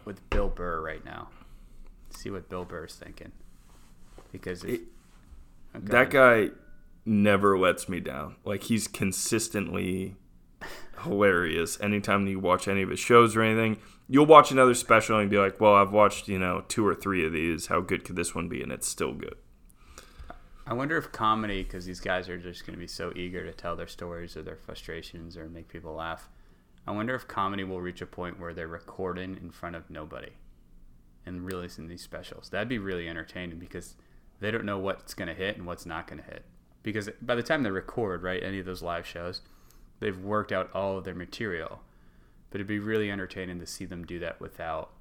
with 0.04 0.28
Bill 0.30 0.48
Burr 0.48 0.80
right 0.80 1.04
now. 1.04 1.28
See 2.10 2.30
what 2.30 2.48
Bill 2.48 2.64
Burr's 2.64 2.94
thinking. 2.94 3.32
Because 4.32 4.62
if, 4.64 4.70
It- 4.74 4.80
Okay. 5.74 5.86
That 5.88 6.08
guy 6.08 6.48
never 7.06 7.58
lets 7.58 7.88
me 7.88 8.00
down. 8.00 8.36
Like 8.44 8.64
he's 8.64 8.88
consistently 8.88 10.16
hilarious. 11.02 11.80
Anytime 11.80 12.26
you 12.26 12.38
watch 12.38 12.68
any 12.68 12.82
of 12.82 12.90
his 12.90 13.00
shows 13.00 13.36
or 13.36 13.42
anything, 13.42 13.78
you'll 14.08 14.26
watch 14.26 14.50
another 14.50 14.74
special 14.74 15.18
and 15.18 15.30
be 15.30 15.38
like, 15.38 15.60
"Well, 15.60 15.74
I've 15.74 15.92
watched 15.92 16.28
you 16.28 16.38
know 16.38 16.64
two 16.68 16.86
or 16.86 16.94
three 16.94 17.24
of 17.24 17.32
these. 17.32 17.66
How 17.66 17.80
good 17.80 18.04
could 18.04 18.16
this 18.16 18.34
one 18.34 18.48
be?" 18.48 18.62
And 18.62 18.72
it's 18.72 18.88
still 18.88 19.12
good. 19.12 19.36
I 20.68 20.74
wonder 20.74 20.96
if 20.96 21.12
comedy, 21.12 21.62
because 21.62 21.84
these 21.84 22.00
guys 22.00 22.28
are 22.28 22.38
just 22.38 22.66
going 22.66 22.74
to 22.74 22.80
be 22.80 22.88
so 22.88 23.12
eager 23.14 23.44
to 23.44 23.52
tell 23.52 23.76
their 23.76 23.86
stories 23.86 24.36
or 24.36 24.42
their 24.42 24.56
frustrations 24.56 25.36
or 25.36 25.48
make 25.48 25.68
people 25.68 25.94
laugh. 25.94 26.28
I 26.88 26.90
wonder 26.90 27.14
if 27.14 27.28
comedy 27.28 27.62
will 27.62 27.80
reach 27.80 28.02
a 28.02 28.06
point 28.06 28.40
where 28.40 28.52
they're 28.52 28.66
recording 28.66 29.36
in 29.40 29.50
front 29.50 29.76
of 29.76 29.90
nobody 29.90 30.32
and 31.24 31.44
releasing 31.44 31.86
these 31.86 32.02
specials. 32.02 32.48
That'd 32.48 32.68
be 32.68 32.78
really 32.78 33.08
entertaining 33.08 33.60
because 33.60 33.94
they 34.40 34.50
don't 34.50 34.64
know 34.64 34.78
what's 34.78 35.14
going 35.14 35.28
to 35.28 35.34
hit 35.34 35.56
and 35.56 35.66
what's 35.66 35.86
not 35.86 36.08
going 36.08 36.22
to 36.22 36.28
hit. 36.28 36.44
Because 36.86 37.10
by 37.20 37.34
the 37.34 37.42
time 37.42 37.64
they 37.64 37.70
record, 37.72 38.22
right, 38.22 38.40
any 38.40 38.60
of 38.60 38.64
those 38.64 38.80
live 38.80 39.04
shows, 39.04 39.40
they've 39.98 40.16
worked 40.16 40.52
out 40.52 40.70
all 40.72 40.96
of 40.96 41.02
their 41.02 41.16
material. 41.16 41.80
But 42.48 42.58
it'd 42.58 42.68
be 42.68 42.78
really 42.78 43.10
entertaining 43.10 43.58
to 43.58 43.66
see 43.66 43.86
them 43.86 44.06
do 44.06 44.20
that 44.20 44.40
without 44.40 44.92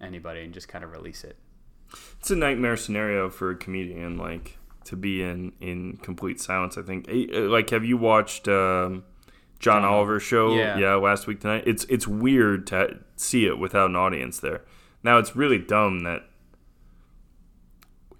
anybody 0.00 0.40
and 0.40 0.54
just 0.54 0.68
kind 0.68 0.82
of 0.82 0.90
release 0.90 1.22
it. 1.22 1.36
It's 2.18 2.30
a 2.30 2.34
nightmare 2.36 2.78
scenario 2.78 3.28
for 3.28 3.50
a 3.50 3.54
comedian, 3.54 4.16
like 4.16 4.56
to 4.84 4.96
be 4.96 5.22
in 5.22 5.52
in 5.60 5.98
complete 5.98 6.40
silence. 6.40 6.78
I 6.78 6.82
think. 6.82 7.06
Eh, 7.10 7.40
Like, 7.40 7.68
have 7.68 7.84
you 7.84 7.98
watched 7.98 8.48
um, 8.48 9.04
John 9.58 9.84
Oliver's 9.84 10.22
show? 10.22 10.54
Yeah. 10.56 10.94
last 10.94 11.26
week 11.26 11.40
tonight. 11.40 11.64
It's 11.66 11.84
it's 11.90 12.08
weird 12.08 12.66
to 12.68 13.00
see 13.16 13.44
it 13.44 13.58
without 13.58 13.90
an 13.90 13.96
audience 13.96 14.40
there. 14.40 14.62
Now 15.02 15.18
it's 15.18 15.36
really 15.36 15.58
dumb 15.58 16.04
that 16.04 16.22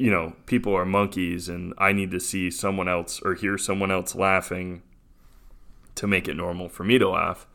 you 0.02 0.10
know 0.10 0.32
people 0.46 0.74
are 0.74 0.84
monkeys, 0.84 1.48
and 1.48 1.74
I 1.78 1.92
need 1.92 2.10
to 2.10 2.18
see 2.18 2.50
someone 2.50 2.88
else 2.88 3.20
or 3.22 3.34
hear 3.34 3.56
someone 3.56 3.92
else 3.92 4.16
laughing 4.16 4.82
to 5.94 6.08
make 6.08 6.26
it 6.26 6.34
normal 6.34 6.68
for 6.68 6.82
me 6.82 6.98
to 6.98 7.08
laugh. 7.08 7.46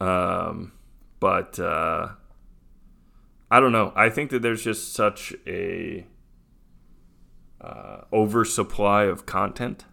Um, 0.00 0.70
but 1.18 1.58
uh, 1.58 2.10
I 3.50 3.58
don't 3.58 3.72
know. 3.72 3.92
I 3.96 4.08
think 4.08 4.30
that 4.30 4.40
there's 4.40 4.62
just 4.62 4.92
such 4.94 5.34
a 5.48 6.06
uh, 7.60 8.02
oversupply 8.12 9.04
of 9.04 9.26
content 9.26 9.84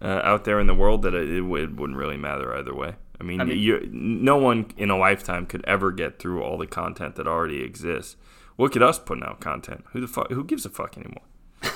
uh, 0.00 0.20
out 0.24 0.44
there 0.44 0.58
in 0.58 0.66
the 0.66 0.74
world 0.74 1.02
that 1.02 1.14
it, 1.14 1.28
it, 1.28 1.42
would, 1.42 1.62
it 1.62 1.76
wouldn't 1.76 1.98
really 1.98 2.16
matter 2.16 2.56
either 2.56 2.74
way. 2.74 2.94
I 3.20 3.24
mean, 3.24 3.42
I 3.42 3.44
mean- 3.44 3.58
you, 3.58 3.86
no 3.92 4.38
one 4.38 4.72
in 4.78 4.88
a 4.88 4.96
lifetime 4.96 5.44
could 5.44 5.64
ever 5.66 5.92
get 5.92 6.18
through 6.18 6.42
all 6.42 6.56
the 6.56 6.66
content 6.66 7.16
that 7.16 7.26
already 7.26 7.62
exists. 7.62 8.16
Look 8.58 8.76
at 8.76 8.82
us 8.82 8.98
putting 8.98 9.24
out 9.24 9.40
content. 9.40 9.84
Who 9.92 10.00
the 10.00 10.06
fuck? 10.06 10.30
Who 10.30 10.44
gives 10.44 10.64
a 10.64 10.70
fuck 10.70 10.96
anymore? 10.96 11.24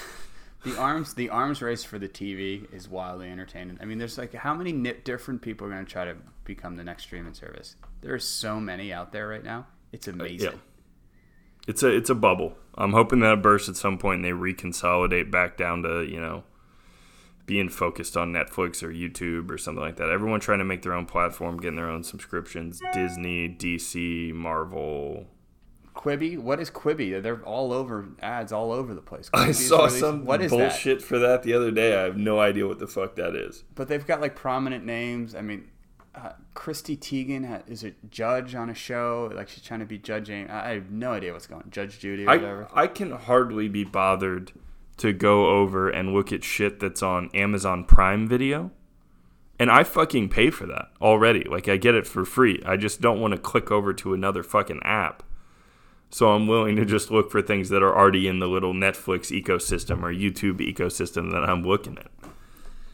The 0.63 0.77
arms, 0.77 1.15
the 1.15 1.31
arms 1.31 1.63
race 1.63 1.85
for 1.85 1.99
the 1.99 2.07
TV 2.07 2.71
is 2.71 2.87
wildly 2.87 3.31
entertaining. 3.31 3.79
I 3.81 3.87
mean, 3.87 3.97
there's 3.97 4.19
like 4.19 4.35
how 4.35 4.53
many 4.53 4.73
different 4.93 5.41
people 5.41 5.67
are 5.67 5.71
going 5.71 5.87
to 5.87 5.91
try 5.91 6.05
to 6.05 6.17
become 6.45 6.77
the 6.77 6.85
next 6.85 7.05
streaming 7.05 7.33
service? 7.33 7.77
There 8.03 8.13
are 8.13 8.19
so 8.19 8.61
many 8.61 8.93
out 8.93 9.11
there 9.11 9.27
right 9.27 9.43
now. 9.43 9.67
It's 9.91 10.07
amazing. 10.07 10.49
Uh, 10.49 10.53
yeah. 10.53 10.59
It's 11.67 11.83
a 11.83 11.89
it's 11.89 12.11
a 12.11 12.15
bubble. 12.15 12.59
I'm 12.75 12.93
hoping 12.93 13.21
that 13.21 13.33
it 13.33 13.43
bursts 13.43 13.71
at 13.71 13.77
some 13.77 13.97
point 13.97 14.17
and 14.17 14.25
they 14.25 14.31
reconsolidate 14.31 15.31
back 15.31 15.57
down 15.57 15.83
to 15.83 16.03
you 16.03 16.21
know 16.21 16.45
being 17.47 17.69
focused 17.69 18.17
on 18.17 18.33
Netflix 18.33 18.83
or 18.83 18.93
YouTube 18.93 19.51
or 19.51 19.59
something 19.59 19.83
like 19.83 19.97
that. 19.97 20.11
Everyone 20.11 20.41
trying 20.41 20.59
to 20.59 20.65
make 20.65 20.83
their 20.83 20.95
own 20.95 21.07
platform, 21.07 21.57
getting 21.57 21.77
their 21.77 21.91
own 21.91 22.05
subscriptions. 22.05 22.81
Disney, 22.93 23.49
DC, 23.49 24.33
Marvel. 24.35 25.27
Quibi, 26.01 26.39
what 26.39 26.61
is 26.61 26.71
Quibi? 26.71 27.23
They're 27.23 27.43
all 27.43 27.75
over 27.75 28.09
ads 28.23 28.53
all 28.53 28.73
over 28.73 28.95
the 28.95 29.03
place. 29.03 29.29
I 29.35 29.53
saw 29.53 29.87
some 29.89 30.25
what 30.25 30.41
is 30.41 30.51
that? 30.51 30.57
bullshit 30.57 31.03
for 31.03 31.19
that 31.19 31.43
the 31.43 31.53
other 31.53 31.71
day. 31.71 31.95
I 31.95 32.05
have 32.05 32.17
no 32.17 32.41
idea 32.41 32.67
what 32.67 32.79
the 32.79 32.87
fuck 32.87 33.17
that 33.17 33.37
is. 33.37 33.65
But 33.75 33.89
they've 33.89 34.07
got 34.07 34.23
like 34.23 34.35
prominent 34.35 34.87
names. 34.87 35.35
I 35.35 35.43
mean, 35.43 35.69
uh, 36.15 36.31
Chrissy 36.55 36.97
Teigen 36.97 37.47
ha- 37.47 37.63
is 37.67 37.85
a 37.85 37.93
judge 38.11 38.55
on 38.55 38.71
a 38.71 38.75
show. 38.75 39.31
Like 39.35 39.51
she's 39.51 39.63
trying 39.63 39.81
to 39.81 39.87
be 39.87 39.99
judging. 39.99 40.49
I 40.49 40.71
I 40.71 40.75
have 40.75 40.91
no 40.91 41.13
idea 41.13 41.35
what's 41.35 41.47
going. 41.47 41.63
on. 41.63 41.71
Judge 41.71 41.99
Judy 41.99 42.25
or 42.25 42.31
I 42.31 42.37
whatever. 42.37 42.69
I 42.73 42.87
can 42.87 43.11
hardly 43.13 43.69
be 43.69 43.85
bothered 43.85 44.53
to 44.97 45.13
go 45.13 45.51
over 45.51 45.91
and 45.91 46.15
look 46.15 46.33
at 46.33 46.45
shit 46.45 46.81
that's 46.81 47.03
on 47.03 47.29
Amazon 47.35 47.85
Prime 47.85 48.27
Video. 48.27 48.71
And 49.59 49.71
I 49.71 49.85
fucking 49.85 50.31
pay 50.31 50.49
for 50.49 50.65
that 50.67 50.87
already. 51.03 51.45
Like 51.45 51.69
I 51.69 51.77
get 51.77 51.95
it 51.95 52.07
for 52.07 52.25
free. 52.25 52.63
I 52.65 52.79
just 52.79 53.03
don't 53.03 53.21
want 53.21 53.35
to 53.35 53.39
click 53.39 53.71
over 53.71 53.93
to 53.93 54.15
another 54.15 54.43
fucking 54.43 54.81
app. 54.83 55.23
So 56.11 56.33
I'm 56.33 56.49
willing 56.49 56.77
to 56.77 56.85
just 56.85 57.11
look 57.11 57.31
for 57.31 57.41
things 57.41 57.69
that 57.69 57.83
are 57.83 57.97
already 57.97 58.27
in 58.27 58.41
the 58.41 58.49
little 58.49 58.75
Netflix 58.75 59.31
ecosystem 59.31 60.03
or 60.03 60.13
YouTube 60.13 60.59
ecosystem 60.59 61.31
that 61.33 61.49
I'm 61.49 61.63
looking 61.63 61.99
at. 61.99 62.11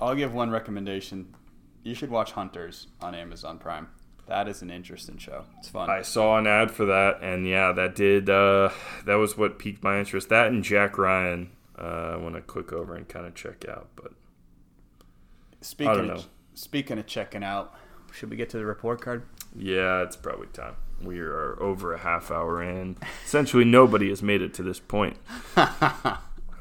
I'll 0.01 0.15
give 0.15 0.35
one 0.35 0.51
recommendation. 0.51 1.35
You 1.83 1.95
should 1.95 2.11
watch 2.11 2.33
Hunters 2.33 2.89
on 3.01 3.15
Amazon 3.15 3.59
Prime. 3.59 3.89
That 4.27 4.49
is 4.49 4.61
an 4.61 4.71
interesting 4.71 5.19
show. 5.19 5.45
It's 5.59 5.69
fun. 5.69 5.89
I 5.89 6.03
saw 6.03 6.37
an 6.37 6.47
ad 6.47 6.71
for 6.73 6.85
that, 6.87 7.23
and 7.23 7.47
yeah, 7.47 7.73
that 7.73 7.95
did. 7.95 8.29
Uh, 8.29 8.71
that 9.07 9.15
was 9.15 9.39
what 9.39 9.59
piqued 9.59 9.85
my 9.85 9.99
interest. 9.99 10.29
That 10.29 10.49
and 10.49 10.65
Jack 10.65 10.99
Ryan. 10.99 11.51
Uh, 11.79 12.15
I 12.15 12.17
want 12.17 12.35
to 12.35 12.41
click 12.41 12.73
over 12.73 12.95
and 12.97 13.09
kind 13.09 13.27
of 13.27 13.35
check 13.35 13.65
out, 13.69 13.89
but 13.97 14.13
speaking 15.61 16.11
of, 16.11 16.27
speaking 16.55 16.99
of 16.99 17.07
checking 17.07 17.45
out, 17.45 17.75
should 18.13 18.31
we 18.31 18.37
get 18.37 18.49
to 18.51 18.57
the 18.57 18.65
report 18.67 19.01
card? 19.01 19.25
Yeah, 19.55 20.03
it's 20.03 20.17
probably 20.17 20.49
time. 20.49 20.75
We 21.03 21.21
are 21.21 21.61
over 21.63 21.93
a 21.95 21.99
half 21.99 22.31
hour 22.31 22.63
in. 22.63 22.97
Essentially, 23.25 23.65
nobody 23.65 24.09
has 24.09 24.23
made 24.23 24.43
it 24.43 24.55
to 24.55 24.63
this 24.63 24.81
point. 24.81 25.17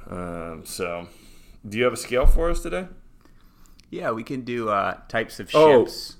Um, 0.07 0.63
so, 0.65 1.07
do 1.67 1.79
you 1.79 1.83
have 1.83 1.93
a 1.93 1.97
scale 1.97 2.27
for 2.27 2.51
us 2.51 2.59
today? 2.61 2.87
Yeah, 3.89 4.11
we 4.11 4.23
can 4.23 4.41
do 4.41 4.69
uh, 4.69 4.99
types 5.07 5.39
of 5.39 5.49
Oh. 5.55 5.83
ships. 5.85 6.17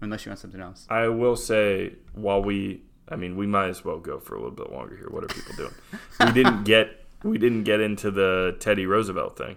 Unless 0.00 0.24
you 0.24 0.30
want 0.30 0.38
something 0.38 0.60
else. 0.62 0.86
I 0.88 1.08
will 1.08 1.36
say, 1.36 1.96
while 2.14 2.42
we, 2.42 2.82
I 3.08 3.16
mean, 3.16 3.36
we 3.36 3.46
might 3.46 3.68
as 3.68 3.84
well 3.84 3.98
go 3.98 4.18
for 4.18 4.34
a 4.34 4.38
little 4.38 4.54
bit 4.54 4.72
longer 4.72 4.96
here. 4.96 5.08
What 5.10 5.24
are 5.24 5.26
people 5.26 5.52
doing? 5.56 5.74
we 6.24 6.32
didn't 6.32 6.64
get, 6.64 7.04
we 7.22 7.36
didn't 7.36 7.64
get 7.64 7.80
into 7.80 8.10
the 8.10 8.56
Teddy 8.60 8.86
Roosevelt 8.86 9.36
thing. 9.36 9.56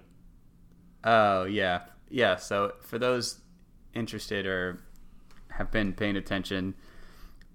Oh 1.05 1.45
yeah, 1.45 1.83
yeah. 2.09 2.35
So 2.35 2.73
for 2.81 2.99
those 2.99 3.39
interested 3.93 4.45
or 4.45 4.79
have 5.51 5.71
been 5.71 5.93
paying 5.93 6.17
attention, 6.17 6.73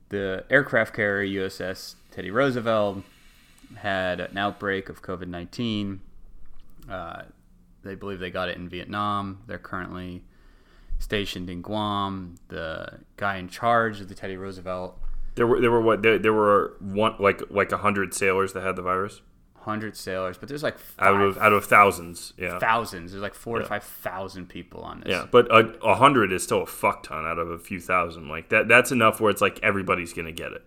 the 0.09 0.45
aircraft 0.51 0.95
carrier 0.95 1.43
USS 1.43 1.97
Teddy 2.11 2.31
Roosevelt 2.31 3.03
had 3.77 4.21
an 4.21 4.39
outbreak 4.39 4.89
of 4.89 5.03
COVID 5.03 5.29
nineteen. 5.29 6.01
Uh, 6.89 7.23
they 7.83 7.95
believe 7.95 8.19
they 8.19 8.31
got 8.31 8.49
it 8.49 8.57
in 8.57 8.69
Vietnam. 8.69 9.43
They're 9.47 9.59
currently 9.59 10.25
stationed 10.99 11.51
in 11.51 11.63
Guam. 11.63 12.37
The 12.49 13.01
guy 13.17 13.37
in 13.37 13.49
charge 13.49 14.01
of 14.01 14.09
the 14.09 14.15
Teddy 14.15 14.37
Roosevelt, 14.37 14.99
There 15.35 15.47
were, 15.47 15.61
there 15.61 15.71
were 15.71 15.81
what? 15.81 16.03
There, 16.03 16.19
there 16.19 16.33
were 16.33 16.77
one 16.81 17.15
like 17.19 17.43
like 17.51 17.73
a 17.73 17.79
hundred 17.79 18.15
sailors 18.15 18.53
that 18.53 18.63
had 18.63 18.77
the 18.77 18.83
virus 18.83 19.21
hundred 19.67 19.95
sailors, 19.97 20.39
but 20.39 20.49
there's 20.49 20.63
like 20.63 20.79
out 20.99 21.21
of 21.21 21.37
out 21.37 21.53
of 21.53 21.67
thousands. 21.67 22.33
Yeah, 22.39 22.59
thousands. 22.59 23.13
There's 23.13 23.23
like 23.23 23.35
four 23.35 23.59
to 23.59 23.65
Yeah. 23.65 23.69
five 23.69 23.85
thousand 23.85 24.49
people 24.49 24.81
on 24.81 25.01
this. 25.01 25.11
Yeah, 25.11 25.27
but 25.31 25.47
a, 25.51 25.77
a 25.85 25.95
hundred 25.97 26.33
is 26.33 26.43
still 26.43 26.63
a 26.63 26.67
fuck 26.67 27.03
ton 27.03 27.27
out 27.27 27.39
of 27.39 27.51
a 27.51 27.59
few 27.59 27.79
thousand. 27.81 28.29
Like 28.29 28.49
that, 28.49 28.67
that's 28.69 28.91
enough 28.91 29.21
where 29.21 29.31
it's 29.31 29.43
like 29.43 29.61
everybody's 29.63 30.15
gonna 30.15 30.33
get 30.33 30.53
it. 30.53 30.65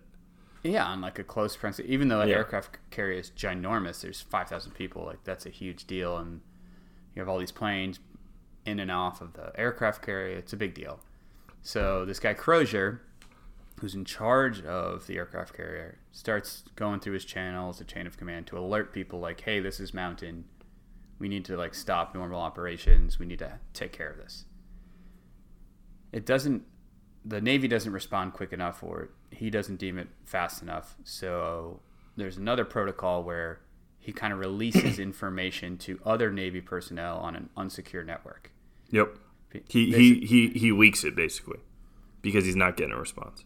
Yeah, 0.62 0.84
on 0.86 1.00
like 1.00 1.18
a 1.18 1.24
close 1.24 1.54
friends. 1.56 1.80
Even 1.80 2.08
though 2.08 2.20
an 2.20 2.28
Yeah. 2.28 2.36
aircraft 2.36 2.78
carrier 2.90 3.18
is 3.18 3.30
ginormous, 3.30 4.02
there's 4.02 4.20
five 4.20 4.48
thousand 4.48 4.72
people. 4.72 5.04
Like 5.04 5.24
that's 5.24 5.44
a 5.46 5.50
huge 5.50 5.86
deal, 5.86 6.16
and 6.16 6.40
you 7.14 7.20
have 7.20 7.28
all 7.28 7.38
these 7.38 7.52
planes 7.52 7.98
in 8.64 8.78
and 8.78 8.90
off 8.90 9.20
of 9.20 9.32
the 9.32 9.52
aircraft 9.58 10.02
carrier. 10.04 10.36
It's 10.36 10.52
a 10.52 10.56
big 10.56 10.74
deal. 10.74 11.00
So 11.62 12.04
this 12.04 12.20
guy 12.20 12.34
Crozier 12.34 13.02
who's 13.80 13.94
in 13.94 14.04
charge 14.04 14.62
of 14.62 15.06
the 15.06 15.16
aircraft 15.16 15.56
carrier, 15.56 15.98
starts 16.12 16.64
going 16.76 17.00
through 17.00 17.14
his 17.14 17.24
channels, 17.24 17.78
the 17.78 17.84
chain 17.84 18.06
of 18.06 18.18
command, 18.18 18.46
to 18.46 18.58
alert 18.58 18.92
people 18.92 19.18
like, 19.18 19.40
"Hey, 19.40 19.60
this 19.60 19.80
is 19.80 19.94
Mountain. 19.94 20.44
We 21.18 21.28
need 21.28 21.44
to 21.46 21.56
like 21.56 21.74
stop 21.74 22.14
normal 22.14 22.40
operations. 22.40 23.18
We 23.18 23.26
need 23.26 23.38
to 23.38 23.58
take 23.72 23.92
care 23.92 24.10
of 24.10 24.18
this." 24.18 24.44
It 26.12 26.26
doesn't. 26.26 26.64
The 27.24 27.40
Navy 27.40 27.68
doesn't 27.68 27.92
respond 27.92 28.32
quick 28.34 28.52
enough, 28.52 28.82
or 28.82 29.10
he 29.30 29.50
doesn't 29.50 29.76
deem 29.76 29.98
it 29.98 30.08
fast 30.24 30.62
enough. 30.62 30.96
So 31.04 31.80
there's 32.16 32.36
another 32.36 32.64
protocol 32.64 33.22
where 33.22 33.60
he 33.98 34.12
kind 34.12 34.32
of 34.32 34.38
releases 34.38 34.98
information 34.98 35.78
to 35.78 36.00
other 36.04 36.30
Navy 36.30 36.60
personnel 36.60 37.18
on 37.18 37.36
an 37.36 37.50
unsecure 37.56 38.04
network. 38.04 38.50
Yep. 38.90 39.16
He, 39.68 39.90
he, 39.90 40.20
he, 40.20 40.48
he 40.48 40.72
leaks 40.72 41.02
it 41.02 41.16
basically 41.16 41.58
because 42.22 42.44
he's 42.44 42.56
not 42.56 42.76
getting 42.76 42.94
a 42.94 42.98
response. 42.98 43.44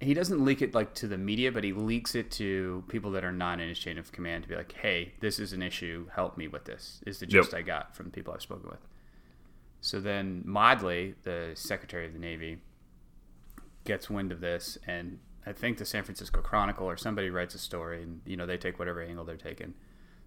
He 0.00 0.12
doesn't 0.12 0.44
leak 0.44 0.60
it 0.60 0.74
like 0.74 0.94
to 0.96 1.08
the 1.08 1.16
media, 1.16 1.50
but 1.52 1.64
he 1.64 1.72
leaks 1.72 2.14
it 2.14 2.30
to 2.32 2.84
people 2.88 3.12
that 3.12 3.24
are 3.24 3.32
not 3.32 3.60
in 3.60 3.68
his 3.68 3.78
chain 3.78 3.96
of 3.96 4.12
command 4.12 4.42
to 4.42 4.48
be 4.48 4.56
like, 4.56 4.72
"Hey, 4.72 5.14
this 5.20 5.38
is 5.38 5.52
an 5.52 5.62
issue. 5.62 6.08
Help 6.14 6.36
me 6.36 6.48
with 6.48 6.64
this." 6.64 7.02
Is 7.06 7.20
the 7.20 7.26
gist 7.26 7.52
Yep. 7.52 7.58
I 7.58 7.62
got 7.62 7.96
from 7.96 8.06
the 8.06 8.12
people 8.12 8.34
I've 8.34 8.42
spoken 8.42 8.68
with. 8.68 8.86
So 9.80 10.00
then 10.00 10.42
Modly, 10.44 11.14
the 11.22 11.52
Secretary 11.54 12.06
of 12.06 12.12
the 12.12 12.18
Navy, 12.18 12.58
gets 13.84 14.10
wind 14.10 14.32
of 14.32 14.40
this, 14.40 14.78
and 14.86 15.18
I 15.46 15.52
think 15.52 15.78
the 15.78 15.84
San 15.84 16.04
Francisco 16.04 16.40
Chronicle 16.40 16.86
or 16.88 16.96
somebody 16.96 17.30
writes 17.30 17.54
a 17.54 17.58
story, 17.58 18.02
and 18.02 18.20
you 18.24 18.36
know 18.36 18.46
they 18.46 18.56
take 18.56 18.78
whatever 18.78 19.02
angle 19.02 19.24
they're 19.24 19.36
taking. 19.36 19.74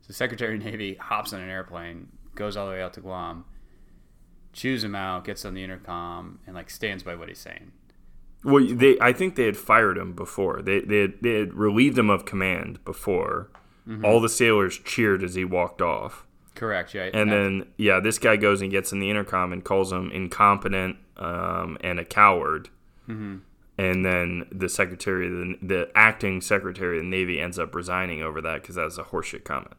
So 0.01 0.13
Secretary 0.13 0.55
of 0.55 0.63
Navy 0.63 0.95
hops 0.95 1.34
on 1.34 1.41
an 1.41 1.49
airplane, 1.49 2.09
goes 2.36 2.55
all 2.55 2.68
the 2.68 2.74
way 2.74 2.82
out 2.82 2.93
to 2.93 3.01
Guam, 3.01 3.45
chews 4.53 4.84
him 4.84 4.95
out, 4.95 5.26
gets 5.26 5.43
on 5.43 5.53
the 5.53 5.63
intercom, 5.63 6.39
and 6.45 6.55
like 6.55 6.70
stands 6.70 7.03
by 7.03 7.15
what 7.15 7.28
he's 7.28 7.39
saying. 7.39 7.72
Well, 8.44 8.66
they 8.66 8.98
I 9.00 9.14
think 9.14 9.36
they 9.36 9.46
had 9.46 9.58
fired 9.58 9.98
him 9.98 10.14
before. 10.14 10.62
They 10.62 10.80
they 10.82 11.00
had, 11.00 11.14
they 11.22 11.40
had 11.40 11.54
relieved 11.54 11.98
him 11.98 12.10
of 12.10 12.26
command 12.26 12.84
before. 12.86 13.50
All 14.04 14.20
the 14.20 14.28
sailors 14.28 14.78
cheered 14.80 15.24
as 15.24 15.36
he 15.36 15.46
walked 15.46 15.82
off. 15.82 16.26
Correct. 16.56 16.94
Yeah. 16.94 17.10
And 17.14 17.32
then 17.32 17.68
yeah, 17.78 18.02
this 18.02 18.20
guy 18.20 18.36
goes 18.36 18.62
and 18.62 18.70
gets 18.70 18.92
in 18.92 19.00
the 19.00 19.10
intercom 19.10 19.54
and 19.54 19.64
calls 19.64 19.94
him 19.94 20.12
incompetent 20.12 20.98
um, 21.16 21.78
and 21.80 21.98
a 21.98 22.04
coward. 22.04 22.68
Mm-hmm. 23.08 23.38
And 23.78 24.06
then 24.06 24.48
the 24.52 24.68
secretary, 24.68 25.30
the, 25.30 25.56
the 25.62 25.92
acting 25.96 26.42
secretary 26.42 26.98
of 26.98 27.04
the 27.04 27.10
Navy, 27.10 27.40
ends 27.40 27.58
up 27.58 27.74
resigning 27.74 28.22
over 28.22 28.42
that 28.42 28.62
because 28.62 28.76
that 28.76 28.86
was 28.86 28.98
a 28.98 29.04
horseshit 29.04 29.46
comment. 29.46 29.78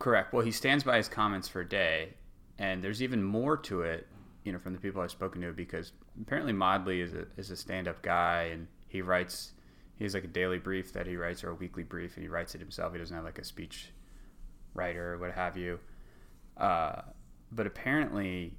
Correct. 0.00 0.32
Well, 0.32 0.44
he 0.44 0.50
stands 0.50 0.82
by 0.82 0.96
his 0.96 1.08
comments 1.08 1.46
for 1.46 1.60
a 1.60 1.68
day, 1.68 2.14
and 2.58 2.82
there's 2.82 3.00
even 3.00 3.22
more 3.22 3.56
to 3.58 3.82
it, 3.82 4.08
you 4.44 4.52
know, 4.52 4.58
from 4.58 4.74
the 4.74 4.78
people 4.78 5.02
I've 5.02 5.10
spoken 5.10 5.40
to, 5.42 5.52
because 5.52 5.92
apparently 6.20 6.52
Modly 6.52 7.00
is 7.00 7.14
a 7.14 7.26
is 7.36 7.50
a 7.50 7.56
stand 7.56 7.88
up 7.88 8.02
guy, 8.02 8.50
and 8.52 8.68
he 8.88 9.02
writes. 9.02 9.52
He 9.96 10.04
has 10.04 10.14
like 10.14 10.24
a 10.24 10.28
daily 10.28 10.58
brief 10.58 10.92
that 10.94 11.06
he 11.06 11.16
writes 11.16 11.44
or 11.44 11.50
a 11.50 11.54
weekly 11.54 11.84
brief, 11.84 12.16
and 12.16 12.24
he 12.24 12.28
writes 12.28 12.54
it 12.56 12.60
himself. 12.60 12.92
He 12.92 12.98
doesn't 12.98 13.14
have 13.14 13.24
like 13.24 13.38
a 13.38 13.44
speech 13.44 13.92
writer 14.74 15.14
or 15.14 15.18
what 15.18 15.32
have 15.32 15.56
you. 15.56 15.78
Uh, 16.56 17.02
but 17.52 17.66
apparently, 17.66 18.56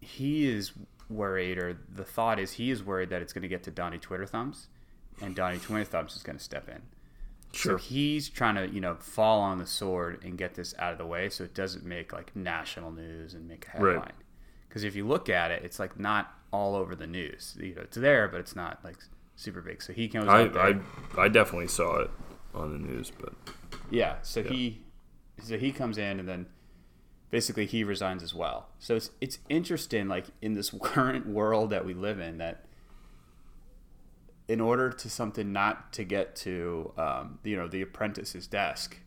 he 0.00 0.46
is 0.48 0.72
worried, 1.10 1.58
or 1.58 1.78
the 1.92 2.04
thought 2.04 2.38
is 2.38 2.52
he 2.52 2.70
is 2.70 2.84
worried 2.84 3.10
that 3.10 3.20
it's 3.20 3.32
going 3.32 3.42
to 3.42 3.48
get 3.48 3.64
to 3.64 3.70
Donnie 3.70 3.98
Twitter 3.98 4.26
Thumbs, 4.26 4.68
and 5.20 5.34
Donnie 5.34 5.58
Twitter 5.58 5.84
Thumbs 5.84 6.14
is 6.14 6.22
going 6.22 6.38
to 6.38 6.44
step 6.44 6.68
in. 6.68 6.82
Sure. 7.52 7.78
So 7.78 7.84
he's 7.84 8.28
trying 8.28 8.56
to, 8.56 8.68
you 8.68 8.80
know, 8.80 8.94
fall 8.96 9.40
on 9.40 9.58
the 9.58 9.66
sword 9.66 10.22
and 10.22 10.36
get 10.36 10.54
this 10.54 10.74
out 10.78 10.92
of 10.92 10.98
the 10.98 11.06
way 11.06 11.30
so 11.30 11.44
it 11.44 11.54
doesn't 11.54 11.84
make 11.84 12.12
like 12.12 12.36
national 12.36 12.92
news 12.92 13.34
and 13.34 13.48
make 13.48 13.66
a 13.66 13.70
headline. 13.70 13.96
Right. 13.96 14.12
Because 14.78 14.84
if 14.84 14.94
you 14.94 15.08
look 15.08 15.28
at 15.28 15.50
it, 15.50 15.64
it's 15.64 15.80
like 15.80 15.98
not 15.98 16.32
all 16.52 16.76
over 16.76 16.94
the 16.94 17.08
news. 17.08 17.56
You 17.58 17.74
know, 17.74 17.82
it's 17.82 17.96
there, 17.96 18.28
but 18.28 18.38
it's 18.38 18.54
not 18.54 18.78
like 18.84 18.98
super 19.34 19.60
big. 19.60 19.82
So 19.82 19.92
he 19.92 20.06
comes 20.06 20.28
I. 20.28 20.42
I 20.42 20.78
I 21.18 21.26
definitely 21.26 21.66
saw 21.66 21.96
it 21.96 22.12
on 22.54 22.70
the 22.70 22.78
news, 22.78 23.10
but 23.10 23.32
Yeah. 23.90 24.18
So 24.22 24.44
he 24.44 24.82
so 25.42 25.58
he 25.58 25.72
comes 25.72 25.98
in 25.98 26.20
and 26.20 26.28
then 26.28 26.46
basically 27.32 27.66
he 27.66 27.82
resigns 27.82 28.22
as 28.22 28.36
well. 28.36 28.68
So 28.78 28.94
it's 28.94 29.10
it's 29.20 29.40
interesting 29.48 30.06
like 30.06 30.26
in 30.40 30.54
this 30.54 30.70
current 30.82 31.26
world 31.26 31.70
that 31.70 31.84
we 31.84 31.92
live 31.92 32.20
in 32.20 32.38
that 32.38 32.64
in 34.46 34.60
order 34.60 34.90
to 34.90 35.10
something 35.10 35.52
not 35.52 35.92
to 35.94 36.04
get 36.04 36.36
to 36.36 36.92
um, 36.96 37.40
you 37.42 37.56
know 37.56 37.66
the 37.66 37.82
apprentice's 37.82 38.46
desk 38.46 38.98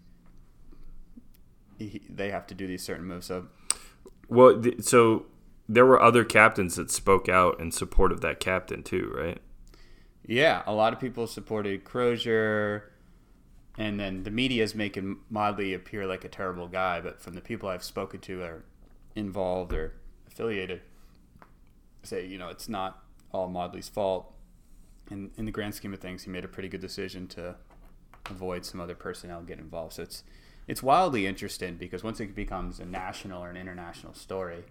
he, 1.80 2.02
they 2.10 2.30
have 2.30 2.46
to 2.48 2.54
do 2.54 2.68
these 2.68 2.84
certain 2.84 3.06
moves 3.06 3.28
so 3.28 3.48
well, 4.32 4.62
so 4.80 5.26
there 5.74 5.86
were 5.86 6.02
other 6.02 6.26
captains 6.26 6.76
that 6.76 6.92
spoke 6.92 7.30
out 7.30 7.60
in 7.62 7.72
support 7.72 8.12
of 8.12 8.20
that 8.20 8.42
captain 8.42 8.84
too, 8.84 9.14
right? 9.16 9.40
Yeah, 10.28 10.64
a 10.66 10.74
lot 10.74 10.92
of 10.92 11.00
people 11.00 11.28
supported 11.28 11.86
Crozier, 11.86 12.92
and 13.78 13.98
then 13.98 14.24
the 14.24 14.32
media 14.32 14.64
is 14.64 14.76
making 14.76 15.20
Modly 15.30 15.74
appear 15.74 16.06
like 16.06 16.26
a 16.26 16.30
terrible 16.30 16.68
guy. 16.68 17.00
But 17.00 17.22
from 17.22 17.34
the 17.34 17.42
people 17.42 17.70
I've 17.70 17.86
spoken 17.86 18.20
to 18.22 18.44
are 18.44 18.66
involved 19.16 19.72
or 19.72 19.94
affiliated, 20.28 20.82
say 22.04 22.26
you 22.26 22.38
know 22.38 22.50
it's 22.50 22.68
not 22.68 23.04
all 23.32 23.48
Modly's 23.48 23.88
fault. 23.88 24.34
And 25.10 25.32
in 25.38 25.46
the 25.46 25.52
grand 25.52 25.74
scheme 25.74 25.94
of 25.94 26.00
things, 26.00 26.24
he 26.24 26.30
made 26.30 26.44
a 26.46 26.50
pretty 26.50 26.70
good 26.70 26.82
decision 26.82 27.28
to 27.30 27.56
avoid 28.30 28.66
some 28.66 28.82
other 28.82 28.96
personnel 28.96 29.42
getting 29.42 29.64
involved. 29.64 29.94
So 29.94 30.04
it's 30.04 30.24
it's 30.68 30.84
wildly 30.84 31.26
interesting 31.26 31.76
because 31.76 32.04
once 32.04 32.20
it 32.20 32.36
becomes 32.36 32.82
a 32.82 32.86
national 32.86 33.42
or 33.42 33.50
an 33.50 33.58
international 33.58 34.14
story, 34.14 34.66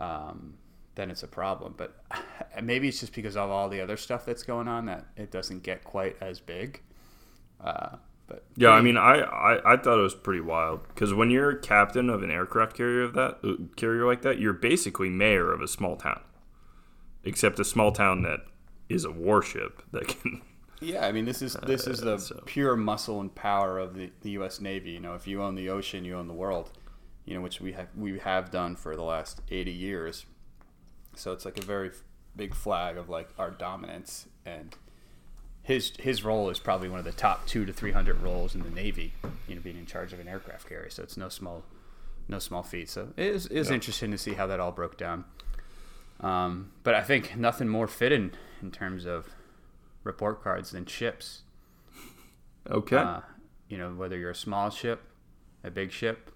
um, 0.00 0.54
then 0.96 1.10
it's 1.10 1.22
a 1.22 1.28
problem. 1.28 1.74
But 1.76 2.02
maybe 2.62 2.88
it's 2.88 3.00
just 3.00 3.14
because 3.14 3.36
of 3.36 3.50
all 3.50 3.68
the 3.68 3.80
other 3.80 3.96
stuff 3.96 4.24
that's 4.24 4.42
going 4.42 4.66
on 4.66 4.86
that 4.86 5.06
it 5.16 5.30
doesn't 5.30 5.62
get 5.62 5.84
quite 5.84 6.16
as 6.20 6.40
big. 6.40 6.82
Uh, 7.62 7.96
but 8.26 8.44
Yeah, 8.56 8.70
I 8.70 8.80
mean, 8.80 8.96
I, 8.96 9.20
I, 9.20 9.74
I 9.74 9.76
thought 9.76 9.98
it 9.98 10.02
was 10.02 10.14
pretty 10.14 10.40
wild 10.40 10.86
because 10.88 11.12
when 11.12 11.30
you're 11.30 11.54
captain 11.54 12.08
of 12.08 12.22
an 12.22 12.30
aircraft 12.30 12.76
carrier 12.76 13.02
of 13.02 13.12
that 13.14 13.38
uh, 13.44 13.54
carrier 13.76 14.06
like 14.06 14.22
that, 14.22 14.38
you're 14.38 14.52
basically 14.52 15.10
mayor 15.10 15.52
of 15.52 15.60
a 15.60 15.68
small 15.68 15.96
town, 15.96 16.20
except 17.24 17.60
a 17.60 17.64
small 17.64 17.92
town 17.92 18.22
that 18.22 18.40
is 18.88 19.04
a 19.04 19.10
warship 19.10 19.82
that 19.92 20.08
can. 20.08 20.42
yeah, 20.80 21.06
I 21.06 21.12
mean 21.12 21.24
this 21.24 21.42
is 21.42 21.54
this 21.66 21.86
is 21.86 22.00
the 22.00 22.18
so- 22.18 22.40
pure 22.46 22.76
muscle 22.76 23.20
and 23.20 23.34
power 23.34 23.78
of 23.78 23.94
the, 23.94 24.10
the 24.22 24.30
U.S. 24.30 24.60
Navy. 24.60 24.92
You 24.92 25.00
know, 25.00 25.14
if 25.14 25.26
you 25.26 25.42
own 25.42 25.54
the 25.54 25.68
ocean, 25.68 26.04
you 26.04 26.16
own 26.16 26.28
the 26.28 26.34
world. 26.34 26.70
You 27.30 27.36
know, 27.36 27.42
which 27.42 27.60
we 27.60 27.72
have 27.72 27.88
we 27.96 28.18
have 28.18 28.50
done 28.50 28.74
for 28.74 28.96
the 28.96 29.04
last 29.04 29.40
eighty 29.50 29.70
years. 29.70 30.26
So 31.14 31.32
it's 31.32 31.44
like 31.44 31.58
a 31.58 31.62
very 31.62 31.92
big 32.34 32.54
flag 32.54 32.96
of 32.96 33.08
like 33.08 33.28
our 33.38 33.50
dominance 33.50 34.26
and. 34.44 34.74
His, 35.62 35.92
his 35.98 36.24
role 36.24 36.48
is 36.48 36.58
probably 36.58 36.88
one 36.88 36.98
of 36.98 37.04
the 37.04 37.12
top 37.12 37.46
two 37.46 37.66
to 37.66 37.72
three 37.72 37.92
hundred 37.92 38.22
roles 38.22 38.54
in 38.54 38.62
the 38.62 38.70
Navy, 38.70 39.12
you 39.46 39.54
know, 39.54 39.60
being 39.60 39.76
in 39.76 39.84
charge 39.84 40.12
of 40.14 40.18
an 40.18 40.26
aircraft 40.26 40.66
carrier. 40.66 40.88
So 40.88 41.02
it's 41.02 41.18
no 41.18 41.28
small, 41.28 41.64
no 42.28 42.38
small 42.38 42.62
feat. 42.62 42.88
So 42.88 43.12
it 43.16 43.26
is, 43.26 43.46
it 43.46 43.58
is 43.58 43.70
interesting 43.70 44.10
to 44.10 44.18
see 44.18 44.32
how 44.32 44.46
that 44.46 44.58
all 44.58 44.72
broke 44.72 44.96
down. 44.96 45.26
Um, 46.20 46.72
but 46.82 46.94
I 46.94 47.02
think 47.02 47.36
nothing 47.36 47.68
more 47.68 47.86
fitting 47.86 48.32
in 48.62 48.70
terms 48.70 49.04
of 49.04 49.28
report 50.02 50.42
cards 50.42 50.70
than 50.70 50.86
ships. 50.86 51.42
Okay. 52.68 52.96
Uh, 52.96 53.20
you 53.68 53.76
know, 53.76 53.90
whether 53.90 54.16
you're 54.16 54.30
a 54.30 54.34
small 54.34 54.70
ship, 54.70 55.02
a 55.62 55.70
big 55.70 55.92
ship, 55.92 56.29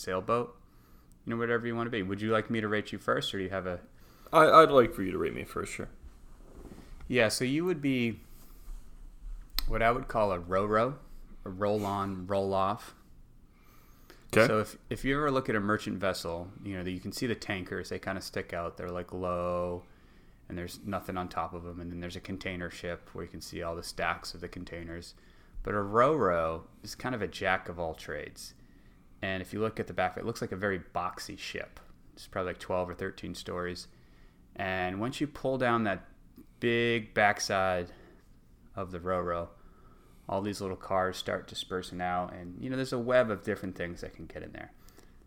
sailboat, 0.00 0.56
you 1.24 1.30
know, 1.30 1.36
whatever 1.36 1.66
you 1.66 1.76
want 1.76 1.86
to 1.86 1.90
be. 1.90 2.02
Would 2.02 2.20
you 2.20 2.30
like 2.30 2.50
me 2.50 2.60
to 2.60 2.68
rate 2.68 2.92
you 2.92 2.98
first, 2.98 3.34
or 3.34 3.38
do 3.38 3.44
you 3.44 3.50
have 3.50 3.66
a? 3.66 3.80
I, 4.32 4.62
I'd 4.62 4.70
like 4.70 4.94
for 4.94 5.02
you 5.02 5.12
to 5.12 5.18
rate 5.18 5.34
me 5.34 5.44
first, 5.44 5.72
sure. 5.72 5.88
Yeah, 7.08 7.28
so 7.28 7.44
you 7.44 7.64
would 7.64 7.82
be 7.82 8.20
what 9.66 9.82
I 9.82 9.90
would 9.90 10.08
call 10.08 10.32
a 10.32 10.38
Ro-Ro, 10.38 10.94
a 11.44 11.48
roll-on, 11.48 12.26
roll-off. 12.26 12.94
Okay. 14.32 14.46
So 14.46 14.60
if, 14.60 14.76
if 14.88 15.04
you 15.04 15.16
ever 15.16 15.30
look 15.30 15.48
at 15.48 15.56
a 15.56 15.60
merchant 15.60 15.98
vessel, 15.98 16.48
you 16.64 16.76
know, 16.76 16.88
you 16.88 17.00
can 17.00 17.10
see 17.10 17.26
the 17.26 17.34
tankers, 17.34 17.88
they 17.88 17.98
kind 17.98 18.16
of 18.16 18.22
stick 18.22 18.52
out. 18.52 18.76
They're 18.76 18.90
like 18.90 19.12
low 19.12 19.82
and 20.48 20.56
there's 20.56 20.78
nothing 20.84 21.16
on 21.16 21.28
top 21.28 21.52
of 21.52 21.64
them. 21.64 21.80
And 21.80 21.90
then 21.90 22.00
there's 22.00 22.16
a 22.16 22.20
container 22.20 22.70
ship 22.70 23.10
where 23.12 23.24
you 23.24 23.30
can 23.30 23.40
see 23.40 23.62
all 23.62 23.74
the 23.74 23.82
stacks 23.82 24.34
of 24.34 24.40
the 24.40 24.48
containers. 24.48 25.14
But 25.62 25.74
a 25.74 25.82
Ro-Ro 25.82 26.64
is 26.84 26.94
kind 26.94 27.14
of 27.14 27.22
a 27.22 27.28
jack 27.28 27.68
of 27.68 27.80
all 27.80 27.94
trades. 27.94 28.54
And 29.22 29.42
if 29.42 29.52
you 29.52 29.60
look 29.60 29.78
at 29.78 29.86
the 29.86 29.92
back, 29.92 30.16
it 30.16 30.24
looks 30.24 30.40
like 30.40 30.52
a 30.52 30.56
very 30.56 30.80
boxy 30.94 31.38
ship. 31.38 31.80
It's 32.14 32.26
probably 32.26 32.52
like 32.52 32.60
12 32.60 32.90
or 32.90 32.94
13 32.94 33.34
stories. 33.34 33.86
And 34.56 35.00
once 35.00 35.20
you 35.20 35.26
pull 35.26 35.58
down 35.58 35.84
that 35.84 36.04
big 36.58 37.14
backside 37.14 37.92
of 38.74 38.92
the 38.92 39.00
Ro-Ro, 39.00 39.48
all 40.28 40.42
these 40.42 40.60
little 40.60 40.76
cars 40.76 41.16
start 41.16 41.48
dispersing 41.48 42.00
out. 42.00 42.32
And 42.32 42.56
you 42.60 42.70
know 42.70 42.76
there's 42.76 42.92
a 42.92 42.98
web 42.98 43.30
of 43.30 43.42
different 43.42 43.76
things 43.76 44.00
that 44.00 44.14
can 44.14 44.26
get 44.26 44.42
in 44.42 44.52
there. 44.52 44.72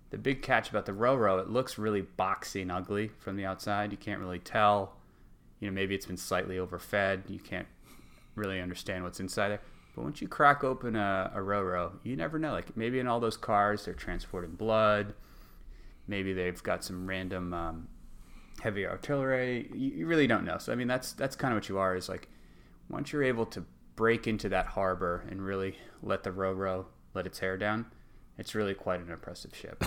The 0.09 0.17
big 0.17 0.41
catch 0.41 0.69
about 0.69 0.85
the 0.85 0.93
Ro-Ro 0.93 1.39
it 1.39 1.49
looks 1.49 1.77
really 1.77 2.03
boxy 2.03 2.61
and 2.61 2.71
ugly 2.71 3.09
from 3.19 3.35
the 3.35 3.45
outside. 3.45 3.91
You 3.91 3.97
can't 3.97 4.19
really 4.19 4.39
tell. 4.39 4.97
You 5.59 5.69
know 5.69 5.73
maybe 5.73 5.95
it's 5.95 6.05
been 6.05 6.17
slightly 6.17 6.57
overfed. 6.57 7.29
You 7.29 7.39
can't 7.39 7.67
really 8.35 8.61
understand 8.61 9.03
what's 9.03 9.19
inside 9.19 9.49
there 9.49 9.61
but 9.95 10.03
once 10.03 10.21
you 10.21 10.27
crack 10.27 10.63
open 10.63 10.95
a, 10.95 11.31
a 11.33 11.41
row 11.41 11.91
you 12.03 12.15
never 12.15 12.39
know 12.39 12.51
like 12.51 12.75
maybe 12.75 12.99
in 12.99 13.07
all 13.07 13.19
those 13.19 13.37
cars 13.37 13.85
they're 13.85 13.93
transporting 13.93 14.51
blood 14.51 15.13
maybe 16.07 16.33
they've 16.33 16.61
got 16.63 16.83
some 16.83 17.07
random 17.07 17.53
um, 17.53 17.87
heavy 18.61 18.85
artillery. 18.85 19.69
You, 19.73 19.91
you 19.91 20.07
really 20.07 20.27
don't 20.27 20.45
know. 20.45 20.57
So 20.57 20.71
I 20.71 20.75
mean, 20.75 20.87
that's 20.87 21.13
that's 21.13 21.35
kind 21.35 21.53
of 21.53 21.57
what 21.57 21.69
you 21.69 21.77
are. 21.77 21.95
Is 21.95 22.09
like 22.09 22.29
once 22.89 23.11
you're 23.11 23.23
able 23.23 23.45
to 23.47 23.65
break 23.95 24.27
into 24.27 24.49
that 24.49 24.67
harbor 24.67 25.25
and 25.29 25.41
really 25.41 25.77
let 26.01 26.23
the 26.23 26.31
Ro-Ro 26.31 26.87
let 27.13 27.25
its 27.25 27.39
hair 27.39 27.57
down, 27.57 27.85
it's 28.37 28.55
really 28.55 28.73
quite 28.73 28.99
an 28.99 29.11
impressive 29.11 29.55
ship. 29.55 29.83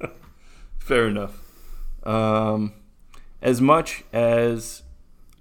Fair 0.78 1.06
enough. 1.08 1.40
Um, 2.02 2.74
as 3.40 3.60
much 3.60 4.04
as 4.12 4.82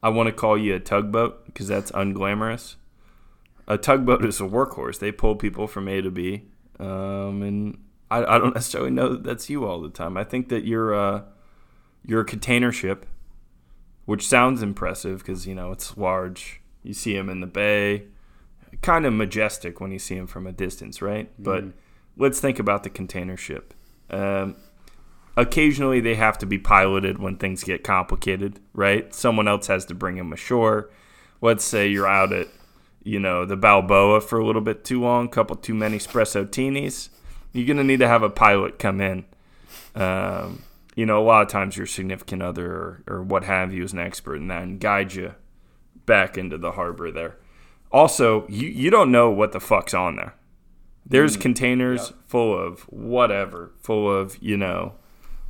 I 0.02 0.10
want 0.10 0.28
to 0.28 0.34
call 0.34 0.58
you 0.58 0.76
a 0.76 0.80
tugboat 0.80 1.45
because 1.45 1.68
that's 1.68 1.91
unglamorous, 1.91 2.76
a 3.72 3.78
tugboat 3.78 4.26
is 4.26 4.41
a 4.41 4.43
workhorse. 4.43 4.99
They 4.99 5.11
pull 5.11 5.36
people 5.36 5.67
from 5.67 5.88
A 5.88 6.01
to 6.01 6.11
B, 6.11 6.43
um, 6.80 7.41
and 7.41 7.78
I, 8.09 8.36
I, 8.36 8.38
don't 8.38 8.53
necessarily 8.55 8.91
know 8.91 9.09
that 9.09 9.24
that's 9.24 9.49
you 9.49 9.65
all 9.65 9.82
the 9.82 9.89
time. 9.89 10.17
I 10.17 10.24
think 10.24 10.49
that 10.49 10.65
you're 10.65 10.93
a, 10.93 11.26
you're 12.05 12.22
a 12.22 12.26
container 12.26 12.72
ship, 12.72 13.05
which 14.05 14.28
sounds 14.28 14.61
impressive 14.61 15.19
because 15.19 15.47
you 15.47 15.55
know 15.55 15.72
it's 15.72 15.97
large. 15.97 16.61
You 16.84 16.93
see 16.93 17.15
them 17.15 17.30
in 17.30 17.39
the 17.39 17.47
bay, 17.47 18.07
kind 18.82 19.05
of 19.05 19.13
majestic 19.13 19.80
when 19.80 19.91
you 19.91 19.99
see 19.99 20.15
them 20.15 20.28
from 20.28 20.47
a 20.47 20.51
distance, 20.51 21.01
right? 21.01 21.30
Mm. 21.39 21.43
But 21.43 21.63
let's 22.17 22.39
think 22.39 22.59
about 22.59 22.84
the 22.84 22.89
container 22.89 23.38
ship. 23.38 23.74
Um, 24.09 24.57
occasionally 25.38 26.01
they 26.01 26.15
have 26.15 26.38
to 26.39 26.45
be 26.45 26.57
piloted 26.57 27.19
when 27.19 27.38
things 27.38 27.63
get 27.63 27.84
complicated, 27.84 28.59
right? 28.74 29.13
Someone 29.13 29.47
else 29.47 29.67
has 29.67 29.86
to 29.86 29.93
bring 29.93 30.17
them 30.17 30.34
ashore. 30.34 30.89
Let's 31.39 31.63
say 31.63 31.88
you're 31.88 32.07
out 32.07 32.34
at, 32.34 32.47
you 33.04 33.20
know, 33.20 33.45
the 33.45 33.58
Balboa 33.58 34.22
for 34.22 34.39
a 34.39 34.45
little 34.45 34.62
bit 34.62 34.84
too 34.84 35.02
long, 35.02 35.28
couple 35.30 35.56
too 35.56 35.74
many 35.74 35.97
espresso 35.97 36.45
teenies. 36.45 37.10
You're 37.54 37.68
gonna 37.68 37.84
need 37.84 37.99
to 37.99 38.08
have 38.08 38.24
a 38.24 38.30
pilot 38.30 38.80
come 38.80 39.02
in. 39.02 39.26
Um, 39.95 40.64
you 40.95 41.06
know, 41.06 41.22
a 41.22 41.26
lot 41.26 41.41
of 41.41 41.47
times 41.47 41.78
your 41.78 41.86
significant 41.86 42.41
other 42.41 42.72
or, 42.72 43.04
or 43.08 43.24
what 43.24 43.43
have 43.43 43.74
you 43.74 43.84
is 43.84 43.93
an 43.93 43.99
expert 43.99 44.36
in 44.36 44.47
that 44.49 44.64
and 44.64 44.80
guide 44.80 45.14
you 45.14 45.36
back 46.06 46.38
into 46.38 46.58
the 46.58 46.74
harbor 46.74 47.12
there. 47.12 47.38
Also, 47.91 48.45
you, 48.47 48.68
you 48.68 48.89
don't 48.89 49.12
know 49.12 49.30
what 49.30 49.52
the 49.52 49.60
fuck's 49.60 49.93
on 49.93 50.16
there. 50.16 50.34
There's 51.06 51.38
mm, 51.38 51.41
containers 51.41 52.10
yep. 52.10 52.20
full 52.28 52.58
of 52.58 52.82
whatever, 52.82 53.72
full 53.82 54.10
of, 54.10 54.38
you 54.41 54.58
know, 54.58 54.95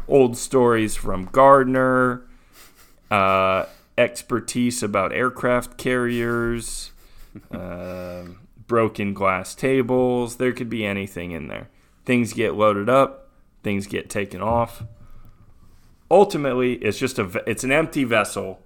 old 0.07 0.37
stories 0.37 0.95
from 0.95 1.25
Gardner, 1.25 2.25
uh, 3.09 3.65
expertise 3.97 4.81
about 4.81 5.13
aircraft 5.13 5.77
carriers, 5.77 6.90
uh, 7.51 8.23
broken 8.67 9.13
glass 9.13 9.55
tables. 9.55 10.37
There 10.37 10.53
could 10.53 10.69
be 10.69 10.85
anything 10.85 11.31
in 11.31 11.47
there. 11.47 11.69
Things 12.05 12.33
get 12.33 12.55
loaded 12.55 12.89
up, 12.89 13.29
things 13.63 13.87
get 13.87 14.09
taken 14.09 14.41
off. 14.41 14.83
Ultimately, 16.09 16.73
it's 16.75 16.97
just 16.97 17.19
a 17.19 17.43
it's 17.47 17.63
an 17.63 17.71
empty 17.71 18.03
vessel 18.03 18.65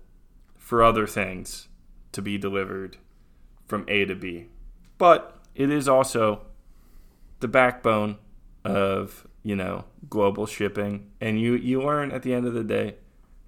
for 0.57 0.83
other 0.83 1.05
things 1.05 1.67
to 2.11 2.21
be 2.21 2.37
delivered 2.37 2.97
from 3.67 3.85
A 3.87 4.05
to 4.05 4.15
B. 4.15 4.47
But 4.97 5.37
it 5.53 5.69
is 5.69 5.87
also 5.87 6.41
the 7.39 7.47
backbone 7.47 8.17
of 8.63 9.27
you 9.45 9.55
know, 9.55 9.85
global 10.09 10.47
shipping, 10.47 11.11
and 11.21 11.39
you 11.39 11.53
you 11.53 11.79
learn 11.79 12.11
at 12.11 12.23
the 12.23 12.33
end 12.33 12.47
of 12.47 12.55
the 12.55 12.63
day, 12.63 12.95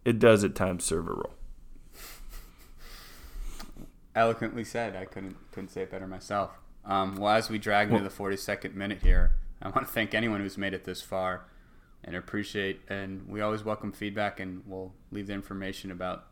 it 0.05 0.19
does 0.19 0.43
at 0.43 0.53
times 0.53 0.83
serve 0.83 1.07
a 1.07 1.11
role. 1.11 1.33
Eloquently 4.17 4.63
said. 4.63 4.95
I 4.95 5.05
couldn't 5.05 5.37
couldn't 5.51 5.69
say 5.69 5.83
it 5.83 5.91
better 5.91 6.07
myself. 6.07 6.57
Um, 6.83 7.17
well, 7.17 7.35
as 7.35 7.49
we 7.49 7.59
drag 7.59 7.91
into 7.91 8.03
the 8.03 8.09
42nd 8.09 8.73
minute 8.73 8.99
here, 9.03 9.35
I 9.61 9.69
want 9.69 9.85
to 9.85 9.93
thank 9.93 10.15
anyone 10.15 10.39
who's 10.41 10.57
made 10.57 10.73
it 10.73 10.85
this 10.85 11.01
far, 11.03 11.45
and 12.03 12.15
appreciate. 12.15 12.81
And 12.89 13.27
we 13.27 13.41
always 13.41 13.63
welcome 13.63 13.91
feedback, 13.91 14.39
and 14.39 14.63
we'll 14.65 14.93
leave 15.11 15.27
the 15.27 15.33
information 15.33 15.91
about 15.91 16.25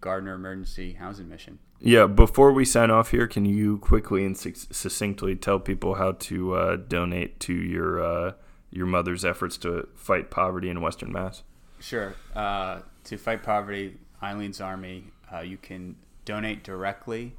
Gardner 0.00 0.34
Emergency 0.34 0.94
Housing 0.94 1.28
Mission. 1.28 1.60
Yeah, 1.80 2.08
before 2.08 2.52
we 2.52 2.64
sign 2.64 2.90
off 2.90 3.12
here, 3.12 3.28
can 3.28 3.44
you 3.44 3.78
quickly 3.78 4.24
and 4.24 4.36
succinctly 4.36 5.36
tell 5.36 5.60
people 5.60 5.94
how 5.94 6.12
to 6.12 6.54
uh, 6.54 6.76
donate 6.76 7.38
to 7.40 7.52
your 7.52 8.02
uh, 8.02 8.32
your 8.70 8.86
mother's 8.86 9.24
efforts 9.24 9.56
to 9.58 9.86
fight 9.94 10.30
poverty 10.30 10.70
in 10.70 10.80
Western 10.80 11.12
Mass? 11.12 11.44
Sure. 11.78 12.16
Uh, 12.34 12.80
to 13.04 13.16
fight 13.16 13.44
poverty, 13.44 13.96
Eileen's 14.20 14.60
Army, 14.60 15.12
uh, 15.32 15.40
you 15.40 15.56
can 15.56 15.94
donate 16.28 16.62
directly 16.62 17.32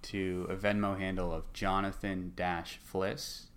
to 0.00 0.46
a 0.48 0.56
Venmo 0.56 0.98
handle 0.98 1.34
of 1.34 1.52
Jonathan 1.52 2.32
Flis. 2.82 3.48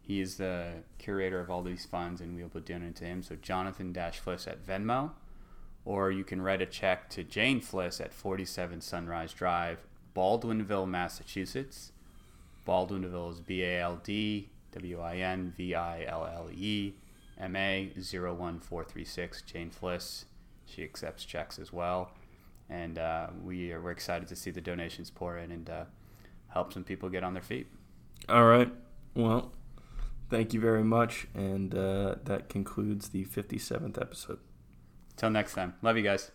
He 0.00 0.20
is 0.20 0.36
the 0.36 0.84
curator 0.98 1.40
of 1.40 1.50
all 1.50 1.64
these 1.64 1.86
funds, 1.86 2.20
and 2.20 2.36
we'll 2.36 2.46
be 2.46 2.60
donating 2.60 2.94
to 2.94 3.04
him. 3.04 3.24
So 3.24 3.34
Jonathan 3.34 3.92
Flis 3.92 4.46
at 4.46 4.64
Venmo, 4.64 5.10
or 5.84 6.12
you 6.12 6.22
can 6.22 6.40
write 6.40 6.62
a 6.62 6.66
check 6.66 7.10
to 7.10 7.24
Jane 7.24 7.60
Flis 7.60 8.00
at 8.00 8.14
47 8.14 8.80
Sunrise 8.80 9.32
Drive, 9.32 9.78
Baldwinville, 10.14 10.88
Massachusetts. 10.88 11.90
Baldwinville 12.64 13.32
is 13.32 13.40
B 13.40 13.64
A 13.64 13.80
L 13.80 14.00
D 14.04 14.50
W 14.70 15.00
I 15.00 15.16
N 15.16 15.52
V 15.56 15.74
I 15.74 16.04
L 16.04 16.30
L 16.32 16.48
E 16.52 16.94
M 17.36 17.56
A 17.56 17.90
01436, 17.96 19.42
Jane 19.42 19.70
Flis. 19.70 20.26
She 20.64 20.84
accepts 20.84 21.24
checks 21.24 21.58
as 21.58 21.72
well. 21.72 22.12
And 22.70 22.98
uh, 22.98 23.28
we 23.42 23.72
are, 23.72 23.80
we're 23.80 23.90
excited 23.90 24.28
to 24.28 24.36
see 24.36 24.50
the 24.50 24.60
donations 24.60 25.10
pour 25.10 25.36
in 25.36 25.50
and 25.50 25.68
uh, 25.68 25.84
help 26.48 26.72
some 26.72 26.84
people 26.84 27.08
get 27.08 27.24
on 27.24 27.34
their 27.34 27.42
feet. 27.42 27.66
All 28.28 28.44
right. 28.44 28.72
Well, 29.14 29.52
thank 30.30 30.54
you 30.54 30.60
very 30.60 30.84
much. 30.84 31.26
And 31.34 31.74
uh, 31.74 32.14
that 32.24 32.48
concludes 32.48 33.08
the 33.08 33.24
57th 33.24 34.00
episode. 34.00 34.38
Till 35.16 35.30
next 35.30 35.54
time. 35.54 35.74
Love 35.82 35.96
you 35.96 36.04
guys. 36.04 36.30